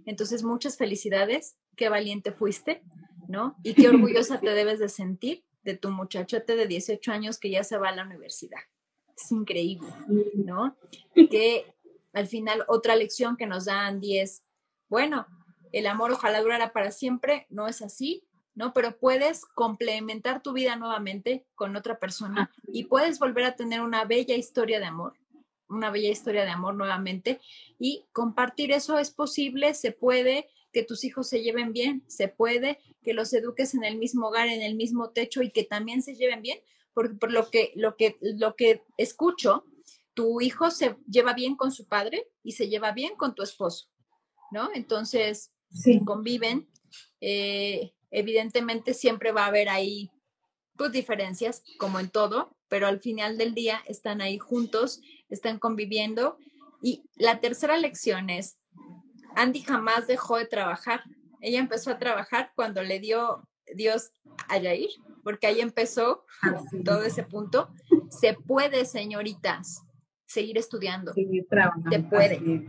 Entonces, 0.05 0.43
muchas 0.43 0.77
felicidades, 0.77 1.55
qué 1.75 1.89
valiente 1.89 2.31
fuiste, 2.31 2.83
¿no? 3.27 3.55
Y 3.63 3.73
qué 3.73 3.89
orgullosa 3.89 4.39
te 4.41 4.51
debes 4.51 4.77
de 4.79 4.89
sentir 4.89 5.43
de 5.63 5.75
tu 5.75 5.89
muchachote 5.89 6.55
de 6.55 6.67
18 6.67 7.11
años 7.11 7.39
que 7.39 7.49
ya 7.49 7.63
se 7.63 7.77
va 7.77 7.89
a 7.89 7.95
la 7.95 8.03
universidad. 8.03 8.59
Es 9.15 9.31
increíble, 9.31 9.87
¿no? 10.35 10.75
Que 11.15 11.73
al 12.11 12.27
final 12.27 12.63
otra 12.67 12.95
lección 12.95 13.37
que 13.37 13.47
nos 13.47 13.65
da 13.65 13.87
Andy 13.87 14.19
es, 14.19 14.43
bueno, 14.89 15.25
el 15.73 15.87
amor 15.87 16.11
ojalá 16.11 16.41
durara 16.41 16.71
para 16.71 16.91
siempre, 16.91 17.45
no 17.49 17.67
es 17.67 17.81
así. 17.81 18.23
¿no? 18.55 18.73
Pero 18.73 18.97
puedes 18.97 19.45
complementar 19.45 20.41
tu 20.41 20.53
vida 20.53 20.75
nuevamente 20.75 21.45
con 21.55 21.75
otra 21.75 21.99
persona 21.99 22.51
y 22.67 22.83
puedes 22.83 23.19
volver 23.19 23.45
a 23.45 23.55
tener 23.55 23.81
una 23.81 24.05
bella 24.05 24.35
historia 24.35 24.79
de 24.79 24.85
amor, 24.85 25.17
una 25.67 25.89
bella 25.89 26.11
historia 26.11 26.43
de 26.43 26.51
amor 26.51 26.75
nuevamente 26.75 27.41
y 27.79 28.05
compartir 28.11 28.71
eso 28.71 28.99
es 28.99 29.11
posible, 29.11 29.73
se 29.73 29.91
puede, 29.91 30.49
que 30.71 30.83
tus 30.83 31.03
hijos 31.03 31.29
se 31.29 31.41
lleven 31.41 31.73
bien, 31.73 32.03
se 32.07 32.27
puede, 32.27 32.79
que 33.03 33.13
los 33.13 33.33
eduques 33.33 33.73
en 33.75 33.83
el 33.83 33.97
mismo 33.97 34.27
hogar, 34.27 34.47
en 34.47 34.61
el 34.61 34.75
mismo 34.75 35.11
techo 35.11 35.41
y 35.41 35.51
que 35.51 35.63
también 35.63 36.01
se 36.01 36.15
lleven 36.15 36.41
bien, 36.41 36.59
porque 36.93 37.15
por 37.15 37.31
lo 37.31 37.49
que, 37.49 37.71
lo 37.75 37.95
que, 37.95 38.17
lo 38.21 38.55
que 38.55 38.83
escucho, 38.97 39.65
tu 40.13 40.41
hijo 40.41 40.69
se 40.71 40.97
lleva 41.07 41.33
bien 41.33 41.55
con 41.55 41.71
su 41.71 41.87
padre 41.87 42.27
y 42.43 42.53
se 42.53 42.69
lleva 42.69 42.91
bien 42.91 43.15
con 43.15 43.35
tu 43.35 43.43
esposo, 43.43 43.87
¿no? 44.51 44.69
Entonces, 44.73 45.52
conviven. 46.05 46.69
Eh, 47.21 47.93
evidentemente 48.11 48.93
siempre 48.93 49.31
va 49.31 49.45
a 49.45 49.47
haber 49.47 49.69
ahí 49.69 50.09
pues 50.75 50.91
diferencias, 50.91 51.63
como 51.77 51.99
en 51.99 52.09
todo, 52.09 52.55
pero 52.67 52.87
al 52.87 52.99
final 52.99 53.37
del 53.37 53.53
día 53.53 53.81
están 53.87 54.21
ahí 54.21 54.39
juntos, 54.39 55.01
están 55.29 55.59
conviviendo. 55.59 56.37
Y 56.81 57.03
la 57.15 57.39
tercera 57.39 57.77
lección 57.77 58.29
es, 58.29 58.57
Andy 59.35 59.61
jamás 59.61 60.07
dejó 60.07 60.37
de 60.37 60.45
trabajar. 60.45 61.03
Ella 61.41 61.59
empezó 61.59 61.91
a 61.91 61.99
trabajar 61.99 62.51
cuando 62.55 62.81
le 62.81 62.99
dio 62.99 63.47
Dios 63.75 64.11
a 64.49 64.57
Yair, 64.57 64.89
porque 65.23 65.47
ahí 65.47 65.61
empezó 65.61 66.25
todo 66.83 67.03
ese 67.03 67.23
punto. 67.23 67.69
Se 68.09 68.33
puede, 68.33 68.85
señoritas, 68.85 69.83
seguir 70.25 70.57
estudiando. 70.57 71.13
Se 71.13 71.99
puede. 71.99 72.65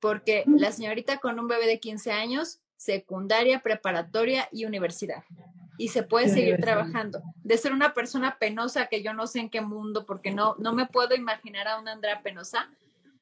Porque 0.00 0.44
la 0.46 0.72
señorita 0.72 1.18
con 1.18 1.38
un 1.38 1.48
bebé 1.48 1.66
de 1.66 1.80
15 1.80 2.12
años, 2.12 2.60
secundaria, 2.76 3.60
preparatoria 3.60 4.48
y 4.52 4.64
universidad. 4.64 5.24
Y 5.76 5.88
se 5.88 6.02
puede 6.02 6.28
seguir 6.28 6.60
trabajando. 6.60 7.22
De 7.42 7.56
ser 7.58 7.72
una 7.72 7.94
persona 7.94 8.38
penosa 8.38 8.86
que 8.86 9.02
yo 9.02 9.12
no 9.12 9.26
sé 9.26 9.40
en 9.40 9.50
qué 9.50 9.60
mundo, 9.60 10.06
porque 10.06 10.30
no, 10.30 10.56
no 10.58 10.72
me 10.72 10.86
puedo 10.86 11.14
imaginar 11.14 11.68
a 11.68 11.78
una 11.78 11.92
Andrea 11.92 12.22
penosa, 12.22 12.70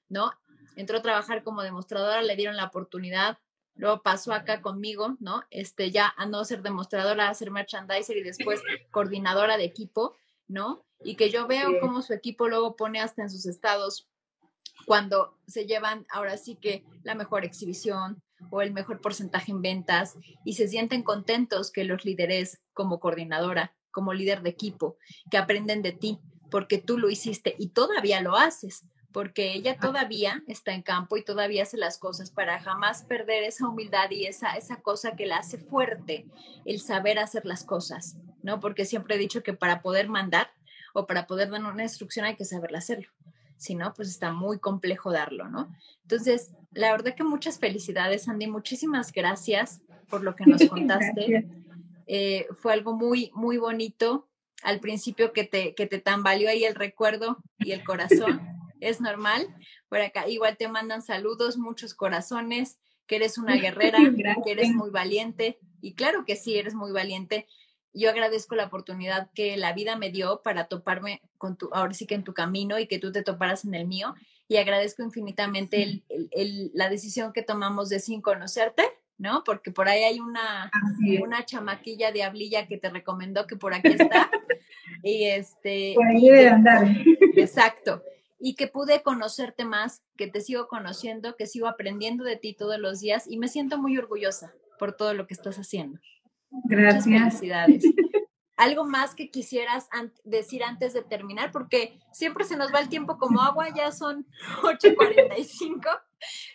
¿no? 0.09 0.33
Entró 0.77 0.99
a 0.99 1.03
trabajar 1.03 1.43
como 1.43 1.63
demostradora, 1.63 2.23
le 2.23 2.37
dieron 2.37 2.57
la 2.57 2.65
oportunidad, 2.65 3.39
luego 3.75 4.03
pasó 4.03 4.33
acá 4.33 4.61
conmigo, 4.63 5.17
¿no? 5.21 5.43
Este, 5.51 5.91
ya 5.91 6.13
a 6.17 6.27
no 6.27 6.45
ser 6.45 6.63
demostradora, 6.63 7.29
a 7.29 7.35
ser 7.35 7.51
merchandiser 7.51 8.17
y 8.17 8.23
después 8.23 8.63
coordinadora 8.91 9.57
de 9.57 9.65
equipo, 9.65 10.17
¿no? 10.49 10.85
Y 11.05 11.17
que 11.17 11.31
yo 11.31 11.47
veo 11.47 11.79
cómo 11.81 12.03
su 12.03 12.13
equipo 12.13 12.49
luego 12.49 12.77
pone 12.77 13.01
hasta 13.01 13.23
en 13.23 13.31
sus 13.31 13.47
estados 13.47 14.09
cuando 14.87 15.37
se 15.47 15.67
llevan 15.67 16.07
ahora 16.09 16.37
sí 16.39 16.57
que 16.57 16.85
la 17.03 17.15
mejor 17.15 17.45
exhibición 17.45 18.23
o 18.51 18.63
el 18.63 18.73
mejor 18.73 19.01
porcentaje 19.01 19.51
en 19.51 19.61
ventas 19.61 20.17
y 20.45 20.55
se 20.55 20.69
sienten 20.69 21.03
contentos 21.03 21.73
que 21.73 21.85
los 21.85 22.05
líderes 22.05 22.61
como 22.73 23.01
coordinadora, 23.01 23.75
como 23.91 24.15
líder 24.15 24.43
de 24.43 24.51
equipo, 24.51 24.97
que 25.31 25.39
aprenden 25.39 25.83
de 25.83 25.93
ti 25.93 26.21
porque 26.51 26.79
tú 26.79 26.99
lo 26.99 27.11
hiciste 27.11 27.57
y 27.59 27.71
todavía 27.71 28.21
lo 28.21 28.37
haces, 28.37 28.85
porque 29.13 29.55
ella 29.55 29.79
todavía 29.79 30.45
está 30.47 30.73
en 30.73 30.83
campo 30.83 31.17
y 31.17 31.25
todavía 31.25 31.65
hace 31.65 31.79
las 31.79 31.99
cosas 31.99 32.31
para 32.31 32.61
jamás 32.61 33.03
perder 33.05 33.43
esa 33.43 33.67
humildad 33.67 34.11
y 34.11 34.27
esa, 34.27 34.57
esa 34.57 34.83
cosa 34.83 35.17
que 35.17 35.27
la 35.27 35.39
hace 35.39 35.59
fuerte, 35.59 36.27
el 36.65 36.81
saber 36.81 37.19
hacer 37.19 37.45
las 37.45 37.65
cosas, 37.65 38.19
¿no? 38.43 38.61
Porque 38.61 38.85
siempre 38.85 39.17
he 39.17 39.19
dicho 39.19 39.43
que 39.43 39.55
para 39.55 39.83
poder 39.83 40.09
mandar 40.09 40.51
o 40.95 41.07
para 41.07 41.27
poder 41.27 41.51
dar 41.51 41.65
una 41.65 41.83
instrucción 41.83 42.27
hay 42.27 42.37
que 42.37 42.45
saberla 42.45 42.79
hacerlo. 42.79 43.09
Si 43.57 43.75
no, 43.75 43.95
pues 43.95 44.09
está 44.09 44.33
muy 44.33 44.59
complejo 44.59 45.13
darlo, 45.13 45.49
¿no? 45.49 45.75
Entonces, 46.03 46.53
la 46.73 46.91
verdad 46.93 47.15
que 47.15 47.25
muchas 47.25 47.59
felicidades, 47.59 48.29
Andy. 48.29 48.47
Muchísimas 48.47 49.13
gracias 49.13 49.83
por 50.09 50.23
lo 50.23 50.37
que 50.37 50.45
nos 50.47 50.65
contaste. 50.67 51.49
Eh, 52.07 52.47
fue 52.59 52.73
algo 52.73 52.95
muy, 52.95 53.31
muy 53.35 53.59
bonito. 53.59 54.29
Al 54.63 54.81
principio 54.81 55.33
que 55.33 55.45
te, 55.45 55.75
que 55.75 55.87
te 55.87 55.99
tambaleó 55.99 56.49
ahí 56.49 56.65
el 56.65 56.75
recuerdo 56.75 57.39
y 57.59 57.73
el 57.73 57.85
corazón 57.85 58.41
es 58.81 59.01
normal. 59.01 59.55
Por 59.89 60.01
acá 60.01 60.29
igual 60.29 60.57
te 60.57 60.69
mandan 60.69 61.03
saludos, 61.03 61.59
muchos 61.59 61.95
corazones, 61.95 62.79
que 63.07 63.17
eres 63.17 63.39
una 63.39 63.57
guerrera, 63.57 63.99
que 64.45 64.53
eres 64.53 64.73
muy 64.73 64.91
valiente. 64.91 65.59
Y 65.81 65.95
claro 65.95 66.25
que 66.25 66.37
sí, 66.37 66.59
eres 66.59 66.75
muy 66.75 66.93
valiente. 66.93 67.47
Yo 67.97 68.11
agradezco 68.11 68.55
la 68.55 68.67
oportunidad 68.67 69.31
que 69.35 69.57
la 69.57 69.73
vida 69.73 69.97
me 69.97 70.11
dio 70.11 70.43
para 70.43 70.67
toparme 70.67 71.23
con 71.39 71.57
tu, 71.57 71.71
ahora 71.73 71.95
sí 71.95 72.07
que 72.07 72.15
en 72.15 72.25
tu 72.25 72.35
camino 72.35 72.79
y 72.79 72.87
que 72.87 72.99
tú 72.99 73.11
te 73.11 73.23
toparas 73.23 73.65
en 73.65 73.75
el 73.75 73.87
mío. 73.87 74.15
Y 74.49 74.59
agradezco 74.59 75.03
infinitamente 75.03 76.03
el, 76.31 76.71
la 76.75 76.89
decisión 76.89 77.33
que 77.33 77.43
tomamos 77.43 77.89
de 77.89 77.99
sin 77.99 78.21
conocerte, 78.21 78.85
¿no? 79.19 79.43
Porque 79.45 79.71
por 79.71 79.89
ahí 79.89 80.05
hay 80.05 80.21
una, 80.21 80.71
una 81.23 81.45
chamaquilla 81.45 82.13
diablilla 82.13 82.69
que 82.69 82.77
te 82.77 82.91
recomendó 82.91 83.47
que 83.47 83.57
por 83.57 83.75
aquí 83.75 83.89
está. 83.89 84.31
y 85.03 85.25
este. 85.25 85.95
Por 85.97 86.07
ahí 86.07 86.29
debe 86.29 86.49
andar. 86.49 86.87
Exacto 87.35 88.03
y 88.39 88.55
que 88.55 88.67
pude 88.67 89.03
conocerte 89.03 89.65
más, 89.65 90.03
que 90.17 90.27
te 90.27 90.41
sigo 90.41 90.69
conociendo, 90.69 91.37
que 91.37 91.47
sigo 91.47 91.67
aprendiendo 91.69 92.25
de 92.25 92.37
ti 92.37 92.53
todos 92.53 92.79
los 92.79 93.01
días 93.01 93.25
y 93.27 93.39
me 93.39 93.49
siento 93.49 93.79
muy 93.79 93.97
orgullosa 93.97 94.53
por 94.79 94.93
todo 94.93 95.15
lo 95.15 95.27
que 95.27 95.35
estás 95.35 95.57
haciendo. 95.57 95.99
Gracias. 96.65 97.05
felicidades. 97.05 97.85
¿Algo 98.57 98.85
más 98.85 99.15
que 99.15 99.31
quisieras 99.31 99.87
decir 100.25 100.65
antes 100.65 100.95
de 100.95 101.03
terminar? 101.03 101.53
Porque 101.53 101.99
siempre 102.11 102.45
se 102.45 102.57
nos 102.57 102.73
va 102.73 102.81
el 102.81 102.89
tiempo 102.89 103.19
como 103.19 103.43
agua, 103.43 103.69
ya 103.75 103.93
son 103.93 104.27
8.45. 104.63 105.83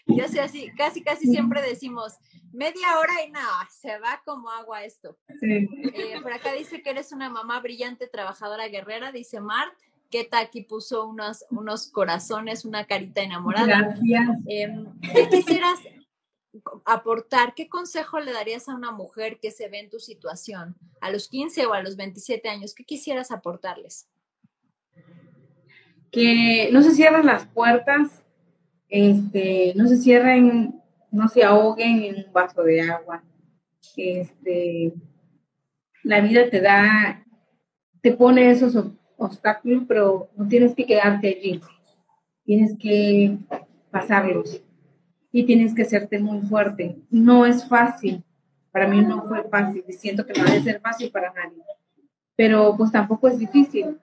Yo 0.07 0.27
sé 0.27 0.41
así, 0.41 0.71
casi, 0.75 1.03
casi 1.03 1.27
siempre 1.27 1.61
decimos 1.61 2.17
media 2.51 2.97
hora 2.99 3.23
y 3.25 3.31
nada, 3.31 3.69
se 3.69 3.99
va 3.99 4.21
como 4.25 4.49
agua 4.49 4.83
esto. 4.83 5.15
Sí. 5.39 5.69
Eh, 5.93 6.19
por 6.23 6.33
acá 6.33 6.53
dice 6.53 6.81
que 6.81 6.89
eres 6.89 7.11
una 7.11 7.29
mamá 7.29 7.59
brillante, 7.59 8.07
trabajadora, 8.07 8.67
guerrera, 8.67 9.11
dice 9.11 9.39
Mart. 9.39 9.73
Keta 10.09 10.39
aquí 10.39 10.63
puso 10.63 11.07
unos, 11.07 11.45
unos 11.51 11.89
corazones, 11.89 12.65
una 12.65 12.85
carita 12.85 13.21
enamorada. 13.21 13.65
Gracias. 13.65 14.39
Em, 14.47 14.99
¿Qué 15.13 15.29
quisieras 15.29 15.79
aportar? 16.85 17.53
¿Qué 17.55 17.69
consejo 17.69 18.19
le 18.19 18.33
darías 18.33 18.67
a 18.67 18.75
una 18.75 18.91
mujer 18.91 19.39
que 19.39 19.51
se 19.51 19.69
ve 19.69 19.79
en 19.79 19.89
tu 19.89 19.99
situación 19.99 20.75
a 20.99 21.11
los 21.11 21.27
15 21.27 21.65
o 21.65 21.73
a 21.73 21.81
los 21.81 21.95
27 21.95 22.47
años? 22.49 22.73
¿Qué 22.73 22.83
quisieras 22.83 23.31
aportarles? 23.31 24.07
Que 26.11 26.69
no 26.71 26.81
se 26.81 26.91
cierren 26.91 27.25
las 27.25 27.47
puertas, 27.47 28.23
este, 28.89 29.73
no 29.75 29.87
se 29.87 29.97
cierren, 29.97 30.81
no 31.09 31.27
se 31.29 31.43
ahoguen 31.43 32.03
en 32.03 32.25
un 32.25 32.33
vaso 32.33 32.63
de 32.63 32.81
agua. 32.81 33.23
Este, 33.95 34.93
la 36.03 36.19
vida 36.19 36.49
te 36.49 36.59
da, 36.59 37.25
te 38.01 38.11
pone 38.11 38.51
esos 38.51 38.75
obstáculo, 39.17 39.85
pero 39.87 40.29
no 40.35 40.47
tienes 40.47 40.75
que 40.75 40.85
quedarte 40.85 41.27
allí. 41.27 41.61
Tienes 42.43 42.75
que 42.77 43.37
pasarlos 43.91 44.61
y 45.31 45.43
tienes 45.43 45.73
que 45.73 45.83
hacerte 45.83 46.19
muy 46.19 46.41
fuerte. 46.41 46.97
No 47.09 47.45
es 47.45 47.67
fácil. 47.67 48.23
Para 48.71 48.87
mí 48.87 49.01
no 49.01 49.23
fue 49.23 49.43
fácil 49.49 49.83
y 49.87 49.93
siento 49.93 50.25
que 50.25 50.33
no 50.33 50.45
debe 50.45 50.61
ser 50.61 50.79
fácil 50.79 51.11
para 51.11 51.33
nadie. 51.33 51.61
Pero 52.35 52.75
pues 52.77 52.91
tampoco 52.91 53.27
es 53.27 53.37
difícil. 53.37 53.97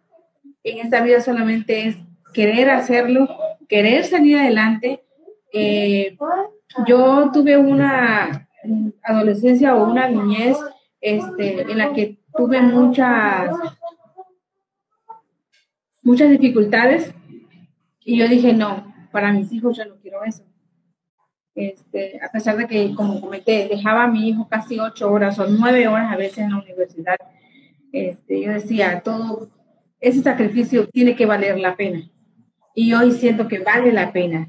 En 0.62 0.78
esta 0.78 1.02
vida 1.02 1.20
solamente 1.20 1.88
es 1.88 1.96
querer 2.32 2.70
hacerlo, 2.70 3.28
querer 3.68 4.04
salir 4.04 4.38
adelante. 4.38 5.02
Eh, 5.52 6.16
yo 6.86 7.30
tuve 7.32 7.56
una 7.56 8.48
adolescencia 9.02 9.74
o 9.74 9.90
una 9.90 10.08
niñez 10.08 10.58
este, 11.00 11.62
en 11.62 11.78
la 11.78 11.92
que 11.92 12.18
tuve 12.36 12.60
muchas 12.60 13.50
muchas 16.02 16.30
dificultades 16.30 17.12
y 18.02 18.16
yo 18.16 18.28
dije, 18.28 18.54
no, 18.54 18.94
para 19.12 19.32
mis 19.32 19.52
hijos 19.52 19.76
yo 19.76 19.84
no 19.84 19.96
quiero 19.96 20.24
eso. 20.24 20.47
Este, 21.58 22.20
a 22.22 22.30
pesar 22.30 22.56
de 22.56 22.68
que, 22.68 22.94
como 22.94 23.20
comenté, 23.20 23.66
dejaba 23.68 24.04
a 24.04 24.06
mi 24.06 24.28
hijo 24.28 24.46
casi 24.48 24.78
ocho 24.78 25.10
horas 25.10 25.40
o 25.40 25.46
nueve 25.48 25.88
horas 25.88 26.12
a 26.12 26.16
veces 26.16 26.38
en 26.38 26.50
la 26.50 26.58
universidad, 26.58 27.16
este, 27.90 28.42
yo 28.42 28.52
decía, 28.52 29.00
todo 29.00 29.50
ese 29.98 30.22
sacrificio 30.22 30.88
tiene 30.88 31.16
que 31.16 31.26
valer 31.26 31.58
la 31.58 31.74
pena. 31.74 32.08
Y 32.76 32.92
hoy 32.92 33.10
siento 33.10 33.48
que 33.48 33.58
vale 33.58 33.92
la 33.92 34.12
pena. 34.12 34.48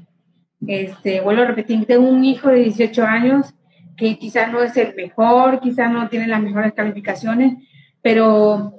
Este, 0.64 1.20
vuelvo 1.20 1.42
a 1.42 1.46
repetir, 1.46 1.84
tengo 1.84 2.08
un 2.08 2.24
hijo 2.24 2.48
de 2.48 2.62
18 2.62 3.02
años 3.02 3.54
que 3.96 4.16
quizás 4.16 4.52
no 4.52 4.62
es 4.62 4.76
el 4.76 4.94
mejor, 4.94 5.58
quizás 5.58 5.90
no 5.90 6.08
tiene 6.08 6.28
las 6.28 6.40
mejores 6.40 6.74
calificaciones, 6.74 7.54
pero 8.02 8.72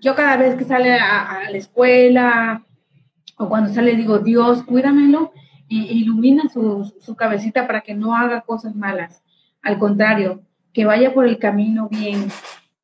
yo 0.00 0.14
cada 0.14 0.36
vez 0.36 0.54
que 0.54 0.64
sale 0.64 0.92
a, 0.92 1.50
la 1.50 1.58
escuela 1.58 2.64
o 3.36 3.48
cuando 3.48 3.74
sale 3.74 3.96
digo, 3.96 4.20
Dios, 4.20 4.62
cuídamelo 4.62 5.32
y 5.68 6.00
ilumina 6.02 6.48
su, 6.48 6.92
su, 7.00 7.14
cabecita 7.14 7.66
para 7.66 7.82
que 7.82 7.94
no 7.94 8.14
haga 8.14 8.40
cosas 8.40 8.74
malas. 8.74 9.22
Al 9.62 9.78
contrario, 9.78 10.42
que 10.72 10.84
vaya 10.84 11.12
por 11.12 11.26
el 11.26 11.38
camino 11.38 11.88
bien. 11.88 12.28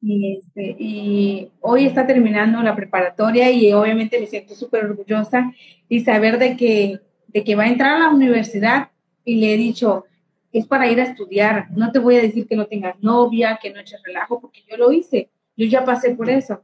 Y, 0.01 0.37
este, 0.37 0.77
y 0.79 1.51
hoy 1.61 1.87
está 1.87 2.07
terminando 2.07 2.63
la 2.63 2.77
preparatoria 2.77 3.51
y 3.51 3.73
obviamente 3.73 4.21
me 4.21 4.27
siento 4.27 4.55
súper 4.55 4.85
orgullosa 4.85 5.51
y 5.89 6.01
saber 6.01 6.39
de 6.39 6.57
que, 6.57 7.01
de 7.29 7.43
que 7.43 7.55
va 7.55 7.65
a 7.65 7.69
entrar 7.69 7.97
a 7.97 7.99
la 8.01 8.11
universidad 8.11 8.91
y 9.25 9.37
le 9.37 9.55
he 9.55 9.57
dicho, 9.57 10.05
es 10.53 10.67
para 10.67 10.91
ir 10.91 11.01
a 11.01 11.05
estudiar. 11.05 11.69
No 11.71 11.91
te 11.91 11.99
voy 11.99 12.17
a 12.17 12.23
decir 12.23 12.47
que 12.47 12.57
no 12.57 12.67
tengas 12.67 13.03
novia, 13.03 13.59
que 13.61 13.73
no 13.73 13.81
eches 13.81 14.01
relajo, 14.05 14.41
porque 14.41 14.63
yo 14.69 14.77
lo 14.77 14.93
hice. 14.93 15.31
Yo 15.57 15.67
ya 15.67 15.85
pasé 15.85 16.15
por 16.15 16.31
eso. 16.31 16.63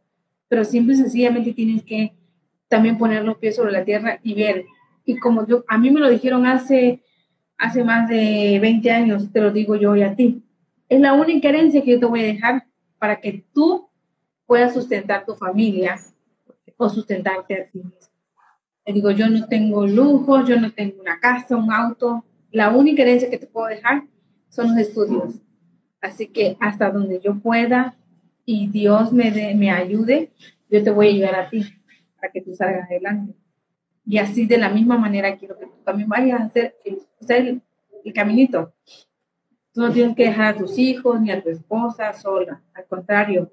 Pero 0.48 0.64
siempre 0.64 0.94
sencillamente 0.94 1.52
tienes 1.52 1.82
que 1.82 2.12
también 2.68 2.98
poner 2.98 3.24
los 3.24 3.38
pies 3.38 3.56
sobre 3.56 3.72
la 3.72 3.84
tierra 3.84 4.20
y 4.22 4.34
ver. 4.34 4.64
Y 5.05 5.18
como 5.18 5.46
yo, 5.46 5.64
a 5.68 5.78
mí 5.78 5.90
me 5.90 6.01
lo 6.01 6.09
dijeron 6.09 6.46
hace, 6.46 7.03
hace 7.59 7.84
más 7.84 8.09
de 8.09 8.59
20 8.61 8.90
años, 8.90 9.32
te 9.32 9.40
lo 9.40 9.51
digo 9.51 9.76
yo 9.76 9.92
hoy 9.92 10.03
a 10.03 10.14
ti. 10.14 10.42
Es 10.88 11.01
la 11.01 11.12
única 11.12 11.48
herencia 11.48 11.82
que 11.82 11.92
yo 11.92 12.01
te 12.01 12.07
voy 12.07 12.20
a 12.20 12.24
dejar 12.24 12.66
para 12.98 13.20
que 13.20 13.44
tú 13.53 13.88
puedas 14.46 14.74
sustentar 14.74 15.24
tu 15.24 15.34
familia 15.34 15.96
o 16.76 16.88
sustentarte 16.88 17.55
a 17.55 17.70
ti 17.70 17.78
mismo. 17.78 18.11
Te 18.84 18.92
digo, 18.92 19.11
yo 19.11 19.28
no 19.28 19.46
tengo 19.46 19.86
lujo, 19.86 20.44
yo 20.44 20.61
no 20.61 20.72
tengo 20.72 21.01
una 21.01 21.20
casa, 21.20 21.57
un 21.57 21.72
auto. 21.72 22.24
La 22.51 22.70
única 22.70 23.03
herencia 23.03 23.30
que 23.30 23.38
te 23.38 23.46
puedo 23.46 23.68
dejar 23.68 24.05
son 24.48 24.70
los 24.70 24.78
estudios. 24.78 25.40
Así 26.01 26.26
que 26.26 26.57
hasta 26.61 26.90
donde 26.90 27.20
yo 27.20 27.38
pueda 27.38 27.94
y 28.44 28.68
Dios 28.68 29.12
me, 29.12 29.55
me 29.55 29.70
ayude, 29.70 30.32
yo 30.70 30.82
te 30.82 30.90
voy 30.90 31.09
a 31.09 31.11
ayudar 31.11 31.34
a 31.36 31.51
ti 31.51 31.64
para 32.16 32.32
que 32.32 32.40
tú 32.40 32.55
salgas 32.55 32.90
adelante. 32.90 33.34
Y 34.05 34.18
así 34.18 34.46
de 34.46 34.59
la 34.59 34.68
misma 34.68 34.98
manera 34.98 35.36
quiero 35.36 35.59
que 35.59 35.66
tú 35.66 35.76
también 35.84 36.09
vayas 36.09 36.40
a 36.40 36.44
hacer 36.44 36.76
el, 36.84 37.62
caminito. 38.14 38.72
Tú 39.72 39.82
no 39.82 39.92
tienes 39.92 40.16
que 40.16 40.24
dejar 40.24 40.55
a 40.55 40.59
tus 40.59 40.78
hijos 40.78 41.20
ni 41.20 41.30
a 41.30 41.42
tu 41.42 41.48
esposa 41.48 42.12
sola, 42.12 42.62
al 42.74 42.86
contrario. 42.86 43.51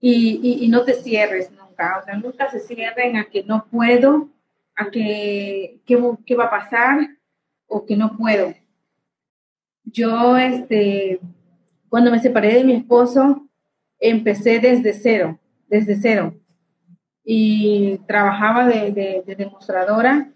Y, 0.00 0.64
y, 0.64 0.68
no 0.68 0.82
te 0.82 0.94
cierres 0.94 1.50
nunca, 1.50 1.98
o 2.00 2.04
sea, 2.04 2.16
nunca 2.16 2.50
se 2.50 2.60
cierren 2.60 3.16
a 3.16 3.26
que 3.26 3.44
no 3.44 3.66
puedo, 3.70 4.30
a 4.74 4.90
que 4.90 5.80
qué 5.84 6.34
va 6.34 6.44
a 6.44 6.50
pasar 6.50 7.00
o 7.66 7.84
que 7.84 7.96
no 7.96 8.16
puedo. 8.16 8.54
Yo, 9.84 10.36
este, 10.36 11.20
cuando 11.88 12.10
me 12.10 12.20
separé 12.20 12.54
de 12.54 12.64
mi 12.64 12.74
esposo, 12.74 13.46
empecé 13.98 14.58
desde 14.58 14.92
cero, 14.92 15.38
desde 15.68 15.96
cero. 15.96 16.34
Y 17.32 17.98
trabajaba 18.08 18.66
de, 18.66 19.22
demostradora 19.38 20.32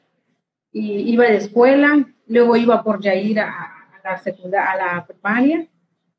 y 0.70 1.12
iba 1.12 1.24
de 1.24 1.38
escuela, 1.38 2.06
luego 2.28 2.56
iba 2.56 2.84
por 2.84 3.00
Yair 3.00 3.40
a, 3.40 3.48
a 3.48 4.00
la 4.04 4.16
secundaria, 4.18 4.70
a 4.70 4.76
la 4.76 5.06
primaria 5.06 5.66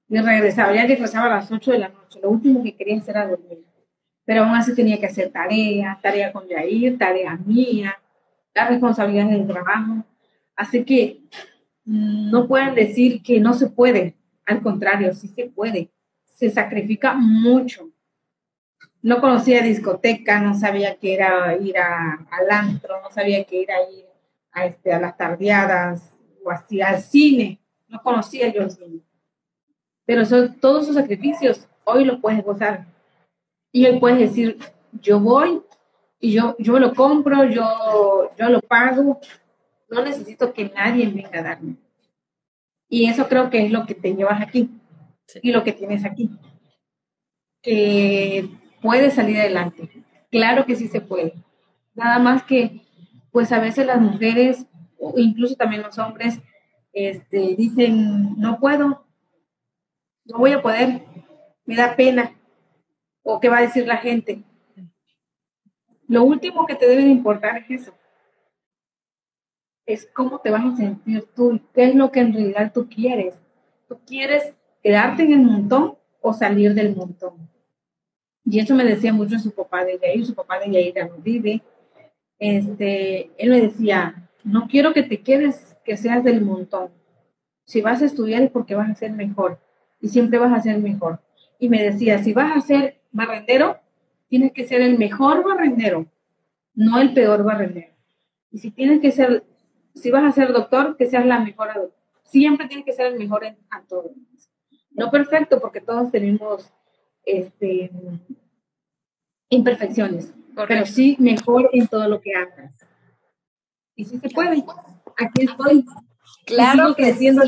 y 0.09 0.17
regresaba, 0.19 0.73
ya 0.73 0.85
regresaba 0.85 1.27
a 1.27 1.37
las 1.37 1.49
8 1.49 1.71
de 1.71 1.79
la 1.79 1.89
noche, 1.89 2.19
lo 2.21 2.29
último 2.29 2.61
que 2.61 2.75
quería 2.75 2.97
hacer 2.97 3.15
era 3.15 3.27
dormir. 3.27 3.63
Pero 4.25 4.43
aún 4.43 4.55
así 4.55 4.75
tenía 4.75 4.99
que 4.99 5.05
hacer 5.05 5.31
tarea, 5.31 5.97
tarea 6.01 6.33
con 6.33 6.45
Yair, 6.47 6.97
tarea 6.97 7.37
mía, 7.45 7.97
la 8.53 8.67
responsabilidad 8.67 9.29
del 9.29 9.47
trabajo. 9.47 10.03
Así 10.55 10.83
que 10.83 11.21
mm, 11.85 12.31
no 12.31 12.47
pueden 12.47 12.75
decir 12.75 13.21
que 13.21 13.39
no 13.39 13.53
se 13.53 13.67
puede, 13.67 14.15
al 14.45 14.61
contrario, 14.61 15.13
sí 15.13 15.27
se 15.29 15.45
puede. 15.45 15.91
Se 16.25 16.49
sacrifica 16.49 17.13
mucho. 17.13 17.89
No 19.05 19.21
conocía 19.21 19.61
discoteca, 19.61 20.39
no 20.39 20.55
sabía 20.55 20.95
que 20.95 21.13
era 21.13 21.55
ir 21.57 21.77
a, 21.77 22.25
al 22.31 22.49
antro, 22.49 22.99
no 23.03 23.11
sabía 23.11 23.43
que 23.43 23.61
era 23.61 23.75
ir 23.87 24.03
a, 24.51 24.65
este, 24.65 24.91
a 24.91 24.99
las 24.99 25.15
tardeadas 25.15 26.11
o 26.43 26.49
así, 26.49 26.81
al 26.81 26.99
cine. 26.99 27.59
No 27.87 28.01
conocía 28.01 28.51
yo 28.51 28.63
el 28.63 28.71
cine. 28.71 29.01
Pero 30.07 30.25
son 30.25 30.59
todos 30.59 30.85
esos 30.85 30.95
sacrificios, 30.95 31.67
hoy 31.83 32.03
lo 32.03 32.19
puedes 32.19 32.43
gozar. 32.43 32.87
Y 33.71 33.85
hoy 33.85 33.99
puedes 33.99 34.17
decir, 34.17 34.57
yo 35.03 35.19
voy 35.19 35.61
y 36.19 36.31
yo, 36.31 36.55
yo 36.57 36.79
lo 36.79 36.95
compro, 36.95 37.43
yo, 37.43 38.31
yo 38.35 38.49
lo 38.49 38.59
pago, 38.61 39.19
no 39.87 40.03
necesito 40.03 40.51
que 40.51 40.69
nadie 40.69 41.05
venga 41.05 41.41
a 41.41 41.43
darme. 41.43 41.75
Y 42.89 43.07
eso 43.07 43.27
creo 43.27 43.51
que 43.51 43.67
es 43.67 43.71
lo 43.71 43.85
que 43.85 43.93
te 43.93 44.15
llevas 44.15 44.41
aquí 44.41 44.67
y 45.43 45.51
lo 45.51 45.63
que 45.63 45.73
tienes 45.73 46.05
aquí. 46.05 46.31
Que 47.61 48.49
puedes 48.85 49.15
salir 49.15 49.39
adelante. 49.39 49.89
Claro 50.29 50.65
que 50.65 50.75
sí 50.75 50.87
se 50.87 51.01
puede. 51.01 51.33
Nada 51.95 52.19
más 52.19 52.43
que, 52.43 52.81
pues 53.31 53.51
a 53.51 53.59
veces 53.59 53.87
las 53.87 53.99
mujeres, 53.99 54.67
o 54.99 55.17
incluso 55.17 55.55
también 55.55 55.81
los 55.81 55.97
hombres, 55.97 56.39
este, 56.93 57.55
dicen, 57.57 58.39
no 58.39 58.59
puedo, 58.59 59.07
no 60.25 60.37
voy 60.37 60.51
a 60.51 60.61
poder, 60.61 61.01
me 61.65 61.75
da 61.75 61.95
pena. 61.95 62.31
¿O 63.23 63.39
qué 63.39 63.49
va 63.49 63.57
a 63.57 63.61
decir 63.61 63.87
la 63.87 63.97
gente? 63.97 64.43
Lo 66.07 66.23
último 66.23 66.67
que 66.67 66.75
te 66.75 66.87
debe 66.87 67.05
de 67.05 67.09
importar 67.09 67.57
es 67.57 67.81
eso. 67.81 67.93
Es 69.87 70.07
cómo 70.13 70.39
te 70.41 70.51
vas 70.51 70.63
a 70.63 70.77
sentir 70.77 71.27
tú 71.35 71.53
y 71.53 71.59
qué 71.73 71.85
es 71.85 71.95
lo 71.95 72.11
que 72.11 72.19
en 72.19 72.33
realidad 72.33 72.71
tú 72.71 72.87
quieres. 72.87 73.41
¿Tú 73.87 73.97
quieres 74.05 74.53
quedarte 74.83 75.23
en 75.23 75.31
el 75.31 75.41
montón 75.41 75.97
o 76.21 76.33
salir 76.33 76.75
del 76.75 76.95
montón? 76.95 77.54
Y 78.45 78.59
eso 78.59 78.75
me 78.75 78.83
decía 78.83 79.11
mucho 79.11 79.39
su 79.39 79.51
papá 79.51 79.83
de 79.83 79.99
ahí, 80.03 80.23
su 80.23 80.35
papá 80.35 80.59
de 80.59 80.71
Yaira 80.71 81.07
no 81.07 81.17
vive. 81.17 81.61
Este, 82.37 83.31
él 83.37 83.49
me 83.49 83.61
decía, 83.61 84.29
no 84.43 84.67
quiero 84.67 84.93
que 84.93 85.03
te 85.03 85.21
quedes, 85.21 85.75
que 85.83 85.97
seas 85.97 86.23
del 86.23 86.41
montón. 86.41 86.89
Si 87.65 87.81
vas 87.81 88.01
a 88.01 88.05
estudiar 88.05 88.43
es 88.43 88.51
porque 88.51 88.75
vas 88.75 88.89
a 88.89 88.95
ser 88.95 89.11
mejor 89.11 89.59
y 89.99 90.09
siempre 90.09 90.37
vas 90.37 90.53
a 90.53 90.61
ser 90.61 90.77
mejor. 90.77 91.19
Y 91.57 91.69
me 91.69 91.81
decía, 91.81 92.23
si 92.23 92.33
vas 92.33 92.55
a 92.55 92.61
ser 92.61 92.99
barrendero, 93.11 93.79
tienes 94.27 94.51
que 94.51 94.67
ser 94.67 94.81
el 94.81 94.97
mejor 94.99 95.43
barrendero, 95.43 96.05
no 96.75 96.99
el 96.99 97.13
peor 97.13 97.43
barrendero. 97.43 97.93
Y 98.51 98.59
si 98.59 98.69
tienes 98.69 98.99
que 99.01 99.11
ser, 99.11 99.43
si 99.95 100.11
vas 100.11 100.23
a 100.23 100.31
ser 100.31 100.53
doctor, 100.53 100.95
que 100.97 101.07
seas 101.07 101.25
la 101.25 101.39
mejor 101.39 101.93
Siempre 102.23 102.67
tienes 102.67 102.85
que 102.85 102.93
ser 102.93 103.07
el 103.07 103.19
mejor 103.19 103.45
en 103.45 103.57
a 103.69 103.81
todo. 103.83 104.11
No 104.91 105.11
perfecto, 105.11 105.59
porque 105.59 105.79
todos 105.79 106.11
tenemos 106.11 106.71
este, 107.25 107.91
imperfecciones, 109.49 110.33
pero 110.67 110.85
sí 110.85 111.15
mejor 111.19 111.69
en 111.73 111.87
todo 111.87 112.07
lo 112.07 112.21
que 112.21 112.33
hagas. 112.33 112.85
Y 113.95 114.05
si 114.05 114.17
se 114.17 114.29
puede, 114.29 114.63
aquí 115.17 115.43
estoy. 115.43 115.85
Claro 116.45 116.95
que 116.95 117.13
sí. 117.13 117.29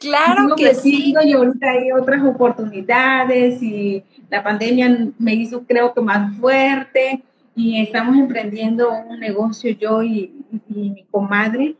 Claro 0.00 0.54
que 0.54 0.74
sí. 0.74 1.14
Y 1.24 1.32
ahorita 1.32 1.70
hay 1.70 1.90
otras 1.92 2.22
oportunidades 2.24 3.62
y 3.62 4.04
la 4.28 4.42
pandemia 4.42 5.08
me 5.18 5.34
hizo 5.34 5.64
creo 5.64 5.94
que 5.94 6.02
más 6.02 6.36
fuerte 6.36 7.22
y 7.54 7.80
estamos 7.80 8.16
emprendiendo 8.16 8.90
un 8.92 9.18
negocio 9.18 9.70
yo 9.70 10.02
y, 10.02 10.44
mi 10.68 11.06
comadre. 11.10 11.76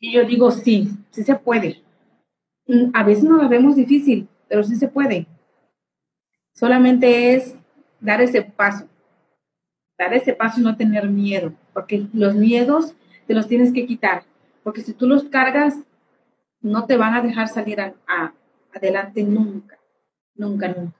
Y 0.00 0.12
yo 0.12 0.24
digo, 0.24 0.50
sí, 0.50 0.90
sí 1.10 1.22
se 1.22 1.34
puede. 1.36 1.82
Mm, 2.66 2.90
a 2.92 3.02
veces 3.02 3.24
nos 3.24 3.42
lo 3.42 3.48
vemos 3.48 3.76
difícil, 3.76 4.28
pero 4.50 4.64
sí 4.64 4.74
se 4.74 4.88
puede. 4.88 5.28
Solamente 6.52 7.34
es 7.34 7.54
dar 8.00 8.20
ese 8.20 8.42
paso, 8.42 8.88
dar 9.96 10.12
ese 10.12 10.34
paso 10.34 10.60
y 10.60 10.64
no 10.64 10.76
tener 10.76 11.08
miedo, 11.08 11.54
porque 11.72 12.08
los 12.12 12.34
miedos 12.34 12.94
te 13.28 13.34
los 13.34 13.46
tienes 13.46 13.72
que 13.72 13.86
quitar, 13.86 14.24
porque 14.64 14.82
si 14.82 14.92
tú 14.92 15.06
los 15.06 15.22
cargas, 15.24 15.76
no 16.60 16.84
te 16.84 16.96
van 16.96 17.14
a 17.14 17.22
dejar 17.22 17.46
salir 17.46 17.80
a, 17.80 17.94
adelante 18.74 19.22
nunca, 19.22 19.78
nunca, 20.34 20.68
nunca. 20.68 20.96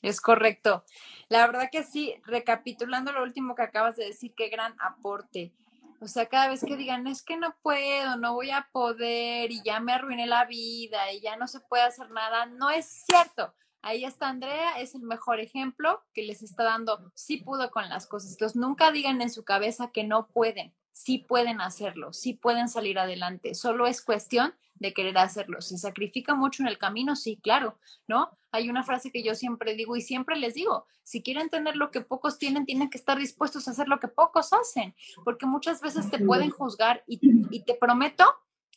Es 0.00 0.20
correcto. 0.20 0.84
La 1.28 1.46
verdad 1.46 1.68
que 1.72 1.82
sí, 1.82 2.14
recapitulando 2.24 3.10
lo 3.10 3.24
último 3.24 3.56
que 3.56 3.62
acabas 3.62 3.96
de 3.96 4.06
decir, 4.06 4.32
qué 4.36 4.48
gran 4.48 4.74
aporte. 4.78 5.52
O 6.00 6.08
sea, 6.08 6.26
cada 6.26 6.48
vez 6.48 6.64
que 6.64 6.76
digan, 6.76 7.06
es 7.06 7.22
que 7.22 7.36
no 7.36 7.54
puedo, 7.62 8.16
no 8.16 8.34
voy 8.34 8.50
a 8.50 8.68
poder 8.72 9.50
y 9.50 9.62
ya 9.62 9.80
me 9.80 9.92
arruiné 9.92 10.26
la 10.26 10.44
vida 10.44 11.12
y 11.12 11.20
ya 11.20 11.36
no 11.36 11.46
se 11.46 11.60
puede 11.60 11.82
hacer 11.82 12.10
nada, 12.10 12.46
no 12.46 12.70
es 12.70 12.86
cierto. 12.86 13.54
Ahí 13.82 14.04
está 14.04 14.28
Andrea, 14.28 14.80
es 14.80 14.94
el 14.94 15.02
mejor 15.02 15.40
ejemplo 15.40 16.02
que 16.14 16.22
les 16.22 16.42
está 16.42 16.64
dando, 16.64 17.12
sí 17.14 17.38
pudo 17.38 17.70
con 17.70 17.88
las 17.88 18.06
cosas. 18.06 18.32
Entonces, 18.32 18.56
nunca 18.56 18.90
digan 18.90 19.20
en 19.20 19.30
su 19.30 19.44
cabeza 19.44 19.90
que 19.92 20.04
no 20.04 20.28
pueden 20.28 20.74
sí 20.94 21.18
pueden 21.18 21.60
hacerlo, 21.60 22.12
sí 22.12 22.34
pueden 22.34 22.68
salir 22.68 23.00
adelante, 23.00 23.54
solo 23.54 23.88
es 23.88 24.00
cuestión 24.00 24.54
de 24.76 24.94
querer 24.94 25.18
hacerlo. 25.18 25.60
¿Se 25.60 25.76
sacrifica 25.76 26.34
mucho 26.34 26.62
en 26.62 26.68
el 26.68 26.78
camino? 26.78 27.16
Sí, 27.16 27.38
claro, 27.42 27.78
¿no? 28.06 28.30
Hay 28.52 28.70
una 28.70 28.84
frase 28.84 29.10
que 29.10 29.22
yo 29.22 29.34
siempre 29.34 29.74
digo 29.74 29.96
y 29.96 30.00
siempre 30.00 30.36
les 30.36 30.54
digo, 30.54 30.86
si 31.02 31.20
quieren 31.20 31.50
tener 31.50 31.76
lo 31.76 31.90
que 31.90 32.00
pocos 32.00 32.38
tienen, 32.38 32.64
tienen 32.64 32.90
que 32.90 32.98
estar 32.98 33.18
dispuestos 33.18 33.66
a 33.66 33.72
hacer 33.72 33.88
lo 33.88 33.98
que 33.98 34.06
pocos 34.06 34.52
hacen, 34.52 34.94
porque 35.24 35.46
muchas 35.46 35.80
veces 35.80 36.08
te 36.10 36.20
pueden 36.20 36.50
juzgar 36.50 37.02
y, 37.08 37.18
y 37.50 37.64
te 37.64 37.74
prometo, 37.74 38.24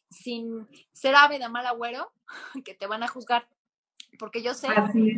sin 0.09 0.67
ser 0.91 1.15
ave 1.15 1.37
de 1.37 1.49
mal 1.49 1.67
agüero, 1.67 2.11
que 2.65 2.73
te 2.73 2.87
van 2.87 3.03
a 3.03 3.07
juzgar, 3.07 3.47
porque 4.17 4.41
yo 4.41 4.55
sé 4.55 4.69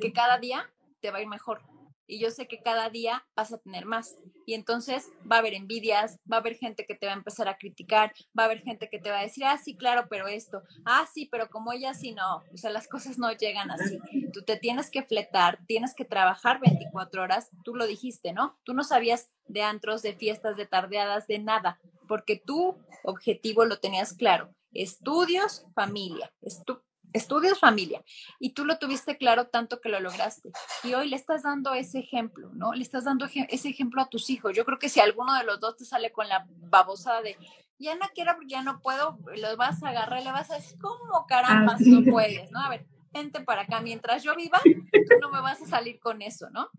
que 0.01 0.11
cada 0.11 0.37
día 0.37 0.69
te 0.99 1.11
va 1.11 1.19
a 1.19 1.21
ir 1.21 1.27
mejor 1.27 1.61
y 2.09 2.19
yo 2.19 2.31
sé 2.31 2.47
que 2.47 2.59
cada 2.59 2.89
día 2.89 3.25
vas 3.35 3.53
a 3.53 3.59
tener 3.59 3.85
más. 3.85 4.17
Y 4.47 4.55
entonces 4.55 5.09
va 5.31 5.35
a 5.35 5.39
haber 5.39 5.53
envidias, 5.53 6.19
va 6.29 6.37
a 6.37 6.39
haber 6.39 6.55
gente 6.55 6.85
que 6.87 6.95
te 6.95 7.05
va 7.05 7.13
a 7.13 7.15
empezar 7.15 7.47
a 7.47 7.57
criticar, 7.57 8.13
va 8.37 8.43
a 8.43 8.45
haber 8.47 8.61
gente 8.61 8.89
que 8.89 8.97
te 8.97 9.11
va 9.11 9.19
a 9.19 9.23
decir, 9.23 9.45
ah, 9.45 9.57
sí, 9.63 9.77
claro, 9.77 10.07
pero 10.09 10.27
esto, 10.27 10.63
ah, 10.85 11.07
sí, 11.13 11.29
pero 11.31 11.49
como 11.49 11.71
ella 11.71 11.93
sí, 11.93 12.11
no, 12.11 12.37
o 12.51 12.57
sea, 12.57 12.71
las 12.71 12.87
cosas 12.87 13.19
no 13.19 13.31
llegan 13.31 13.69
así. 13.69 13.99
Tú 14.33 14.41
te 14.41 14.57
tienes 14.57 14.89
que 14.89 15.03
fletar, 15.03 15.59
tienes 15.67 15.93
que 15.93 16.03
trabajar 16.03 16.59
24 16.59 17.21
horas, 17.21 17.51
tú 17.63 17.75
lo 17.75 17.85
dijiste, 17.85 18.33
¿no? 18.33 18.57
Tú 18.63 18.73
no 18.73 18.83
sabías 18.83 19.29
de 19.47 19.61
antros, 19.61 20.01
de 20.01 20.15
fiestas, 20.15 20.57
de 20.57 20.65
tardeadas, 20.65 21.27
de 21.27 21.39
nada. 21.39 21.79
porque 22.07 22.41
tu 22.43 22.75
objetivo 23.03 23.65
lo 23.65 23.79
tenías 23.79 24.13
claro. 24.13 24.51
Estudios, 24.73 25.67
familia. 25.75 26.33
Estudios, 27.13 27.59
familia. 27.59 28.03
Y 28.39 28.51
tú 28.51 28.65
lo 28.65 28.77
tuviste 28.77 29.17
claro 29.17 29.47
tanto 29.47 29.81
que 29.81 29.89
lo 29.89 29.99
lograste. 29.99 30.51
Y 30.83 30.93
hoy 30.93 31.09
le 31.09 31.15
estás 31.15 31.43
dando 31.43 31.73
ese 31.73 31.99
ejemplo, 31.99 32.49
¿no? 32.53 32.73
Le 32.73 32.83
estás 32.83 33.05
dando 33.05 33.25
ese 33.25 33.69
ejemplo 33.69 34.01
a 34.01 34.09
tus 34.09 34.29
hijos. 34.29 34.55
Yo 34.55 34.65
creo 34.65 34.79
que 34.79 34.89
si 34.89 34.99
alguno 34.99 35.33
de 35.35 35.43
los 35.43 35.59
dos 35.59 35.77
te 35.77 35.85
sale 35.85 36.11
con 36.11 36.27
la 36.27 36.45
babosada 36.47 37.21
de, 37.21 37.37
ya 37.79 37.95
no 37.95 38.07
quiero 38.13 38.33
porque 38.33 38.49
ya 38.49 38.61
no 38.61 38.81
puedo, 38.81 39.17
los 39.35 39.57
vas 39.57 39.81
a 39.83 39.89
agarrar, 39.89 40.23
le 40.23 40.31
vas 40.31 40.51
a 40.51 40.55
decir, 40.55 40.77
¿cómo 40.79 41.25
caramba 41.27 41.77
no 41.79 42.11
puedes? 42.11 42.51
¿No? 42.51 42.59
A 42.59 42.69
ver, 42.69 42.85
vente 43.11 43.41
para 43.41 43.63
acá, 43.63 43.81
mientras 43.81 44.23
yo 44.23 44.35
viva, 44.35 44.59
tú 44.63 45.15
no 45.21 45.29
me 45.29 45.41
vas 45.41 45.61
a 45.61 45.65
salir 45.65 45.99
con 45.99 46.21
eso, 46.21 46.49
¿no? 46.51 46.69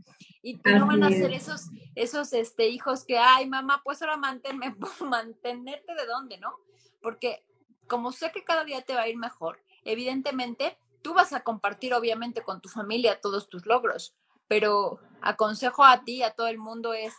Y 0.42 0.60
no 0.64 0.86
van 0.86 1.02
a 1.02 1.10
ser 1.10 1.32
esos, 1.32 1.68
esos 1.94 2.32
este, 2.32 2.68
hijos 2.68 3.04
que, 3.04 3.18
ay, 3.18 3.48
mamá, 3.48 3.82
pues 3.84 4.00
ahora 4.02 4.16
manténme, 4.16 4.74
mantenerte 5.00 5.94
de 5.94 6.06
dónde, 6.06 6.38
¿no? 6.38 6.54
Porque 7.02 7.44
como 7.86 8.12
sé 8.12 8.30
que 8.30 8.44
cada 8.44 8.64
día 8.64 8.82
te 8.82 8.94
va 8.94 9.02
a 9.02 9.08
ir 9.08 9.16
mejor, 9.16 9.60
evidentemente 9.84 10.78
tú 11.02 11.14
vas 11.14 11.32
a 11.32 11.40
compartir 11.40 11.94
obviamente 11.94 12.42
con 12.42 12.60
tu 12.60 12.68
familia 12.68 13.20
todos 13.20 13.48
tus 13.48 13.66
logros, 13.66 14.14
pero 14.48 15.00
aconsejo 15.20 15.84
a 15.84 16.04
ti, 16.04 16.22
a 16.22 16.32
todo 16.32 16.48
el 16.48 16.58
mundo, 16.58 16.92
es 16.92 17.14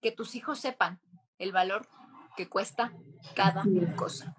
que 0.00 0.12
tus 0.12 0.34
hijos 0.34 0.58
sepan 0.58 1.00
el 1.38 1.52
valor 1.52 1.88
que 2.36 2.48
cuesta 2.48 2.92
cada 3.34 3.64
cosa 3.96 4.34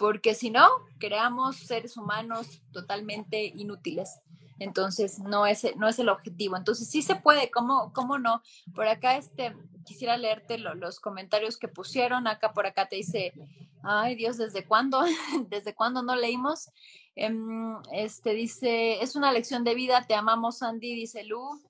porque 0.00 0.34
si 0.34 0.48
no, 0.48 0.66
creamos 0.98 1.56
seres 1.56 1.98
humanos 1.98 2.62
totalmente 2.72 3.44
inútiles. 3.44 4.18
Entonces, 4.60 5.18
no 5.18 5.46
es, 5.46 5.66
no 5.76 5.88
es 5.88 5.98
el 5.98 6.10
objetivo. 6.10 6.54
Entonces, 6.54 6.88
sí 6.88 7.00
se 7.00 7.16
puede, 7.16 7.50
¿cómo, 7.50 7.92
cómo 7.94 8.18
no? 8.18 8.42
Por 8.74 8.86
acá, 8.86 9.16
este, 9.16 9.56
quisiera 9.86 10.18
leerte 10.18 10.58
los 10.58 11.00
comentarios 11.00 11.56
que 11.56 11.66
pusieron. 11.66 12.28
Acá, 12.28 12.52
por 12.52 12.66
acá 12.66 12.86
te 12.86 12.96
dice, 12.96 13.32
ay 13.82 14.16
Dios, 14.16 14.36
¿desde 14.36 14.66
cuándo? 14.66 15.02
¿Desde 15.48 15.74
cuándo 15.74 16.02
no 16.02 16.14
leímos? 16.14 16.70
Em, 17.16 17.76
este 17.90 18.34
dice, 18.34 19.02
es 19.02 19.16
una 19.16 19.32
lección 19.32 19.64
de 19.64 19.74
vida, 19.74 20.06
te 20.06 20.14
amamos, 20.14 20.62
Andy, 20.62 20.94
dice 20.94 21.24
Lu. 21.24 21.60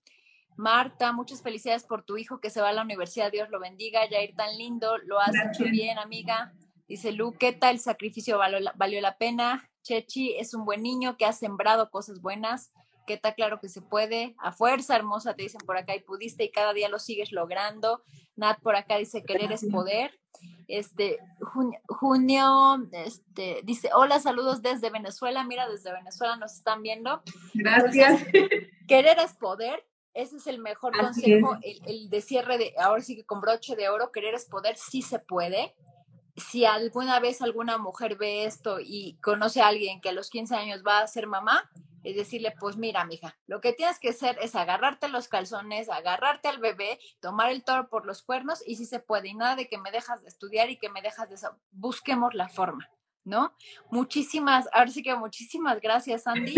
Marta, 0.57 1.12
muchas 1.12 1.43
felicidades 1.43 1.84
por 1.84 2.03
tu 2.03 2.18
hijo 2.18 2.41
que 2.41 2.51
se 2.51 2.61
va 2.61 2.70
a 2.70 2.72
la 2.72 2.82
universidad, 2.82 3.30
Dios 3.30 3.49
lo 3.51 3.61
bendiga. 3.61 4.01
Jair, 4.11 4.34
tan 4.34 4.59
lindo, 4.59 4.99
lo 4.99 5.20
has 5.20 5.32
hecho 5.34 5.64
bien, 5.70 5.99
amiga. 5.99 6.53
Dice 6.88 7.12
Lu, 7.12 7.32
¿qué 7.32 7.53
tal? 7.53 7.76
El 7.76 7.80
sacrificio 7.80 8.36
valió 8.36 8.59
la, 8.59 8.72
valió 8.76 9.01
la 9.01 9.16
pena. 9.16 9.70
Chechi 9.82 10.34
es 10.34 10.55
un 10.55 10.64
buen 10.64 10.82
niño 10.82 11.16
que 11.16 11.24
ha 11.24 11.32
sembrado 11.32 11.88
cosas 11.88 12.20
buenas. 12.20 12.72
¿Qué 13.11 13.16
tal? 13.16 13.34
Claro 13.34 13.58
que 13.58 13.68
se 13.68 13.82
puede. 13.82 14.36
A 14.38 14.52
fuerza 14.52 14.94
hermosa 14.94 15.34
te 15.34 15.42
dicen 15.42 15.61
por 15.66 15.76
acá 15.76 15.96
y 15.96 16.00
pudiste 16.00 16.44
y 16.44 16.52
cada 16.52 16.72
día 16.72 16.88
lo 16.88 17.00
sigues 17.00 17.32
logrando. 17.32 18.04
Nat 18.36 18.61
por 18.61 18.76
acá 18.76 18.98
dice 18.98 19.24
querer 19.24 19.50
es 19.50 19.66
poder. 19.68 20.16
Este, 20.68 21.18
junio, 21.88 22.86
este, 22.92 23.62
dice, 23.64 23.90
hola, 23.92 24.20
saludos 24.20 24.62
desde 24.62 24.90
Venezuela. 24.90 25.42
Mira, 25.42 25.68
desde 25.68 25.92
Venezuela 25.92 26.36
nos 26.36 26.52
están 26.52 26.82
viendo. 26.82 27.20
Gracias. 27.52 28.22
querer 28.86 29.18
es 29.18 29.32
poder. 29.32 29.84
Ese 30.14 30.36
es 30.36 30.46
el 30.46 30.61
mejor 30.61 30.96
consejo, 30.96 31.58
el, 31.62 31.80
el, 31.86 32.11
de 32.11 32.20
cierre 32.20 32.58
de, 32.58 32.74
ahora 32.78 33.02
sí 33.02 33.16
que 33.16 33.24
con 33.24 33.40
broche 33.40 33.74
de 33.74 33.88
oro, 33.88 34.12
querer 34.12 34.34
es 34.34 34.44
poder, 34.44 34.76
sí 34.76 35.02
se 35.02 35.18
puede 35.18 35.74
si 36.36 36.64
alguna 36.64 37.20
vez 37.20 37.42
alguna 37.42 37.76
mujer 37.76 38.16
ve 38.16 38.44
esto 38.44 38.78
y 38.80 39.18
conoce 39.20 39.61
a 39.61 39.68
alguien 39.68 40.00
que 40.00 40.08
a 40.08 40.12
los 40.12 40.30
15 40.30 40.54
años 40.54 40.82
va 40.86 41.00
a 41.00 41.06
ser 41.06 41.26
mamá, 41.26 41.70
es 42.03 42.16
decirle, 42.16 42.55
pues 42.59 42.76
mira, 42.76 43.05
mija, 43.05 43.36
lo 43.46 43.61
que 43.61 43.72
tienes 43.72 43.98
que 43.98 44.11
hacer 44.11 44.38
es 44.40 44.55
agarrarte 44.55 45.09
los 45.09 45.28
calzones, 45.28 45.88
agarrarte 45.88 46.48
al 46.48 46.59
bebé, 46.59 46.98
tomar 47.20 47.51
el 47.51 47.62
toro 47.62 47.88
por 47.88 48.07
los 48.07 48.22
cuernos 48.22 48.62
y 48.66 48.76
si 48.76 48.86
se 48.86 49.01
puede, 49.01 49.28
y 49.28 49.34
nada 49.34 49.57
de 49.57 49.68
que 49.68 49.78
me 49.78 49.90
dejas 49.90 50.22
de 50.22 50.28
estudiar 50.28 50.70
y 50.70 50.76
que 50.76 50.88
me 50.88 51.03
dejas 51.03 51.28
de 51.28 51.34
eso. 51.34 51.57
Busquemos 51.72 52.34
la 52.34 52.48
forma, 52.48 52.88
¿no? 53.24 53.55
Muchísimas, 53.90 54.68
ahora 54.72 54.90
sí 54.90 55.03
que 55.03 55.14
muchísimas 55.14 55.80
gracias, 55.80 56.26
Andy. 56.26 56.55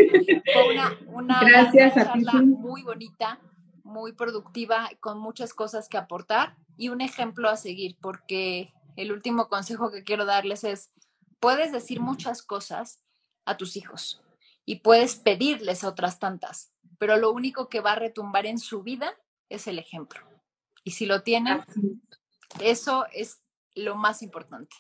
Fue 0.53 0.75
una, 0.75 0.99
una, 1.07 1.41
gracias 1.41 1.95
charla 1.95 2.33
muy 2.35 2.83
bonita, 2.83 3.41
muy 3.83 4.13
productiva, 4.13 4.91
con 5.01 5.19
muchas 5.19 5.55
cosas 5.55 5.89
que 5.89 5.99
aportar 5.99 6.57
y 6.77 6.89
un 6.89 7.01
ejemplo 7.01 7.49
a 7.49 7.57
seguir, 7.57 7.97
porque 8.01 8.73
el 8.97 9.13
último 9.13 9.49
consejo 9.49 9.91
que 9.91 10.05
quiero 10.05 10.25
darles 10.25 10.63
es, 10.63 10.93
puedes 11.41 11.73
decir 11.73 12.01
muchas 12.01 12.43
cosas 12.43 13.03
a 13.45 13.57
tus 13.57 13.77
hijos 13.77 14.22
y 14.65 14.77
puedes 14.77 15.17
pedirles 15.17 15.85
otras 15.85 16.19
tantas, 16.19 16.73
pero 16.99 17.17
lo 17.17 17.33
único 17.33 17.69
que 17.69 17.81
va 17.81 17.93
a 17.93 17.97
retumbar 17.97 18.47
en 18.47 18.59
su 18.59 18.83
vida 18.83 19.13
es 19.49 19.67
el 19.67 19.79
ejemplo. 19.79 20.21
Y 20.85 20.93
si 20.93 21.07
lo 21.07 21.23
tienen, 21.23 21.61
eso 22.61 23.07
es 23.13 23.41
lo 23.75 23.97
más 23.97 24.23
importante. 24.23 24.75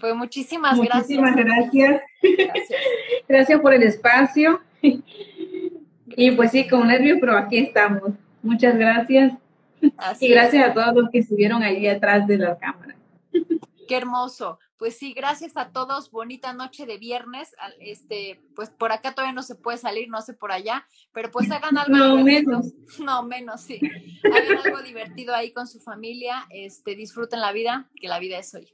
Pues 0.00 0.14
muchísimas, 0.14 0.76
muchísimas 0.76 1.36
gracias. 1.36 2.00
Gracias. 2.22 2.68
gracias. 3.28 3.60
por 3.62 3.74
el 3.74 3.82
espacio. 3.82 4.60
Y 6.18 6.30
pues 6.30 6.52
sí, 6.52 6.68
con 6.68 6.86
nervio, 6.86 7.18
pero 7.20 7.36
aquí 7.36 7.58
estamos. 7.58 8.12
Muchas 8.42 8.78
gracias. 8.78 9.32
y 10.20 10.28
gracias 10.28 10.70
a 10.70 10.72
todos 10.72 10.94
los 10.94 11.10
que 11.10 11.18
estuvieron 11.18 11.62
ahí 11.62 11.86
atrás 11.88 12.26
de 12.26 12.38
la 12.38 12.56
cámara. 12.56 12.94
Qué 13.86 13.96
hermoso. 13.96 14.58
Pues 14.76 14.98
sí, 14.98 15.12
gracias 15.12 15.56
a 15.56 15.70
todos. 15.72 16.10
Bonita 16.10 16.52
noche 16.52 16.86
de 16.86 16.98
viernes. 16.98 17.54
Este, 17.80 18.42
pues 18.54 18.70
por 18.70 18.92
acá 18.92 19.12
todavía 19.12 19.34
no 19.34 19.42
se 19.42 19.54
puede 19.54 19.78
salir, 19.78 20.08
no 20.08 20.20
sé 20.22 20.34
por 20.34 20.52
allá, 20.52 20.86
pero 21.12 21.30
pues 21.30 21.50
hagan 21.50 21.78
algo 21.78 21.96
no, 21.96 22.24
Menos. 22.24 22.72
No, 22.98 23.22
menos, 23.22 23.62
sí. 23.62 23.80
Hagan 24.24 24.58
algo 24.64 24.82
divertido 24.82 25.34
ahí 25.34 25.52
con 25.52 25.66
su 25.66 25.80
familia. 25.80 26.46
Este, 26.50 26.94
disfruten 26.94 27.40
la 27.40 27.52
vida, 27.52 27.88
que 28.00 28.08
la 28.08 28.18
vida 28.18 28.38
es 28.38 28.54
hoy. 28.54 28.72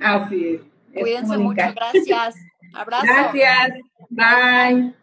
Así 0.00 0.46
es. 0.46 0.62
Cuídense 0.92 1.38
mucho, 1.38 1.62
gracias. 1.74 2.34
Abrazo. 2.74 3.06
Gracias. 3.06 3.80
Bye. 4.10 4.99